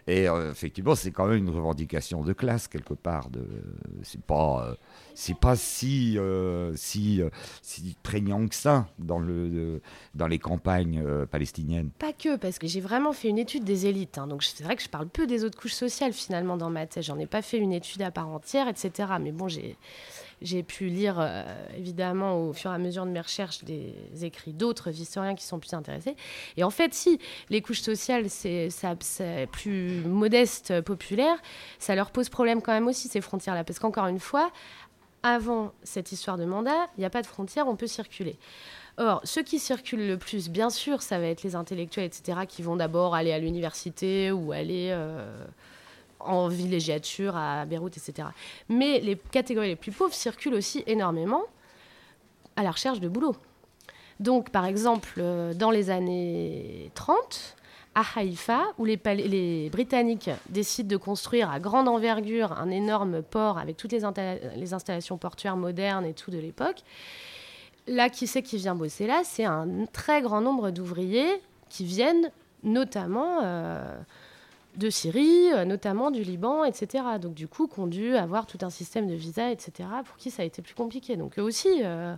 Et 0.07 0.29
euh, 0.29 0.53
effectivement, 0.53 0.95
c'est 0.95 1.11
quand 1.11 1.27
même 1.27 1.39
une 1.39 1.51
revendication 1.51 2.23
de 2.23 2.33
classe, 2.33 2.69
quelque 2.69 2.95
part. 2.95 3.29
De, 3.29 3.45
c'est 4.05 4.23
pas, 4.23 4.69
euh, 4.69 5.35
pas 5.41 5.57
si, 5.57 6.17
si, 6.77 7.23
si 7.61 7.97
prégnant 8.05 8.47
que 8.47 8.55
ça 8.55 8.87
dans, 9.01 9.19
le, 9.19 9.81
dans 10.15 10.29
les 10.29 10.39
campagnes 10.39 11.05
palestiniennes. 11.27 11.91
Pas 11.99 12.13
que, 12.13 12.37
parce 12.37 12.61
que 12.61 12.69
j'ai 12.69 12.81
vraiment 12.81 13.13
fait 13.13 13.29
une 13.29 13.39
étude 13.39 13.65
des 13.65 13.87
élites. 13.87 14.17
Hein, 14.19 14.29
donc 14.29 14.45
c'est 14.45 14.63
vrai 14.63 14.77
que 14.77 14.83
je 14.83 14.89
parle 14.89 15.09
peu 15.09 15.27
des 15.27 15.43
autres 15.43 15.59
couches 15.59 15.73
sociales, 15.73 16.13
finalement, 16.13 16.57
dans 16.57 16.71
ma 16.71 16.87
thèse. 16.87 17.07
J'en 17.07 17.19
ai 17.19 17.27
pas 17.27 17.43
fait 17.43 17.59
une 17.59 17.73
étude 17.73 18.03
à 18.03 18.13
part 18.13 18.29
entière, 18.29 18.69
etc. 18.69 19.15
Mais 19.21 19.33
bon, 19.33 19.49
j'ai 19.49 19.77
j'ai 20.43 20.63
pu 20.63 20.87
lire, 20.87 21.17
euh, 21.19 21.45
évidemment, 21.77 22.49
au 22.49 22.53
fur 22.53 22.71
et 22.71 22.75
à 22.75 22.79
mesure 22.79 23.07
de 23.07 23.11
mes 23.11 23.21
recherches, 23.21 23.65
des 23.65 23.95
écrits 24.23 24.53
d'autres 24.53 24.89
historiens 24.89 25.35
qui 25.35 25.45
sont 25.45 25.59
plus 25.59 25.75
intéressés. 25.75 26.17
Et 26.57 26.65
en 26.65 26.71
fait, 26.71 26.95
si 26.95 27.19
les 27.51 27.61
couches 27.63 27.81
sociales, 27.81 28.29
c'est 28.29 28.69
plus 29.51 30.03
modeste, 30.05 30.81
populaire, 30.83 31.37
ça 31.79 31.95
leur 31.95 32.11
pose 32.11 32.29
problème 32.29 32.63
quand 32.63 32.73
même 32.73 32.89
aussi, 32.89 33.09
ces 33.09 33.21
frontières-là. 33.21 33.65
Parce 33.65 33.79
qu'encore 33.79 34.07
une 34.07 34.21
fois, 34.21 34.51
avant 35.23 35.73
cette 35.83 36.13
histoire 36.13 36.37
de 36.37 36.45
mandat, 36.45 36.89
il 36.97 37.01
n'y 37.01 37.07
a 37.07 37.11
pas 37.11 37.23
de 37.23 37.27
frontières, 37.27 37.69
on 37.69 37.77
peut 37.77 37.87
circuler. 37.87 38.37
Or, 38.99 39.21
ceux 39.25 39.43
qui 39.43 39.59
circulent 39.59 40.07
le 40.07 40.19
plus, 40.19 40.51
bien 40.51 40.69
sûr, 40.69 41.01
ça 41.01 41.19
va 41.19 41.27
être 41.27 41.43
les 41.43 41.55
intellectuels, 41.57 42.05
etc., 42.05 42.41
qui 42.47 42.63
vont 42.63 42.77
d'abord 42.77 43.15
aller 43.15 43.33
à 43.33 43.39
l'université 43.39 44.31
ou 44.31 44.53
aller... 44.53 44.89
Euh, 44.91 45.45
en 46.25 46.49
villégiature 46.49 47.37
à 47.37 47.65
Beyrouth, 47.65 47.97
etc. 47.97 48.29
Mais 48.69 49.01
les 49.01 49.17
catégories 49.17 49.69
les 49.69 49.77
plus 49.77 49.93
pauvres 49.93 50.15
circulent 50.15 50.55
aussi 50.55 50.83
énormément 50.87 51.43
à 52.57 52.63
la 52.63 52.71
recherche 52.71 53.01
de 53.01 53.09
boulot. 53.09 53.37
Donc, 54.21 54.51
par 54.51 54.67
exemple, 54.67 55.15
euh, 55.19 55.55
dans 55.55 55.71
les 55.71 55.91
années 55.91 56.91
30, 56.95 57.57
à 57.95 58.03
Haïfa, 58.17 58.63
où 58.79 58.85
les, 58.85 59.69
Britanniques 59.71 60.31
décident 60.49 60.89
de 60.89 60.97
construire 60.97 61.51
à 61.51 61.61
grande 61.61 61.89
envergure 61.89 62.53
un 62.53 62.71
énorme 62.71 63.23
port 63.23 63.59
avec 63.59 63.77
toutes 63.77 63.93
les, 63.93 64.03
les 64.57 64.75
installations 64.75 65.19
portuaires 65.19 65.57
modernes 65.57 66.07
et 66.07 66.15
tout 66.15 66.31
de 66.31 66.39
l'époque, 66.39 66.83
là, 67.87 68.09
qui 68.09 68.27
c'est 68.27 68.43
qui 68.43 68.57
vient 68.57 68.75
bosser 68.75 69.07
là? 69.07 69.23
C'est 69.25 69.45
un 69.45 69.87
très 69.93 70.23
grand 70.23 70.41
nombre 70.41 70.71
d'ouvriers 70.71 71.43
qui 71.69 71.85
viennent 71.85 72.31
notamment 72.63 73.41
euh, 73.43 73.99
de 74.77 74.91
Syrie, 74.91 75.53
euh, 75.53 75.65
notamment 75.65 76.11
du 76.11 76.23
Liban, 76.23 76.65
etc. 76.65 77.05
Donc 77.21 77.35
du 77.35 77.49
coup, 77.49 77.67
qu'on 77.67 77.87
dû 77.87 78.17
avoir 78.17 78.47
tout 78.47 78.59
un 78.63 78.71
système 78.71 79.07
de 79.07 79.15
visa, 79.15 79.51
etc. 79.51 79.89
Pour 80.05 80.17
qui 80.17 80.31
ça 80.31 80.43
a 80.43 80.45
été 80.45 80.63
plus 80.63 80.75
compliqué. 80.75 81.17
Donc 81.17 81.39
eux 81.39 81.43
aussi 81.43 81.69
euh, 81.85 82.15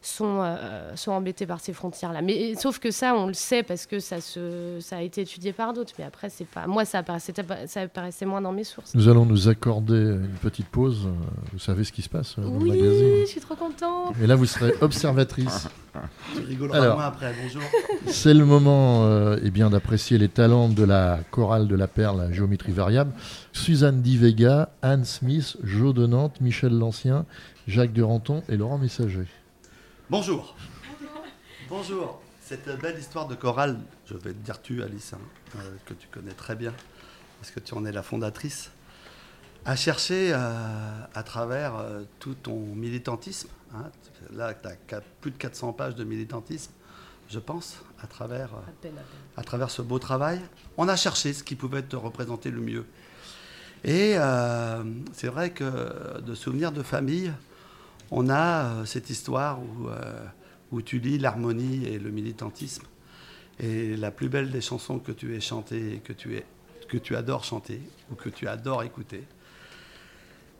sont, 0.00 0.40
euh, 0.42 0.94
sont 0.94 1.12
embêtés 1.12 1.46
par 1.46 1.60
ces 1.60 1.72
frontières-là. 1.72 2.22
Mais 2.22 2.54
sauf 2.54 2.78
que 2.78 2.90
ça, 2.90 3.14
on 3.14 3.26
le 3.26 3.34
sait 3.34 3.62
parce 3.62 3.86
que 3.86 3.98
ça, 3.98 4.20
se, 4.20 4.78
ça 4.80 4.98
a 4.98 5.02
été 5.02 5.22
étudié 5.22 5.52
par 5.52 5.72
d'autres. 5.72 5.94
Mais 5.98 6.04
après, 6.04 6.30
c'est 6.30 6.46
pas 6.46 6.66
moi, 6.66 6.84
ça 6.84 6.98
apparaissait, 6.98 7.34
ça 7.66 7.80
apparaissait 7.80 8.26
moins 8.26 8.40
dans 8.40 8.52
mes 8.52 8.64
sources. 8.64 8.94
Nous 8.94 9.08
allons 9.08 9.26
nous 9.26 9.48
accorder 9.48 9.98
une 9.98 10.38
petite 10.40 10.68
pause. 10.68 11.08
Vous 11.52 11.58
savez 11.58 11.84
ce 11.84 11.92
qui 11.92 12.02
se 12.02 12.08
passe 12.08 12.38
dans 12.38 12.48
oui, 12.48 12.70
le 12.70 12.76
magazine 12.76 13.12
Oui, 13.14 13.20
je 13.22 13.30
suis 13.30 13.40
trop 13.40 13.56
contente. 13.56 14.14
Et 14.22 14.26
là, 14.26 14.36
vous 14.36 14.46
serez 14.46 14.72
observatrice. 14.80 15.68
tu 16.34 16.40
rigoleras 16.40 16.94
moi 16.94 17.04
après. 17.04 17.34
Bonjour. 17.42 17.62
C'est 18.06 18.34
le 18.34 18.44
moment 18.44 19.04
euh, 19.04 19.38
eh 19.42 19.50
bien 19.50 19.70
d'apprécier 19.70 20.18
les 20.18 20.28
talents 20.28 20.68
de 20.68 20.84
la 20.84 21.20
chorale 21.30 21.68
de 21.68 21.76
la 21.76 21.88
perle 21.88 22.20
à 22.20 22.32
géométrie 22.32 22.72
variable. 22.72 23.12
Suzanne 23.52 24.02
Di 24.02 24.16
Vega, 24.18 24.70
Anne 24.82 25.04
Smith, 25.04 25.56
Jo 25.62 25.92
de 25.92 26.06
Nantes, 26.06 26.40
Michel 26.40 26.76
Lancien, 26.76 27.26
Jacques 27.66 27.92
Duranton 27.92 28.42
et 28.48 28.56
Laurent 28.56 28.78
Messager. 28.78 29.26
Bonjour. 30.10 30.54
Bonjour. 31.68 32.20
Cette 32.40 32.68
belle 32.80 32.98
histoire 32.98 33.28
de 33.28 33.34
chorale, 33.34 33.78
je 34.06 34.14
vais 34.14 34.32
te 34.32 34.44
dire 34.44 34.62
tu, 34.62 34.82
Alice, 34.82 35.12
hein, 35.12 35.20
euh, 35.56 35.76
que 35.84 35.92
tu 35.94 36.08
connais 36.08 36.32
très 36.32 36.56
bien, 36.56 36.72
parce 37.40 37.50
que 37.50 37.60
tu 37.60 37.74
en 37.74 37.84
es 37.84 37.92
la 37.92 38.02
fondatrice, 38.02 38.70
a 39.66 39.76
cherché 39.76 40.32
euh, 40.32 40.38
à 41.14 41.22
travers 41.22 41.74
tout 42.20 42.34
ton 42.34 42.58
militantisme. 42.74 43.48
Hein, 43.74 43.90
là, 44.32 44.54
tu 44.54 44.94
as 44.94 45.00
plus 45.20 45.30
de 45.30 45.36
400 45.36 45.72
pages 45.72 45.94
de 45.94 46.04
militantisme, 46.04 46.72
je 47.28 47.38
pense, 47.38 47.80
à 48.00 48.06
travers, 48.06 48.50
à 49.36 49.42
travers 49.42 49.70
ce 49.70 49.82
beau 49.82 49.98
travail. 49.98 50.40
On 50.76 50.88
a 50.88 50.96
cherché 50.96 51.32
ce 51.32 51.42
qui 51.42 51.54
pouvait 51.54 51.82
te 51.82 51.96
représenter 51.96 52.50
le 52.50 52.60
mieux. 52.60 52.86
Et 53.84 54.16
c'est 55.12 55.28
vrai 55.28 55.50
que 55.50 56.20
de 56.20 56.34
souvenirs 56.34 56.72
de 56.72 56.82
famille, 56.82 57.32
on 58.10 58.28
a 58.30 58.64
euh, 58.64 58.84
cette 58.84 59.10
histoire 59.10 59.60
où, 59.60 59.88
euh, 59.88 60.24
où 60.72 60.82
tu 60.82 60.98
lis 60.98 61.18
l'harmonie 61.18 61.84
et 61.86 61.98
le 61.98 62.10
militantisme. 62.10 62.84
Et 63.60 63.96
la 63.96 64.10
plus 64.10 64.28
belle 64.28 64.50
des 64.50 64.60
chansons 64.60 64.98
que 64.98 65.12
tu 65.12 65.34
aies 65.34 65.40
chantées 65.40 65.94
et 65.94 65.98
que 65.98 66.12
tu, 66.12 66.36
es, 66.36 66.46
que 66.88 66.96
tu 66.96 67.16
adores 67.16 67.44
chanter 67.44 67.80
ou 68.10 68.14
que 68.14 68.28
tu 68.28 68.46
adores 68.46 68.84
écouter, 68.84 69.24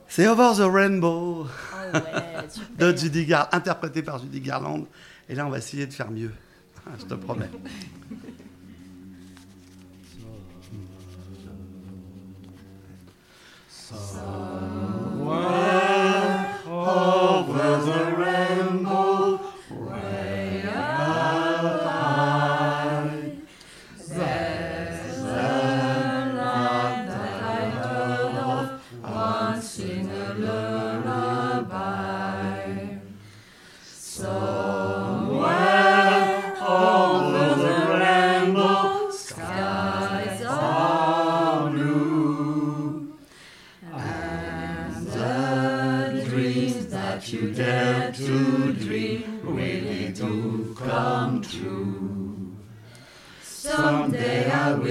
c'est 0.09 0.27
Over 0.27 0.53
the 0.57 0.71
Rainbow 0.71 1.47
ah 1.73 2.43
de 2.79 2.97
Judy 2.97 3.27
Garland, 3.27 3.49
interprété 3.53 4.03
par 4.03 4.19
Judy 4.19 4.41
Garland. 4.41 4.87
Et 5.29 5.35
là, 5.35 5.47
on 5.47 5.51
va 5.51 5.59
essayer 5.59 5.87
de 5.87 5.93
faire 5.93 6.11
mieux. 6.11 6.33
Ah, 6.87 6.93
je 6.99 7.05
te 7.05 7.15
promets. 7.15 7.51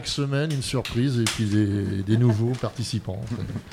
chaque 0.00 0.08
semaine, 0.08 0.50
une 0.50 0.62
surprise 0.62 1.18
et 1.20 1.24
puis 1.24 1.44
des, 1.44 2.02
des 2.02 2.16
nouveaux 2.16 2.52
participants. 2.54 3.20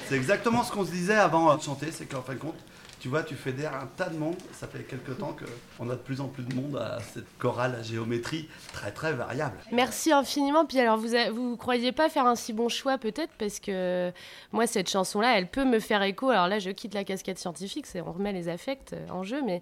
C'est 0.10 0.16
exactement 0.18 0.62
ce 0.64 0.74
qu'on 0.74 0.86
se 0.86 0.92
disait 0.92 1.16
avant 1.16 1.56
de 1.56 1.62
chanter, 1.62 1.88
c'est 1.92 2.06
qu'en 2.06 2.22
fin 2.22 2.34
de 2.34 2.40
compte, 2.40 2.56
tu 3.00 3.08
vois, 3.08 3.24
tu 3.24 3.36
fédères 3.36 3.74
un 3.76 3.88
tas 3.96 4.10
de 4.10 4.18
monde. 4.18 4.36
Ça 4.52 4.68
fait 4.68 4.84
quelques 4.84 5.18
temps 5.20 5.34
qu'on 5.78 5.90
a 5.90 5.94
de 5.94 6.00
plus 6.02 6.20
en 6.20 6.28
plus 6.28 6.44
de 6.44 6.54
monde 6.54 6.76
à 6.76 6.98
cette 7.14 7.28
chorale 7.38 7.78
à 7.80 7.82
géométrie 7.84 8.50
très 8.74 8.92
très 8.92 9.14
variable. 9.14 9.56
Merci 9.72 10.12
infiniment. 10.12 10.66
Puis 10.66 10.80
alors, 10.80 10.98
vous 10.98 11.16
a- 11.16 11.32
vous 11.32 11.56
croyez 11.56 11.94
pas 11.94 12.10
faire 12.10 12.26
un 12.26 12.36
si 12.36 12.52
bon 12.52 12.68
choix 12.68 12.98
peut-être 12.98 13.32
parce 13.38 13.60
que 13.62 14.12
moi 14.52 14.68
cette 14.68 14.90
chanson-là, 14.90 15.38
elle 15.38 15.48
peut 15.48 15.64
me 15.64 15.80
faire 15.80 16.02
écho. 16.04 16.30
Alors 16.30 16.50
là, 16.50 16.60
je 16.60 16.72
quitte 16.72 16.94
la 16.94 17.06
casquette 17.06 17.40
scientifique, 17.40 17.86
c'est 17.86 18.02
on 18.02 18.12
remet 18.12 18.34
les 18.34 18.50
affects 18.50 18.92
euh, 18.92 19.08
en 19.12 19.24
jeu, 19.24 19.42
mais 19.46 19.62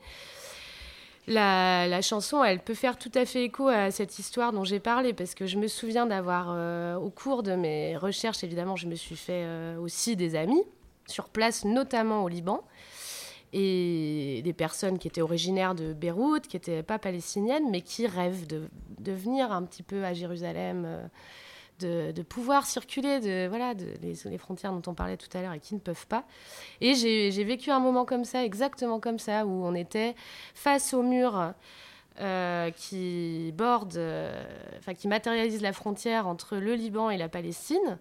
la, 1.27 2.01
chanson, 2.01 2.43
elle 2.43 2.59
peut 2.59 2.73
faire 2.73 2.97
tout 2.97 3.11
à 3.15 3.25
fait 3.25 3.45
écho 3.45 3.67
à 3.67 3.91
cette 3.91 4.19
histoire 4.19 4.51
dont 4.51 4.63
j'ai 4.63 4.79
parlé 4.79 5.13
parce 5.13 5.33
que 5.33 5.45
je 5.45 5.57
me 5.57 5.67
souviens 5.67 6.05
d'avoir, 6.05 6.49
euh, 6.51 6.95
au 6.95 7.09
cours 7.09 7.43
de 7.43 7.55
mes 7.55 7.97
recherches, 7.97 8.43
évidemment, 8.43 8.75
je 8.75 8.87
me 8.87 8.95
suis 8.95 9.15
fait 9.15 9.43
euh, 9.45 9.77
aussi 9.79 10.15
des 10.15 10.35
amis 10.35 10.63
sur 11.07 11.29
place, 11.29 11.65
notamment 11.65 12.23
au 12.23 12.27
Liban 12.27 12.63
et 13.53 14.41
des 14.43 14.53
personnes 14.53 14.99
qui 14.99 15.07
étaient 15.07 15.21
originaires 15.21 15.75
de 15.75 15.93
Beyrouth, 15.93 16.47
qui 16.47 16.57
n'étaient 16.57 16.83
pas 16.83 16.99
palestiniennes, 16.99 17.69
mais 17.71 17.81
qui 17.81 18.05
rêvent 18.05 18.47
de, 18.47 18.69
de 18.99 19.11
venir 19.13 19.51
un 19.51 19.63
petit 19.63 19.83
peu 19.83 20.03
à 20.03 20.13
Jérusalem, 20.13 20.83
euh, 20.85 21.07
de, 21.79 22.21
pouvoir 22.21 22.65
circuler, 22.65 23.19
de, 23.19 23.47
voilà, 23.47 23.73
de, 23.73 23.85
les, 24.01 24.37
frontières 24.37 24.71
dont 24.71 24.81
on 24.89 24.93
parlait 24.93 25.17
tout 25.17 25.35
à 25.37 25.41
l'heure 25.41 25.53
et 25.53 25.59
qui 25.59 25.73
ne 25.75 25.79
peuvent 25.79 26.07
pas. 26.07 26.25
Et 26.81 26.95
j'ai 26.95 27.31
j'ai 27.31 27.43
vécu 27.43 27.71
un 27.71 27.79
moment 27.79 28.05
comme 28.05 28.25
ça, 28.25 28.43
exactement 28.43 28.99
comme 28.99 29.19
ça, 29.19 29.45
où 29.45 29.65
on 29.65 29.75
était 29.75 30.15
face 30.53 30.93
au 30.93 31.03
mur 31.03 31.53
euh, 32.21 32.71
qui 32.71 33.53
borde, 33.57 33.97
euh, 33.97 34.41
enfin 34.77 34.93
qui 34.93 35.09
matérialise 35.09 35.61
la 35.61 35.73
frontière 35.73 36.27
entre 36.27 36.55
le 36.55 36.73
Liban 36.73 37.09
et 37.09 37.17
la 37.17 37.27
Palestine. 37.27 37.97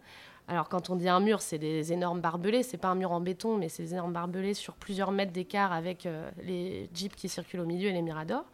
Alors 0.47 0.69
quand 0.69 0.89
on 0.89 0.95
dit 0.95 1.09
un 1.09 1.19
mur, 1.19 1.43
c'est 1.43 1.59
des 1.59 1.93
énormes 1.93 2.21
barbelés, 2.21 2.63
c'est 2.63 2.77
pas 2.77 2.89
un 2.89 2.95
mur 2.95 3.11
en 3.11 3.21
béton, 3.21 3.57
mais 3.57 3.69
c'est 3.69 3.83
des 3.83 3.95
énormes 3.95 4.13
barbelés 4.13 4.55
sur 4.55 4.75
plusieurs 4.75 5.11
mètres 5.11 5.33
d'écart 5.33 5.73
avec 5.73 6.07
euh, 6.07 6.31
les 6.45 6.89
jeeps 6.95 7.17
qui 7.17 7.29
circulent 7.29 7.61
au 7.61 7.67
milieu 7.67 7.89
et 7.89 7.93
les 7.93 8.03
miradors. 8.03 8.45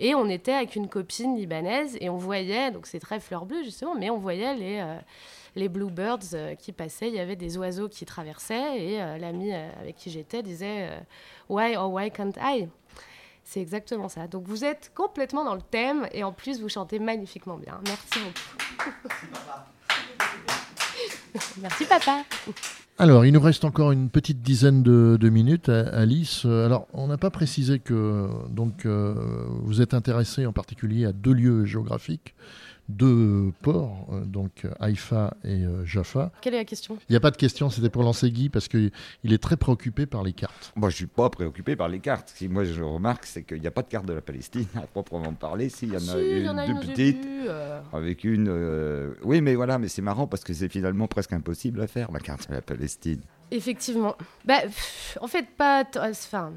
Et 0.00 0.14
on 0.14 0.28
était 0.28 0.52
avec 0.52 0.76
une 0.76 0.88
copine 0.88 1.36
libanaise 1.36 1.96
et 2.00 2.10
on 2.10 2.16
voyait, 2.16 2.70
donc 2.70 2.86
c'est 2.86 3.00
très 3.00 3.20
fleur 3.20 3.46
bleue 3.46 3.62
justement, 3.64 3.94
mais 3.94 4.10
on 4.10 4.18
voyait 4.18 4.54
les, 4.54 4.80
euh, 4.80 4.98
les 5.56 5.68
bluebirds 5.68 6.34
euh, 6.34 6.54
qui 6.54 6.70
passaient, 6.70 7.08
il 7.08 7.14
y 7.14 7.18
avait 7.18 7.34
des 7.34 7.58
oiseaux 7.58 7.88
qui 7.88 8.04
traversaient 8.04 8.78
et 8.78 9.02
euh, 9.02 9.18
l'ami 9.18 9.52
euh, 9.52 9.68
avec 9.80 9.96
qui 9.96 10.10
j'étais 10.10 10.42
disait 10.42 10.90
Why 11.48 11.76
or 11.76 11.90
why 11.90 12.10
can't 12.10 12.34
I? 12.40 12.68
C'est 13.42 13.60
exactement 13.60 14.08
ça. 14.08 14.26
Donc 14.26 14.44
vous 14.46 14.64
êtes 14.64 14.92
complètement 14.94 15.44
dans 15.44 15.54
le 15.54 15.62
thème 15.62 16.08
et 16.12 16.22
en 16.24 16.32
plus 16.32 16.60
vous 16.60 16.68
chantez 16.68 16.98
magnifiquement 16.98 17.56
bien. 17.56 17.80
Merci 17.86 18.18
beaucoup. 18.18 18.90
Merci 21.60 21.84
papa. 21.86 22.24
Alors, 22.98 23.26
il 23.26 23.32
nous 23.34 23.40
reste 23.40 23.66
encore 23.66 23.92
une 23.92 24.08
petite 24.08 24.40
dizaine 24.40 24.82
de, 24.82 25.28
minutes, 25.28 25.68
à- 25.68 25.80
Alice. 25.88 26.44
Euh, 26.46 26.64
Alors, 26.64 26.86
on 26.94 27.08
n'a 27.08 27.18
pas 27.18 27.28
précisé 27.30 27.78
que 27.78 28.28
donc 28.50 28.86
euh, 28.86 29.14
vous 29.60 29.82
êtes 29.82 29.92
intéressé 29.92 30.46
en 30.46 30.52
particulier 30.52 31.04
à 31.04 31.12
deux 31.12 31.34
lieux 31.34 31.64
géographiques, 31.66 32.34
deux 32.88 33.52
ports, 33.62 34.06
euh, 34.12 34.24
donc 34.24 34.66
Haïfa 34.80 35.36
et 35.44 35.64
euh, 35.64 35.84
Jaffa. 35.84 36.30
Quelle 36.40 36.54
est 36.54 36.58
la 36.58 36.64
question? 36.64 36.98
Il 37.08 37.12
n'y 37.12 37.16
a 37.16 37.20
pas 37.20 37.30
de 37.30 37.36
question, 37.36 37.68
c'était 37.70 37.90
pour 37.90 38.02
lancer 38.02 38.30
Guy 38.30 38.48
parce 38.48 38.68
qu'il 38.68 38.90
est 39.24 39.42
très 39.42 39.56
préoccupé 39.56 40.06
par 40.06 40.22
les 40.22 40.32
cartes. 40.32 40.72
Moi, 40.76 40.90
je 40.90 40.96
suis 40.96 41.06
pas 41.06 41.28
préoccupé 41.30 41.74
par 41.76 41.88
les 41.88 41.98
cartes. 41.98 42.32
Ce 42.34 42.44
que 42.44 42.50
moi, 42.50 42.64
je 42.64 42.82
remarque, 42.82 43.24
c'est 43.24 43.42
qu'il 43.42 43.60
n'y 43.60 43.66
a 43.66 43.70
pas 43.72 43.82
de 43.82 43.88
carte 43.88 44.06
de 44.06 44.12
la 44.12 44.20
Palestine 44.20 44.66
à 44.76 44.82
proprement 44.82 45.32
parler. 45.34 45.68
S'il 45.68 45.88
y 45.90 45.92
en 45.92 45.96
a 45.96 46.00
Si, 46.00 46.40
y 46.42 46.48
en 46.48 46.58
a 46.58 46.66
une 46.66 46.74
deux 46.74 46.80
petites, 46.86 47.26
euh, 47.48 47.80
avec 47.92 48.24
une. 48.24 48.46
euh, 48.48 49.14
Oui, 49.24 49.40
mais 49.40 49.54
voilà, 49.54 49.78
mais 49.78 49.88
c'est 49.88 50.02
marrant 50.02 50.26
parce 50.26 50.44
que 50.44 50.52
c'est 50.54 50.68
finalement 50.68 51.08
presque 51.08 51.32
impossible 51.32 51.80
à 51.80 51.86
faire 51.86 52.10
la 52.12 52.20
carte 52.20 52.48
de 52.48 52.54
la 52.54 52.62
Palestine. 52.62 53.20
Effectivement. 53.50 54.16
Bah, 54.44 54.60
en 55.20 55.26
fait, 55.26 55.48
pas. 55.56 55.84
euh, 55.96 56.10
Enfin. 56.10 56.52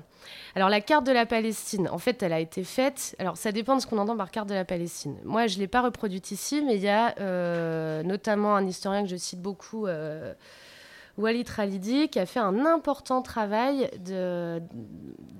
Alors, 0.55 0.69
la 0.69 0.81
carte 0.81 1.05
de 1.05 1.11
la 1.11 1.25
Palestine, 1.25 1.87
en 1.89 1.99
fait, 1.99 2.21
elle 2.23 2.33
a 2.33 2.39
été 2.39 2.63
faite. 2.63 3.15
Alors, 3.19 3.37
ça 3.37 3.51
dépend 3.51 3.75
de 3.75 3.81
ce 3.81 3.87
qu'on 3.87 3.97
entend 3.99 4.17
par 4.17 4.31
carte 4.31 4.49
de 4.49 4.53
la 4.53 4.65
Palestine. 4.65 5.15
Moi, 5.23 5.47
je 5.47 5.59
l'ai 5.59 5.67
pas 5.67 5.81
reproduite 5.81 6.31
ici, 6.31 6.63
mais 6.65 6.75
il 6.75 6.81
y 6.81 6.89
a 6.89 7.15
euh, 7.19 8.03
notamment 8.03 8.55
un 8.55 8.65
historien 8.65 9.03
que 9.03 9.09
je 9.09 9.15
cite 9.15 9.41
beaucoup, 9.41 9.87
euh, 9.87 10.33
Walid 11.17 11.47
Khalidi, 11.53 12.09
qui 12.09 12.19
a 12.19 12.25
fait 12.25 12.39
un 12.39 12.65
important 12.65 13.21
travail 13.21 13.89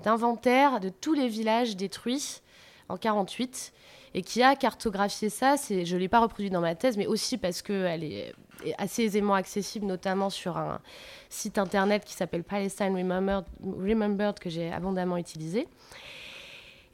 d'inventaire 0.02 0.80
de, 0.80 0.88
tous 0.88 1.14
les 1.14 1.28
villages 1.28 1.76
détruits 1.76 2.40
en 2.88 2.96
48 2.96 3.72
et 4.14 4.22
qui 4.22 4.42
a 4.42 4.56
cartographié 4.56 5.28
ça. 5.28 5.56
Je 5.56 5.94
ne 5.94 6.00
l'ai 6.00 6.08
pas 6.08 6.20
reproduit 6.20 6.50
dans 6.50 6.60
ma 6.60 6.74
thèse, 6.74 6.96
mais 6.96 7.06
aussi 7.06 7.36
parce 7.36 7.62
qu'elle 7.62 8.04
est 8.04 8.32
assez 8.78 9.04
aisément 9.04 9.34
accessible, 9.34 9.86
notamment 9.86 10.30
sur 10.30 10.56
un 10.56 10.80
site 11.28 11.58
internet 11.58 12.04
qui 12.04 12.14
s'appelle 12.14 12.44
Palestine 12.44 12.94
Remembered, 12.94 14.38
que 14.38 14.50
j'ai 14.50 14.72
abondamment 14.72 15.16
utilisé, 15.16 15.68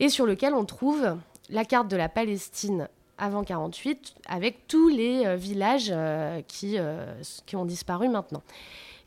et 0.00 0.08
sur 0.08 0.26
lequel 0.26 0.54
on 0.54 0.64
trouve 0.64 1.16
la 1.48 1.64
carte 1.64 1.88
de 1.88 1.96
la 1.96 2.08
Palestine 2.08 2.88
avant 3.18 3.44
48, 3.44 4.14
avec 4.28 4.66
tous 4.66 4.88
les 4.88 5.24
euh, 5.24 5.36
villages 5.36 5.90
euh, 5.90 6.42
qui, 6.46 6.76
euh, 6.78 7.14
qui 7.46 7.56
ont 7.56 7.64
disparu 7.64 8.08
maintenant. 8.08 8.42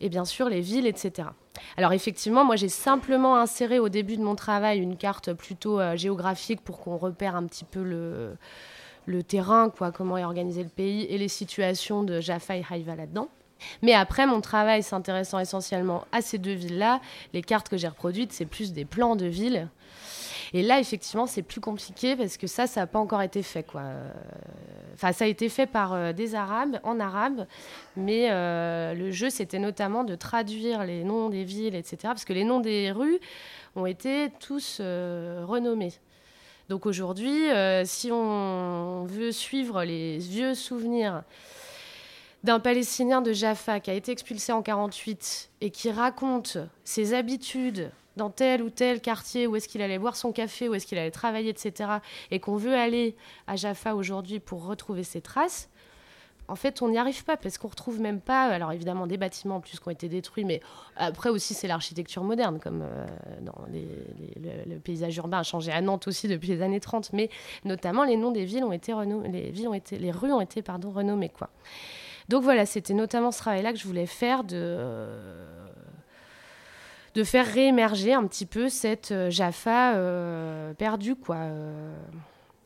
Et 0.02 0.10
bien 0.10 0.26
sûr, 0.26 0.50
les 0.50 0.62
villes, 0.62 0.88
etc. 0.88 1.28
Alors 1.76 1.92
effectivement, 1.92 2.46
moi 2.46 2.56
j'ai 2.56 2.70
simplement 2.70 3.36
inséré 3.36 3.80
au 3.80 3.90
début 3.90 4.16
de 4.16 4.24
mon 4.24 4.36
travail 4.36 4.80
une 4.80 4.96
carte 4.96 5.34
plutôt 5.34 5.82
géographique 5.98 6.62
pour 6.62 6.80
qu'on 6.80 6.96
repère 6.96 7.36
un 7.36 7.46
petit 7.46 7.66
peu 7.66 7.84
le, 7.84 8.38
le 9.06 9.24
terrain, 9.24 9.70
quoi, 9.70 9.92
comment 9.92 10.18
est 10.18 10.24
organisé 10.24 10.64
le 10.64 10.70
pays 10.70 11.04
et 11.06 11.18
les 11.18 11.28
situations 11.28 12.04
de 12.04 12.20
Jaffa 12.20 12.58
et 12.58 12.66
Haïfa 12.70 12.96
là-dedans. 12.96 13.30
Mais 13.82 13.94
après, 13.94 14.26
mon 14.26 14.42
travail 14.42 14.84
s'intéressant 14.84 15.40
essentiellement 15.40 16.06
à 16.12 16.22
ces 16.22 16.38
deux 16.38 16.54
villes-là, 16.54 17.02
les 17.34 17.42
cartes 17.42 17.70
que 17.70 17.78
j'ai 17.78 17.88
reproduites, 17.88 18.32
c'est 18.32 18.46
plus 18.46 18.74
des 18.74 18.86
plans 18.86 19.16
de 19.16 19.26
villes. 19.26 19.68
Et 20.54 20.64
là, 20.64 20.80
effectivement, 20.80 21.28
c'est 21.28 21.44
plus 21.44 21.62
compliqué 21.62 22.16
parce 22.16 22.38
que 22.38 22.48
ça, 22.48 22.66
ça 22.68 22.82
n'a 22.82 22.88
pas 22.88 23.00
encore 23.00 23.22
été 23.22 23.44
fait. 23.44 23.64
Quoi. 23.64 23.84
Enfin, 24.96 25.12
ça 25.12 25.26
a 25.26 25.28
été 25.28 25.48
fait 25.48 25.68
par 25.68 25.94
euh, 25.94 26.12
des 26.12 26.36
Arabes, 26.36 26.80
en 26.84 27.00
arabe, 27.00 27.46
mais 27.96 28.32
euh, 28.32 28.94
le 28.94 29.12
jeu, 29.12 29.30
c'était 29.30 29.60
notamment 29.60 30.04
de 30.04 30.16
traduire 30.16 30.84
les 30.84 31.04
noms 31.04 31.30
des 31.30 31.44
villes, 31.44 31.76
etc. 31.76 31.98
Parce 32.04 32.26
que 32.26 32.34
les 32.34 32.44
noms 32.44 32.60
des 32.60 32.92
rues 32.92 33.20
ont 33.76 33.86
été 33.86 34.30
tous 34.40 34.80
euh, 34.82 35.44
renommés. 35.46 35.94
Donc 36.70 36.86
aujourd'hui, 36.86 37.50
euh, 37.50 37.84
si 37.84 38.12
on 38.12 39.06
veut 39.06 39.32
suivre 39.32 39.84
les 39.84 40.20
vieux 40.20 40.54
souvenirs 40.54 41.24
d'un 42.44 42.60
Palestinien 42.60 43.22
de 43.22 43.34
Jaffa 43.34 43.80
qui 43.80 43.90
a 43.90 43.96
été 43.96 44.12
expulsé 44.12 44.52
en 44.52 44.62
48 44.62 45.50
et 45.62 45.72
qui 45.72 45.90
raconte 45.90 46.60
ses 46.84 47.16
habitudes 47.16 47.90
dans 48.18 48.30
tel 48.30 48.62
ou 48.62 48.70
tel 48.70 49.02
quartier, 49.02 49.48
où 49.48 49.56
est-ce 49.56 49.68
qu'il 49.68 49.82
allait 49.82 49.98
boire 49.98 50.16
son 50.16 50.32
café, 50.32 50.70
où 50.70 50.76
est-ce 50.76 50.86
qu'il 50.86 51.00
allait 51.00 51.10
travailler, 51.10 51.50
etc., 51.50 51.90
et 52.30 52.40
qu'on 52.40 52.56
veut 52.56 52.76
aller 52.76 53.16
à 53.48 53.56
Jaffa 53.56 53.96
aujourd'hui 53.96 54.40
pour 54.40 54.66
retrouver 54.66 55.04
ses 55.04 55.22
traces, 55.22 55.70
en 56.50 56.56
fait, 56.56 56.82
on 56.82 56.90
n'y 56.90 56.98
arrive 56.98 57.24
pas 57.24 57.38
parce 57.38 57.58
qu'on 57.58 57.68
retrouve 57.68 58.00
même 58.02 58.20
pas. 58.20 58.46
Alors 58.46 58.72
évidemment, 58.72 59.08
des 59.08 59.18
bâtiments 59.18 59.58
en 59.58 59.62
plus 59.62 59.80
qui 59.80 59.88
ont 59.88 59.92
été 59.92 60.10
détruits, 60.10 60.46
mais 60.46 60.62
après 60.98 61.30
aussi, 61.30 61.54
c'est 61.54 61.68
l'architecture 61.68 62.24
moderne, 62.24 62.60
comme 62.60 62.82
euh, 62.82 63.06
dans 63.42 63.56
le, 63.72 64.80
paysage 64.80 65.16
urbain 65.18 65.40
a 65.40 65.44
changé 65.44 65.72
à 65.72 65.82
Nantes 65.82 66.08
aussi 66.08 66.28
depuis 66.28 66.50
les 66.50 66.62
années 66.62 66.80
30. 66.80 67.14
Mais 67.14 67.30
notamment, 67.66 68.04
les 68.04 68.18
noms 68.18 68.32
des 68.32 68.46
villes 68.46 68.64
ont 68.64 68.72
été 68.72 68.94
renommés, 68.94 69.30
les 69.30 69.52
villes 69.52 69.68
ont 69.68 69.74
été, 69.74 69.98
les 69.98 70.12
rues 70.12 70.32
ont 70.32 70.42
été 70.42 70.62
pardon 70.62 70.90
renommées 70.90 71.30
quoi. 71.30 71.50
Donc 72.28 72.44
voilà, 72.44 72.66
c'était 72.66 72.94
notamment 72.94 73.32
ce 73.32 73.40
travail-là 73.40 73.74
que 73.74 73.80
je 73.80 73.88
voulais 73.88 74.06
faire 74.06 74.44
de 74.44 75.08
de 77.16 77.24
faire 77.24 77.46
réémerger 77.46 78.14
un 78.14 78.26
petit 78.28 78.46
peu 78.46 78.70
cette 78.70 79.12
euh, 79.12 79.30
Jaffa 79.30 79.96
euh, 79.96 80.74
perdue 80.74 81.16
quoi. 81.16 81.38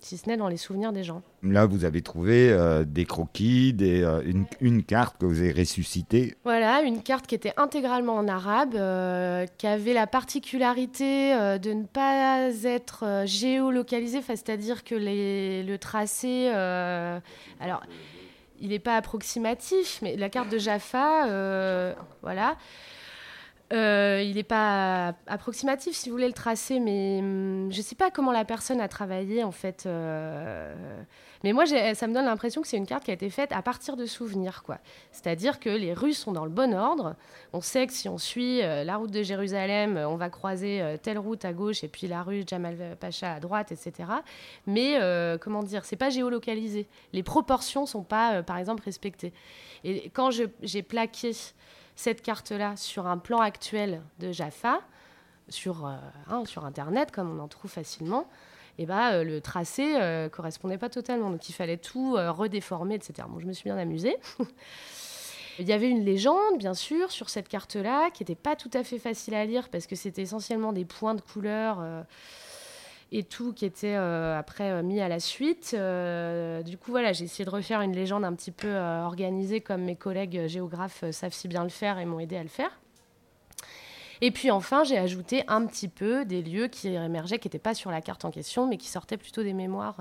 Si 0.04 0.18
ce 0.18 0.28
n'est 0.30 0.38
dans 0.38 0.48
les 0.50 0.58
souvenirs 0.58 0.92
des 0.94 1.04
gens. 1.04 1.22
Là, 1.44 1.66
vous 1.66 1.86
avez 1.86 2.02
trouvé 2.02 2.50
euh, 2.52 2.84
des 2.84 3.06
croquis, 3.06 3.74
des, 3.74 4.04
euh, 4.04 4.22
une, 4.26 4.46
une 4.62 4.84
carte 4.84 5.18
que 5.18 5.26
vous 5.26 5.40
avez 5.40 5.52
ressuscitée. 5.54 6.36
Voilà, 6.44 6.82
une 6.82 7.02
carte 7.02 7.26
qui 7.26 7.36
était 7.36 7.54
intégralement 7.58 8.16
en 8.16 8.28
arabe, 8.28 8.76
euh, 8.76 9.46
qui 9.58 9.66
avait 9.68 9.94
la 9.94 10.06
particularité 10.08 11.34
de 11.60 11.74
ne 11.74 11.84
pas 11.86 12.50
être 12.64 13.24
géolocalisée, 13.26 14.22
c'est-à-dire 14.22 14.84
que 14.84 14.96
les- 14.96 15.64
le 15.64 15.78
tracé, 15.78 16.48
alors, 16.50 17.82
il 18.60 18.70
n'est 18.70 18.80
pas 18.80 18.96
approximatif, 18.98 20.00
mais 20.02 20.16
la 20.16 20.30
carte 20.30 20.50
de 20.50 20.58
Jaffa, 20.58 21.96
voilà, 22.22 22.56
Euh, 23.74 24.22
il 24.24 24.36
n'est 24.36 24.44
pas 24.44 25.16
approximatif 25.26 25.96
si 25.96 26.10
vous 26.10 26.16
voulez 26.16 26.28
le 26.28 26.34
tracer, 26.34 26.80
mais 26.80 27.20
hum, 27.20 27.72
je 27.72 27.78
ne 27.78 27.84
sais 27.84 27.96
pas 27.96 28.12
comment 28.12 28.32
la 28.32 28.46
personne 28.46 28.80
a 28.80 28.88
travaillé 28.88 29.44
en 29.44 29.52
fait. 29.52 29.86
euh, 29.88 30.76
mais 31.44 31.54
moi, 31.54 31.66
ça 31.66 32.08
me 32.08 32.14
donne 32.14 32.26
l'impression 32.26 32.62
que 32.62 32.68
c'est 32.68 32.78
une 32.78 32.86
carte 32.86 33.04
qui 33.04 33.12
a 33.12 33.16
été 33.16 33.30
faite 33.30 33.52
à 33.52 33.62
partir 33.62 33.98
de 33.98 34.06
souvenirs, 34.06 34.64
quoi. 34.64 34.78
C'est-à-dire 35.12 35.60
que 35.60 35.70
les 35.70 35.94
rues 35.94 36.14
sont 36.14 36.32
dans 36.32 36.46
le 36.46 36.52
bon 36.52 36.74
ordre. 36.74 37.16
On 37.52 37.60
sait 37.60 37.86
que 37.88 37.92
si 37.92 38.08
on 38.08 38.18
suit 38.18 38.62
euh, 38.62 38.84
la 38.84 38.96
route 38.96 39.12
de 39.12 39.24
Jérusalem, 39.24 39.98
on 39.98 40.16
va 40.16 40.30
croiser 40.30 40.82
telle 41.02 41.18
route 41.18 41.44
à 41.44 41.52
gauche 41.52 41.84
et 41.84 41.88
puis 41.88 42.08
la 42.08 42.22
rue 42.22 42.44
Jamal 42.48 42.96
Pacha 43.00 43.34
à 43.34 43.40
droite, 43.40 43.72
etc. 43.72 44.10
Mais 44.68 45.00
comment 45.42 45.64
dire, 45.64 45.84
c'est 45.84 45.96
pas 45.96 46.10
géolocalisé. 46.10 46.88
Les 47.12 47.24
proportions 47.24 47.86
sont 47.86 48.04
pas, 48.04 48.44
par 48.44 48.58
exemple, 48.58 48.84
respectées. 48.84 49.34
Et 49.84 50.10
quand 50.12 50.30
j'ai 50.32 50.84
plaqué 50.84 51.34
cette 51.96 52.22
carte-là 52.22 52.76
sur 52.76 53.08
un 53.08 53.18
plan 53.18 53.40
actuel 53.40 54.02
de 54.20 54.32
Jaffa, 54.32 54.80
sur, 55.50 55.86
euh, 55.86 55.96
hein, 56.30 56.44
Internet, 56.64 57.12
comme 57.12 57.38
on 57.38 57.42
en 57.42 57.48
trouve 57.48 57.72
facilement, 57.72 58.28
et 58.78 58.86
ben, 58.86 59.14
euh, 59.14 59.24
le 59.24 59.42
tracé 59.42 59.96
euh, 59.96 60.30
correspondait 60.30 60.78
pas 60.78 60.90
totalement. 60.90 61.30
Donc 61.30 61.48
il 61.50 61.54
fallait 61.54 61.78
tout 61.78 62.16
euh, 62.18 62.32
redéformer, 62.32 62.96
etc. 62.96 63.28
Bon, 63.30 63.40
je 63.40 63.46
me 63.46 63.54
suis 63.54 63.66
bien 63.66 63.78
amusée. 63.78 64.16
Il 65.60 65.68
y 65.68 65.72
avait 65.72 65.90
une 65.90 66.04
légende, 66.04 66.58
bien 66.58 66.74
sûr, 66.74 67.12
sur 67.12 67.30
cette 67.30 67.48
carte-là, 67.48 68.10
qui 68.10 68.24
n'était 68.24 68.34
pas 68.34 68.56
tout 68.56 68.72
à 68.74 68.84
fait 68.84 68.98
facile 68.98 69.36
à 69.36 69.46
lire 69.46 69.70
parce 69.70 69.86
que 69.86 69.96
c'était 69.96 70.24
essentiellement 70.24 70.74
des 70.74 70.84
points 70.84 71.14
de 71.14 71.22
couleur 71.22 71.78
et 73.14 73.24
tout 73.24 73.54
qui 73.54 73.64
était 73.64 73.96
euh, 73.96 74.38
après 74.38 74.72
euh, 74.72 74.82
mis 74.82 75.00
à 75.00 75.08
la 75.08 75.20
suite. 75.20 75.76
Euh, 75.76 76.64
du 76.64 76.78
coup, 76.78 76.92
voilà, 76.92 77.14
j'ai 77.14 77.26
essayé 77.26 77.46
de 77.46 77.50
refaire 77.50 77.82
une 77.82 77.94
légende 77.94 78.26
un 78.26 78.34
petit 78.34 78.52
peu 78.52 78.76
organisée 78.76 79.62
comme 79.62 79.84
mes 79.84 79.96
collègues 79.96 80.48
géographes 80.48 81.10
savent 81.12 81.32
si 81.32 81.48
bien 81.48 81.64
le 81.64 81.70
faire 81.70 82.00
et 82.00 82.06
m'ont 82.06 82.20
aidé 82.20 82.36
à 82.36 82.44
le 82.44 82.50
faire. 82.50 82.72
Et 84.22 84.32
puis 84.32 84.50
enfin, 84.52 84.84
j'ai 84.84 84.98
ajouté 84.98 85.44
un 85.48 85.66
petit 85.66 85.88
peu 85.88 86.26
des 86.26 86.42
lieux 86.42 86.68
qui 86.68 86.88
émergeaient, 86.88 87.40
qui 87.40 87.48
n'étaient 87.48 87.60
pas 87.60 87.76
sur 87.76 87.92
la 87.92 88.02
carte 88.02 88.26
en 88.26 88.32
question, 88.32 88.68
mais 88.68 88.78
qui 88.78 88.88
sortaient 88.88 89.18
plutôt 89.18 89.44
des 89.44 89.54
mémoires 89.54 89.98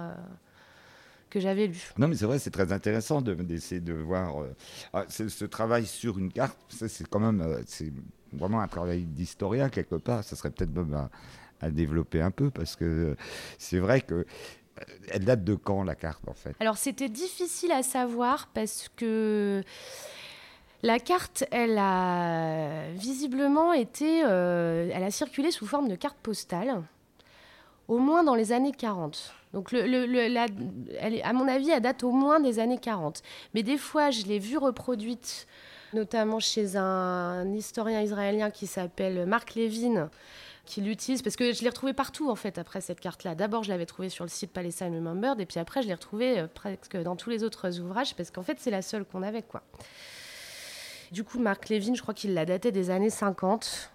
que 1.29 1.41
j'avais 1.41 1.67
lues. 1.67 1.93
Non, 1.99 2.09
mais 2.09 2.15
c'est 2.15 2.27
vrai, 2.27 2.39
c'est 2.39 2.51
très 2.51 2.73
intéressant 2.73 3.21
de- 3.21 3.35
d'essayer 3.35 3.81
de, 3.81 3.95
voir 3.95 4.37
ah, 4.93 5.05
ce, 5.09 5.45
travail 5.45 5.87
sur 5.87 6.19
une 6.19 6.33
carte. 6.33 6.57
C'est 6.69 7.09
quand 7.09 7.21
même, 7.21 7.45
vraiment 8.33 8.61
un 8.61 8.69
travail 8.69 9.03
d'historien 9.03 9.69
quelque 9.71 9.97
part. 9.97 10.23
Ça 10.23 10.37
serait 10.37 10.51
peut-être 10.51 10.73
même 10.73 10.95
à, 10.95 11.11
à 11.63 11.71
développer 11.71 12.21
un 12.21 12.31
peu 12.31 12.51
parce 12.51 12.77
que 12.77 12.85
euh, 12.85 13.17
c'est 13.59 13.79
vrai 13.79 14.01
que 14.03 14.15
euh, 14.15 14.25
elle 15.11 15.25
date 15.25 15.45
de 15.45 15.55
quand 15.55 15.83
la 15.85 15.95
carte 15.95 16.27
en 16.29 16.35
fait? 16.35 16.55
Alors 16.61 16.77
c'était 16.77 17.09
difficile 17.09 17.73
à 17.73 17.83
savoir 17.83 18.49
parce 18.53 18.91
que 18.97 19.63
la 20.83 20.99
carte, 20.99 21.45
elle 21.53 21.79
a 21.79 22.91
visiblement 22.95 23.73
été, 23.73 24.23
euh, 24.25 24.91
elle 24.93 25.05
a 25.05 25.13
circulé 25.13 25.53
sous 25.53 25.67
forme 25.67 25.87
de 25.89 25.95
carte 25.95 26.17
postale, 26.21 26.83
au 27.87 27.99
moins 27.99 28.25
dans 28.25 28.35
les 28.35 28.51
années 28.51 28.73
40. 28.73 29.33
Donc 29.53 29.71
le, 29.71 29.85
la- 30.29 30.47
à 31.23 31.33
mon 31.33 31.47
avis, 31.47 31.71
elle 31.71 31.83
date 31.83 32.03
au 32.03 32.11
moins 32.11 32.41
des 32.41 32.59
années 32.59 32.79
40. 32.79 33.23
Mais 33.55 33.63
des 33.63 33.77
fois, 33.79 34.11
je 34.11 34.25
l'ai 34.25 34.41
vue 34.41 34.57
reproduite, 34.59 35.47
notamment 35.93 36.41
chez 36.41 36.77
un 36.77 37.53
historien 37.53 38.01
israélien 38.01 38.51
qui 38.51 38.67
s'appelle 38.67 39.25
Marc 39.27 39.55
Levin, 39.55 40.11
qui 40.65 40.81
l'utilise 40.81 41.23
parce 41.23 41.37
que 41.37 41.53
je 41.53 41.63
l'ai 41.63 41.69
retrouvée 41.69 41.93
partout 41.93 42.31
en 42.31 42.37
fait 42.37 42.59
après 42.59 42.81
cette 42.81 43.01
carte-là. 43.01 43.35
D'abord, 43.35 43.65
je 43.65 43.71
l'avais 43.71 43.87
trouvée 43.87 44.09
sur 44.09 44.25
le 44.25 44.31
site 44.31 44.53
Palestine 44.53 44.95
Remembered 44.95 45.41
et 45.41 45.47
puis 45.47 45.59
après, 45.59 45.83
je 45.83 45.89
l'ai 45.89 45.95
retrouvée 45.95 46.41
euh, 46.41 46.47
presque 46.47 46.97
dans 46.97 47.17
tous 47.17 47.31
les 47.31 47.43
autres 47.43 47.81
ouvrages 47.81 48.15
parce 48.15 48.31
qu'en 48.31 48.43
fait, 48.43 48.59
c'est 48.61 48.71
la 48.71 48.83
seule 48.83 49.05
qu'on 49.05 49.23
avait 49.23 49.43
quoi. 49.43 49.63
Du 51.11 51.25
coup, 51.25 51.39
Marc 51.39 51.69
Levin, 51.69 51.95
je 51.95 52.03
crois 52.03 52.15
qu'il 52.15 52.33
l'a 52.35 52.47
daté 52.47 52.73
des 52.73 52.91
années 52.91 53.11
50. 53.11 53.91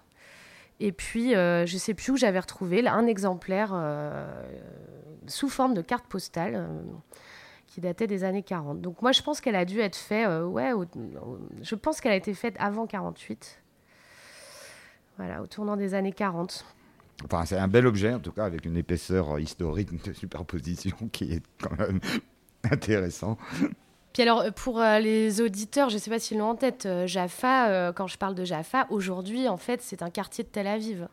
Et 0.79 0.91
puis, 0.91 1.35
euh, 1.35 1.65
je 1.65 1.77
sais 1.77 1.95
plus 1.95 2.11
où 2.11 2.17
j'avais 2.17 2.39
retrouvé 2.39 2.83
là, 2.83 2.93
un 2.93 3.07
exemplaire 3.07 3.71
euh, 3.73 4.43
sous 5.25 5.49
forme 5.49 5.73
de 5.73 5.81
carte 5.81 6.05
postale 6.05 6.69
qui 7.65 7.81
datait 7.81 8.05
des 8.05 8.23
années 8.23 8.43
40. 8.43 8.81
Donc 8.81 9.01
moi, 9.01 9.11
je 9.13 9.23
pense 9.23 9.41
qu'elle 9.41 9.55
a 9.55 9.65
dû 9.65 9.79
être 9.79 9.95
faite, 9.95 10.29
ouais, 10.43 10.71
je 11.63 11.75
pense 11.75 11.99
qu'elle 11.99 12.11
a 12.11 12.15
été 12.15 12.35
faite 12.35 12.55
avant 12.59 12.85
48. 12.85 13.63
Voilà, 15.17 15.41
au 15.41 15.47
tournant 15.47 15.75
des 15.75 15.93
années 15.93 16.11
40. 16.11 16.65
Enfin, 17.25 17.45
c'est 17.45 17.57
un 17.57 17.67
bel 17.67 17.87
objet 17.87 18.13
en 18.13 18.19
tout 18.19 18.31
cas 18.31 18.45
avec 18.45 18.65
une 18.65 18.77
épaisseur 18.77 19.31
euh, 19.31 19.41
historique 19.41 19.89
de 20.05 20.13
superposition 20.13 20.95
qui 21.11 21.33
est 21.33 21.43
quand 21.61 21.77
même 21.77 21.99
intéressant. 22.71 23.37
Puis 24.13 24.21
alors, 24.21 24.41
euh, 24.41 24.51
pour 24.51 24.79
euh, 24.79 24.99
les 24.99 25.41
auditeurs, 25.41 25.89
je 25.89 25.95
ne 25.95 25.99
sais 25.99 26.11
pas 26.11 26.19
s'ils 26.19 26.37
l'ont 26.37 26.49
en 26.49 26.55
tête, 26.55 26.87
Jaffa, 27.05 27.91
quand 27.93 28.07
je 28.07 28.17
parle 28.17 28.35
de 28.35 28.45
Jaffa, 28.45 28.85
aujourd'hui, 28.89 29.47
en 29.47 29.57
fait, 29.57 29.81
c'est 29.81 30.03
un 30.03 30.09
quartier 30.09 30.43
de 30.43 30.49
Tel 30.49 30.67
Aviv. 30.67 31.07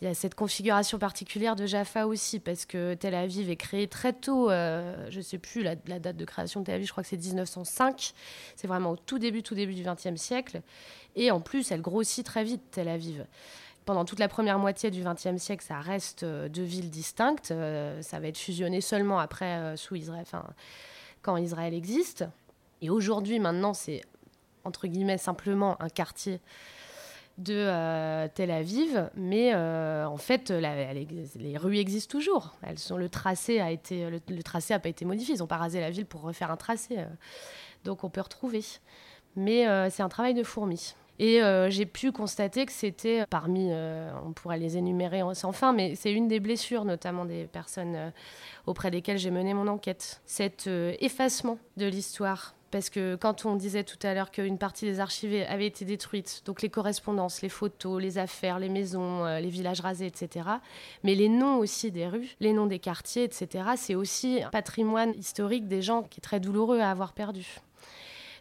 Il 0.00 0.06
y 0.06 0.10
a 0.10 0.14
cette 0.14 0.34
configuration 0.34 0.98
particulière 0.98 1.56
de 1.56 1.66
Jaffa 1.66 2.06
aussi, 2.06 2.40
parce 2.40 2.64
que 2.64 2.94
Tel 2.94 3.14
Aviv 3.14 3.50
est 3.50 3.56
créé 3.56 3.86
très 3.86 4.14
tôt, 4.14 4.50
euh, 4.50 5.06
je 5.10 5.18
ne 5.18 5.22
sais 5.22 5.36
plus 5.36 5.62
la, 5.62 5.76
date 5.76 6.16
de 6.16 6.24
création 6.24 6.60
de 6.60 6.66
Tel 6.66 6.76
Aviv, 6.76 6.86
je 6.86 6.92
crois 6.92 7.02
que 7.02 7.08
c'est 7.10 7.18
1905. 7.18 8.14
C'est 8.56 8.66
vraiment 8.66 8.92
au 8.92 8.96
tout 8.96 9.18
début, 9.18 9.42
tout 9.42 9.54
début 9.54 9.74
du 9.74 9.82
XXe 9.82 10.18
siècle. 10.18 10.62
Et 11.16 11.30
en 11.30 11.40
plus, 11.40 11.70
elle 11.70 11.82
grossit 11.82 12.24
très 12.24 12.44
vite, 12.44 12.62
Tel 12.70 12.88
Aviv. 12.88 13.26
Pendant 13.84 14.06
toute 14.06 14.20
la 14.20 14.28
première 14.28 14.58
moitié 14.58 14.90
du 14.90 15.02
XXe 15.02 15.36
siècle, 15.36 15.64
ça 15.66 15.80
reste 15.80 16.22
euh, 16.22 16.48
deux 16.48 16.62
villes 16.62 16.88
distinctes. 16.88 17.50
Euh, 17.50 18.00
ça 18.00 18.20
va 18.20 18.28
être 18.28 18.38
fusionné 18.38 18.80
seulement 18.80 19.18
après, 19.18 19.76
sous 19.76 19.96
Israël, 19.96 20.24
quand 21.20 21.36
Israël 21.36 21.74
existe. 21.74 22.24
Et 22.80 22.88
aujourd'hui, 22.88 23.38
maintenant, 23.38 23.74
c'est 23.74 24.00
entre 24.64 24.86
guillemets 24.86 25.18
simplement 25.18 25.80
un 25.82 25.90
quartier 25.90 26.40
de 27.40 27.54
euh, 27.56 28.28
Tel 28.34 28.50
Aviv, 28.50 29.10
mais 29.16 29.52
euh, 29.54 30.06
en 30.06 30.16
fait, 30.18 30.50
les 30.50 31.56
rues 31.56 31.78
existent 31.78 32.10
toujours. 32.10 32.54
Elles 32.62 32.78
sont, 32.78 32.96
le 32.96 33.08
tracé 33.08 33.60
a 33.60 33.70
été, 33.70 34.08
le, 34.10 34.42
tracé 34.42 34.74
a 34.74 34.78
pas 34.78 34.88
été 34.88 35.04
modifié. 35.04 35.34
Ils 35.34 35.38
n'ont 35.38 35.46
pas 35.46 35.56
rasé 35.56 35.80
la 35.80 35.90
ville 35.90 36.06
pour 36.06 36.20
refaire 36.20 36.50
un 36.50 36.56
tracé, 36.56 36.98
euh. 36.98 37.06
donc 37.84 38.04
on 38.04 38.10
peut 38.10 38.20
retrouver. 38.20 38.62
Mais 39.36 39.64
c'est 39.90 40.02
un 40.02 40.08
travail 40.08 40.34
de 40.34 40.42
fourmi. 40.42 40.94
Et 41.20 41.40
j'ai 41.68 41.86
pu 41.86 42.10
constater 42.10 42.66
que 42.66 42.72
c'était 42.72 43.24
parmi, 43.30 43.70
on 44.26 44.32
pourrait 44.32 44.58
les 44.58 44.76
énumérer 44.76 45.22
sans 45.34 45.52
fin, 45.52 45.72
mais 45.72 45.94
c'est 45.94 46.12
une 46.12 46.26
des 46.26 46.40
blessures, 46.40 46.84
notamment 46.84 47.24
des 47.24 47.44
personnes 47.44 48.12
auprès 48.66 48.90
desquelles 48.90 49.18
j'ai 49.18 49.30
mené 49.30 49.54
mon 49.54 49.68
enquête. 49.68 50.20
Cet 50.26 50.68
effacement 50.98 51.58
de 51.76 51.86
l'histoire. 51.86 52.56
Parce 52.70 52.88
que 52.88 53.16
quand 53.16 53.46
on 53.46 53.56
disait 53.56 53.82
tout 53.82 53.98
à 54.02 54.14
l'heure 54.14 54.30
qu'une 54.30 54.58
partie 54.58 54.84
des 54.84 55.00
archives 55.00 55.44
avait 55.48 55.66
été 55.66 55.84
détruite, 55.84 56.42
donc 56.44 56.62
les 56.62 56.68
correspondances, 56.68 57.42
les 57.42 57.48
photos, 57.48 58.00
les 58.00 58.18
affaires, 58.18 58.60
les 58.60 58.68
maisons, 58.68 59.24
euh, 59.24 59.40
les 59.40 59.48
villages 59.48 59.80
rasés, 59.80 60.06
etc., 60.06 60.48
mais 61.02 61.16
les 61.16 61.28
noms 61.28 61.58
aussi 61.58 61.90
des 61.90 62.06
rues, 62.06 62.36
les 62.38 62.52
noms 62.52 62.66
des 62.66 62.78
quartiers, 62.78 63.24
etc., 63.24 63.70
c'est 63.76 63.96
aussi 63.96 64.42
un 64.42 64.50
patrimoine 64.50 65.12
historique 65.18 65.66
des 65.66 65.82
gens 65.82 66.02
qui 66.02 66.20
est 66.20 66.22
très 66.22 66.38
douloureux 66.38 66.78
à 66.78 66.90
avoir 66.90 67.12
perdu. 67.12 67.60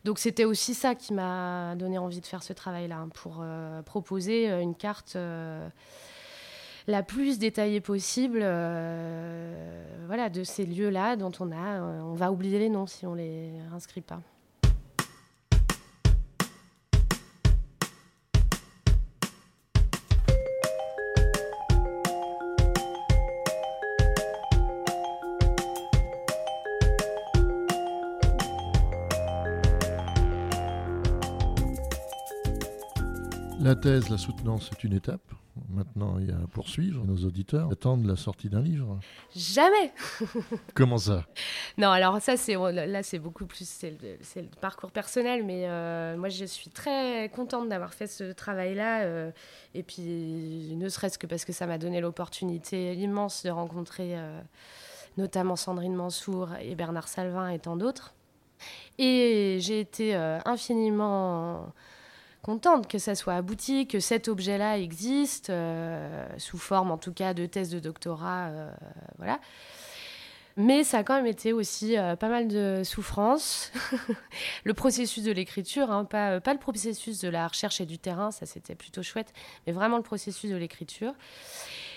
Donc 0.05 0.19
c'était 0.19 0.45
aussi 0.45 0.75
ça 0.75 0.93
qui 0.95 1.13
m'a 1.13 1.75
donné 1.75 1.97
envie 1.97 2.21
de 2.21 2.25
faire 2.25 2.43
ce 2.43 2.53
travail-là, 2.53 2.97
hein, 2.97 3.09
pour 3.15 3.39
euh, 3.41 3.81
proposer 3.81 4.49
euh, 4.49 4.61
une 4.61 4.75
carte 4.75 5.17
la 6.89 7.03
plus 7.03 7.37
détaillée 7.37 7.81
possible 7.81 8.39
euh, 8.41 9.83
voilà, 10.07 10.29
de 10.29 10.43
ces 10.43 10.65
lieux-là 10.65 11.15
dont 11.15 11.31
on 11.39 11.51
a, 11.51 11.81
euh, 11.81 12.01
on 12.01 12.15
va 12.15 12.31
oublier 12.31 12.57
les 12.57 12.69
noms 12.69 12.87
si 12.87 13.05
on 13.05 13.13
les 13.13 13.51
inscrit 13.73 14.01
pas. 14.01 14.21
La 33.69 33.75
thèse, 33.75 34.09
la 34.09 34.17
soutenance, 34.17 34.67
c'est 34.71 34.83
une 34.83 34.93
étape. 34.93 35.21
Maintenant, 35.69 36.17
il 36.17 36.27
y 36.27 36.31
a 36.31 36.37
à 36.37 36.47
poursuivre. 36.51 37.05
Nos 37.05 37.23
auditeurs 37.23 37.69
attendent 37.71 38.07
la 38.07 38.15
sortie 38.15 38.49
d'un 38.49 38.63
livre. 38.63 38.99
Jamais 39.35 39.93
Comment 40.73 40.97
ça? 40.97 41.23
Non, 41.77 41.89
alors 41.89 42.19
ça, 42.19 42.35
c'est 42.35 42.55
là, 42.55 43.03
c'est 43.03 43.19
beaucoup 43.19 43.45
plus, 43.45 43.69
c'est 43.69 43.95
le, 44.01 44.47
parcours 44.59 44.89
personnel, 44.89 45.45
mais 45.45 45.69
euh, 45.69 46.17
moi, 46.17 46.29
je 46.29 46.45
suis 46.45 46.71
très 46.71 47.29
contente 47.29 47.69
d'avoir 47.69 47.93
fait 47.93 48.07
ce 48.07 48.31
travail-là, 48.31 49.01
euh, 49.01 49.29
et 49.75 49.83
puis 49.83 50.73
ne 50.75 50.89
serait-ce 50.89 51.19
que 51.19 51.27
parce 51.27 51.45
que 51.45 51.53
ça 51.53 51.67
m'a 51.67 51.77
donné 51.77 52.01
l'opportunité 52.01 52.95
immense 52.95 53.43
de 53.43 53.51
rencontrer 53.51 54.17
euh, 54.17 54.41
notamment 55.19 55.55
Sandrine 55.55 55.93
Mansour 55.93 56.55
et 56.59 56.73
Bernard 56.73 57.07
Salvin 57.07 57.49
et 57.49 57.59
tant 57.59 57.75
d'autres. 57.75 58.15
Et 58.97 59.59
j'ai 59.61 59.79
été 59.79 60.15
infiniment 60.15 61.71
contente 62.41 62.87
que 62.87 62.97
ça 62.97 63.15
soit 63.15 63.35
abouti, 63.35 63.87
que 63.87 63.99
cet 63.99 64.27
objet-là 64.27 64.77
existe, 64.77 65.49
euh, 65.49 66.27
sous 66.37 66.57
forme 66.57 66.91
en 66.91 66.97
tout 66.97 67.13
cas 67.13 67.33
de 67.33 67.45
thèse 67.45 67.69
de 67.69 67.79
doctorat, 67.79 68.47
euh. 68.49 68.71
Mais 70.57 70.83
ça 70.83 70.97
a 70.97 71.03
quand 71.03 71.15
même 71.15 71.25
été 71.25 71.53
aussi 71.53 71.97
euh, 71.97 72.17
pas 72.17 72.27
mal 72.27 72.49
de 72.49 72.81
souffrance. 72.83 73.71
le 74.65 74.73
processus 74.73 75.23
de 75.23 75.31
l'écriture, 75.31 75.89
hein, 75.89 76.03
pas, 76.03 76.41
pas 76.41 76.51
le 76.53 76.59
processus 76.59 77.21
de 77.21 77.29
la 77.29 77.47
recherche 77.47 77.79
et 77.79 77.85
du 77.85 77.97
terrain, 77.97 78.31
ça 78.31 78.45
c'était 78.45 78.75
plutôt 78.75 79.01
chouette, 79.01 79.31
mais 79.65 79.71
vraiment 79.71 79.95
le 79.95 80.03
processus 80.03 80.49
de 80.49 80.57
l'écriture. 80.57 81.13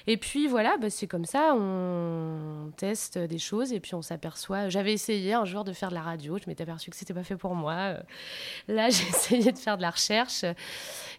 Et 0.07 0.17
puis 0.17 0.47
voilà, 0.47 0.77
bah, 0.79 0.91
c'est 0.91 1.07
comme 1.07 1.25
ça, 1.25 1.55
on 1.55 2.73
teste 2.77 3.19
des 3.19 3.39
choses 3.39 3.73
et 3.73 3.81
puis 3.81 3.95
on 3.95 4.03
s'aperçoit. 4.03 4.69
J'avais 4.69 4.93
essayé 4.93 5.35
un 5.35 5.45
jour 5.45 5.65
de 5.65 5.73
faire 5.73 5.91
de 5.91 5.95
la 5.95 6.03
radio, 6.03 6.39
je 6.39 6.49
m'étais 6.49 6.63
aperçue 6.63 6.91
que 6.91 6.97
c'était 6.97 7.15
pas 7.15 7.25
fait 7.25 7.37
pour 7.37 7.55
moi. 7.55 7.75
Euh, 7.75 8.03
Là, 8.69 8.91
j'ai 8.91 9.07
essayé 9.09 9.53
de 9.53 9.59
faire 9.59 9.77
de 9.77 9.83
la 9.83 9.91
recherche. 9.91 10.45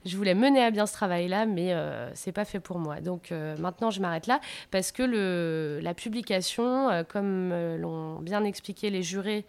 Je 0.06 0.18
voulais 0.18 0.36
mener 0.36 0.64
à 0.64 0.72
bien 0.72 0.86
ce 0.86 0.94
travail-là, 0.94 1.46
mais 1.46 1.74
euh, 1.74 2.10
c'est 2.14 2.32
pas 2.32 2.46
fait 2.46 2.60
pour 2.60 2.80
moi. 2.80 3.00
Donc 3.00 3.32
euh, 3.32 3.56
maintenant, 3.58 3.90
je 3.90 4.02
m'arrête 4.02 4.28
là 4.28 4.40
parce 4.72 4.92
que 4.92 5.80
la 5.82 5.94
publication, 5.94 6.90
euh, 6.90 7.04
comme 7.04 7.54
l'ont 7.80 8.20
bien 8.20 8.44
expliqué 8.44 8.90
les 8.90 9.04
jurés 9.04 9.46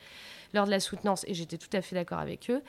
lors 0.55 0.67
de 0.67 0.71
la 0.71 0.81
soutenance, 0.81 1.25
et 1.27 1.35
j'étais 1.35 1.59
tout 1.59 1.75
à 1.77 1.83
fait 1.83 1.95
d'accord 1.95 2.19
avec 2.19 2.49
eux, 2.51 2.63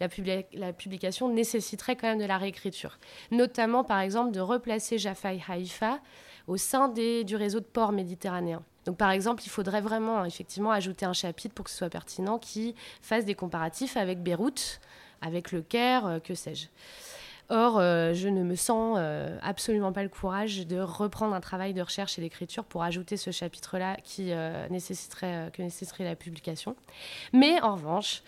la, 0.00 0.08
publi- 0.08 0.46
la 0.54 0.72
publication 0.72 1.28
nécessiterait 1.28 1.96
quand 1.96 2.08
même 2.08 2.18
de 2.18 2.24
la 2.24 2.38
réécriture. 2.38 2.98
Notamment, 3.30 3.84
par 3.84 4.00
exemple, 4.00 4.32
de 4.32 4.40
replacer 4.40 4.98
Jaffa 4.98 5.34
et 5.34 5.42
Haïfa 5.46 6.00
au 6.46 6.56
sein 6.56 6.88
du 6.88 7.36
réseau 7.36 7.60
de 7.60 7.64
ports 7.64 7.92
méditerranéens. 7.92 8.62
Donc, 8.84 8.96
par 8.96 9.10
exemple, 9.10 9.42
il 9.46 9.48
faudrait 9.48 9.80
vraiment, 9.80 10.18
hein, 10.18 10.24
effectivement, 10.24 10.72
ajouter 10.72 11.06
un 11.06 11.12
chapitre 11.12 11.54
pour 11.54 11.64
que 11.64 11.70
ce 11.70 11.76
soit 11.76 11.88
pertinent 11.88 12.38
qui 12.38 12.74
fasse 13.00 13.24
des 13.24 13.34
comparatifs 13.34 13.96
avec 13.96 14.22
Beyrouth, 14.22 14.80
avec 15.20 15.52
le 15.52 15.62
Caire, 15.62 16.06
euh, 16.06 16.18
que 16.18 16.34
sais-je. 16.34 16.66
Or, 17.48 17.78
euh, 17.78 18.14
je 18.14 18.28
ne 18.28 18.42
me 18.42 18.54
sens 18.54 18.96
euh, 18.98 19.36
absolument 19.42 19.92
pas 19.92 20.02
le 20.02 20.08
courage 20.08 20.66
de 20.66 20.78
reprendre 20.78 21.34
un 21.34 21.40
travail 21.40 21.74
de 21.74 21.82
recherche 21.82 22.18
et 22.18 22.22
d'écriture 22.22 22.64
pour 22.64 22.82
ajouter 22.82 23.16
ce 23.16 23.30
chapitre-là 23.30 23.96
qui 24.02 24.32
euh, 24.32 24.68
nécessiterait, 24.68 25.50
que 25.52 25.60
nécessiterait 25.62 26.04
la 26.04 26.16
publication. 26.16 26.76
Mais 27.32 27.60
en 27.60 27.74
revanche, 27.74 28.22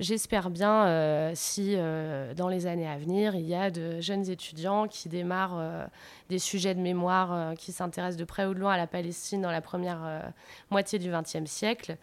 j'espère 0.00 0.50
bien 0.50 1.32
si 1.34 1.76
dans 1.76 2.48
les 2.48 2.66
années 2.66 2.88
à 2.88 2.98
venir, 2.98 3.36
il 3.36 3.46
y 3.46 3.54
a 3.54 3.70
de 3.70 4.00
jeunes 4.00 4.28
étudiants 4.28 4.88
qui 4.88 5.08
démarrent 5.08 5.88
des 6.28 6.40
sujets 6.40 6.74
de 6.74 6.80
mémoire 6.80 7.54
qui 7.54 7.70
s'intéressent 7.70 8.18
de 8.18 8.24
près 8.24 8.46
ou 8.46 8.54
de 8.54 8.58
loin 8.58 8.72
à 8.72 8.76
la 8.76 8.88
Palestine 8.88 9.40
dans 9.40 9.52
la 9.52 9.60
première 9.60 10.32
moitié 10.70 10.98
du 10.98 11.10
XXe 11.10 11.48
siècle 11.48 11.96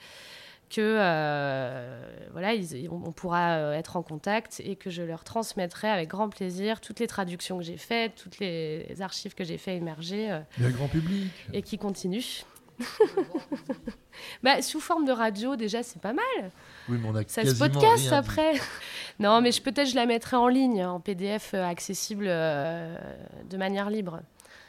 que 0.73 0.81
euh, 0.81 2.01
voilà, 2.31 2.53
ils- 2.53 2.87
on 2.89 3.01
on 3.05 3.11
pourra 3.11 3.57
euh, 3.57 3.73
être 3.73 3.97
en 3.97 4.03
contact 4.03 4.61
et 4.63 4.75
que 4.75 4.89
je 4.89 5.01
leur 5.03 5.23
transmettrai 5.23 5.89
avec 5.89 6.09
grand 6.09 6.29
plaisir 6.29 6.79
toutes 6.81 6.99
les 6.99 7.07
traductions 7.07 7.57
que 7.57 7.63
j'ai 7.63 7.77
faites, 7.77 8.15
toutes 8.15 8.39
les 8.39 8.95
archives 9.01 9.33
que 9.35 9.43
j'ai 9.43 9.57
fait 9.57 9.75
émerger 9.75 10.31
euh, 10.31 10.39
Il 10.57 10.63
y 10.63 10.65
a 10.65 10.69
le 10.69 10.75
grand 10.75 10.87
public. 10.87 11.31
et 11.53 11.61
qui 11.61 11.77
continuent. 11.77 12.43
bah, 14.43 14.61
sous 14.61 14.79
forme 14.79 15.05
de 15.05 15.11
radio, 15.11 15.55
déjà, 15.55 15.83
c'est 15.83 16.01
pas 16.01 16.13
mal. 16.13 16.51
Oui, 16.89 16.97
mais 17.01 17.07
on 17.09 17.15
a 17.15 17.23
Ça 17.27 17.45
se 17.45 17.53
podcast 17.55 18.11
après. 18.11 18.53
non, 19.19 19.41
mais 19.41 19.51
je 19.51 19.61
peut-être 19.61 19.89
je 19.89 19.95
la 19.95 20.05
mettrai 20.05 20.35
en 20.37 20.47
ligne, 20.47 20.83
en 20.85 20.99
PDF 20.99 21.53
euh, 21.53 21.63
accessible 21.63 22.25
de 22.25 23.57
manière 23.57 23.89
libre. 23.89 24.21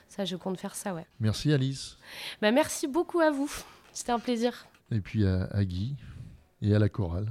Ça, 0.09 0.25
je 0.27 0.37
compte 0.37 0.59
faire 0.61 0.75
ça, 0.75 0.93
ouais. 0.95 1.07
Merci 1.21 1.53
Alice. 1.53 1.97
Bah, 2.43 2.51
merci 2.51 2.87
beaucoup 2.87 3.21
à 3.21 3.31
vous. 3.31 3.51
C'était 3.95 4.13
un 4.13 4.19
plaisir. 4.19 4.67
Et 4.93 5.01
puis 5.01 5.27
à, 5.27 5.45
à 5.45 5.65
Guy 5.65 5.97
et 6.61 6.75
à 6.75 6.79
la 6.79 6.89
chorale, 6.89 7.27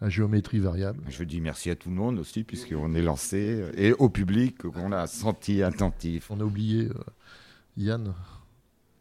à 0.00 0.08
géométrie 0.08 0.58
variable. 0.58 1.02
Je 1.08 1.24
dis 1.24 1.40
merci 1.40 1.70
à 1.70 1.76
tout 1.76 1.90
le 1.90 1.94
monde 1.96 2.18
aussi, 2.18 2.44
puisqu'on 2.44 2.94
est 2.94 3.02
lancé, 3.02 3.64
et 3.76 3.92
au 3.92 4.08
public 4.08 4.58
qu'on 4.62 4.92
a 4.92 5.06
senti 5.06 5.62
attentif. 5.62 6.30
On 6.30 6.40
a 6.40 6.44
oublié 6.44 6.86
euh, 6.88 6.94
Yann 7.76 8.14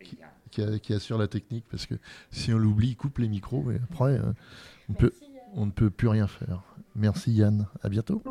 qui, 0.04 0.18
qui 0.52 0.62
a- 0.62 0.80
qui 0.80 0.94
assure 0.94 1.18
la 1.18 1.28
technique 1.28 1.66
parce 1.72 1.86
que 1.86 1.96
si 2.32 2.54
on 2.54 2.58
l'oublie, 2.58 2.90
il 2.90 2.96
coupe 2.98 3.18
les 3.20 3.28
micros 3.30 3.72
et 3.72 3.80
après 3.84 4.18
euh, 4.20 4.34
on, 4.90 4.94
peut, 4.94 5.14
on 5.54 5.66
ne 5.66 5.72
peut 5.72 5.90
plus 5.90 6.08
rien 6.08 6.28
faire. 6.28 6.64
Merci 6.96 7.32
Yann. 7.34 7.68
À 7.84 7.90
bientôt. 7.90 8.22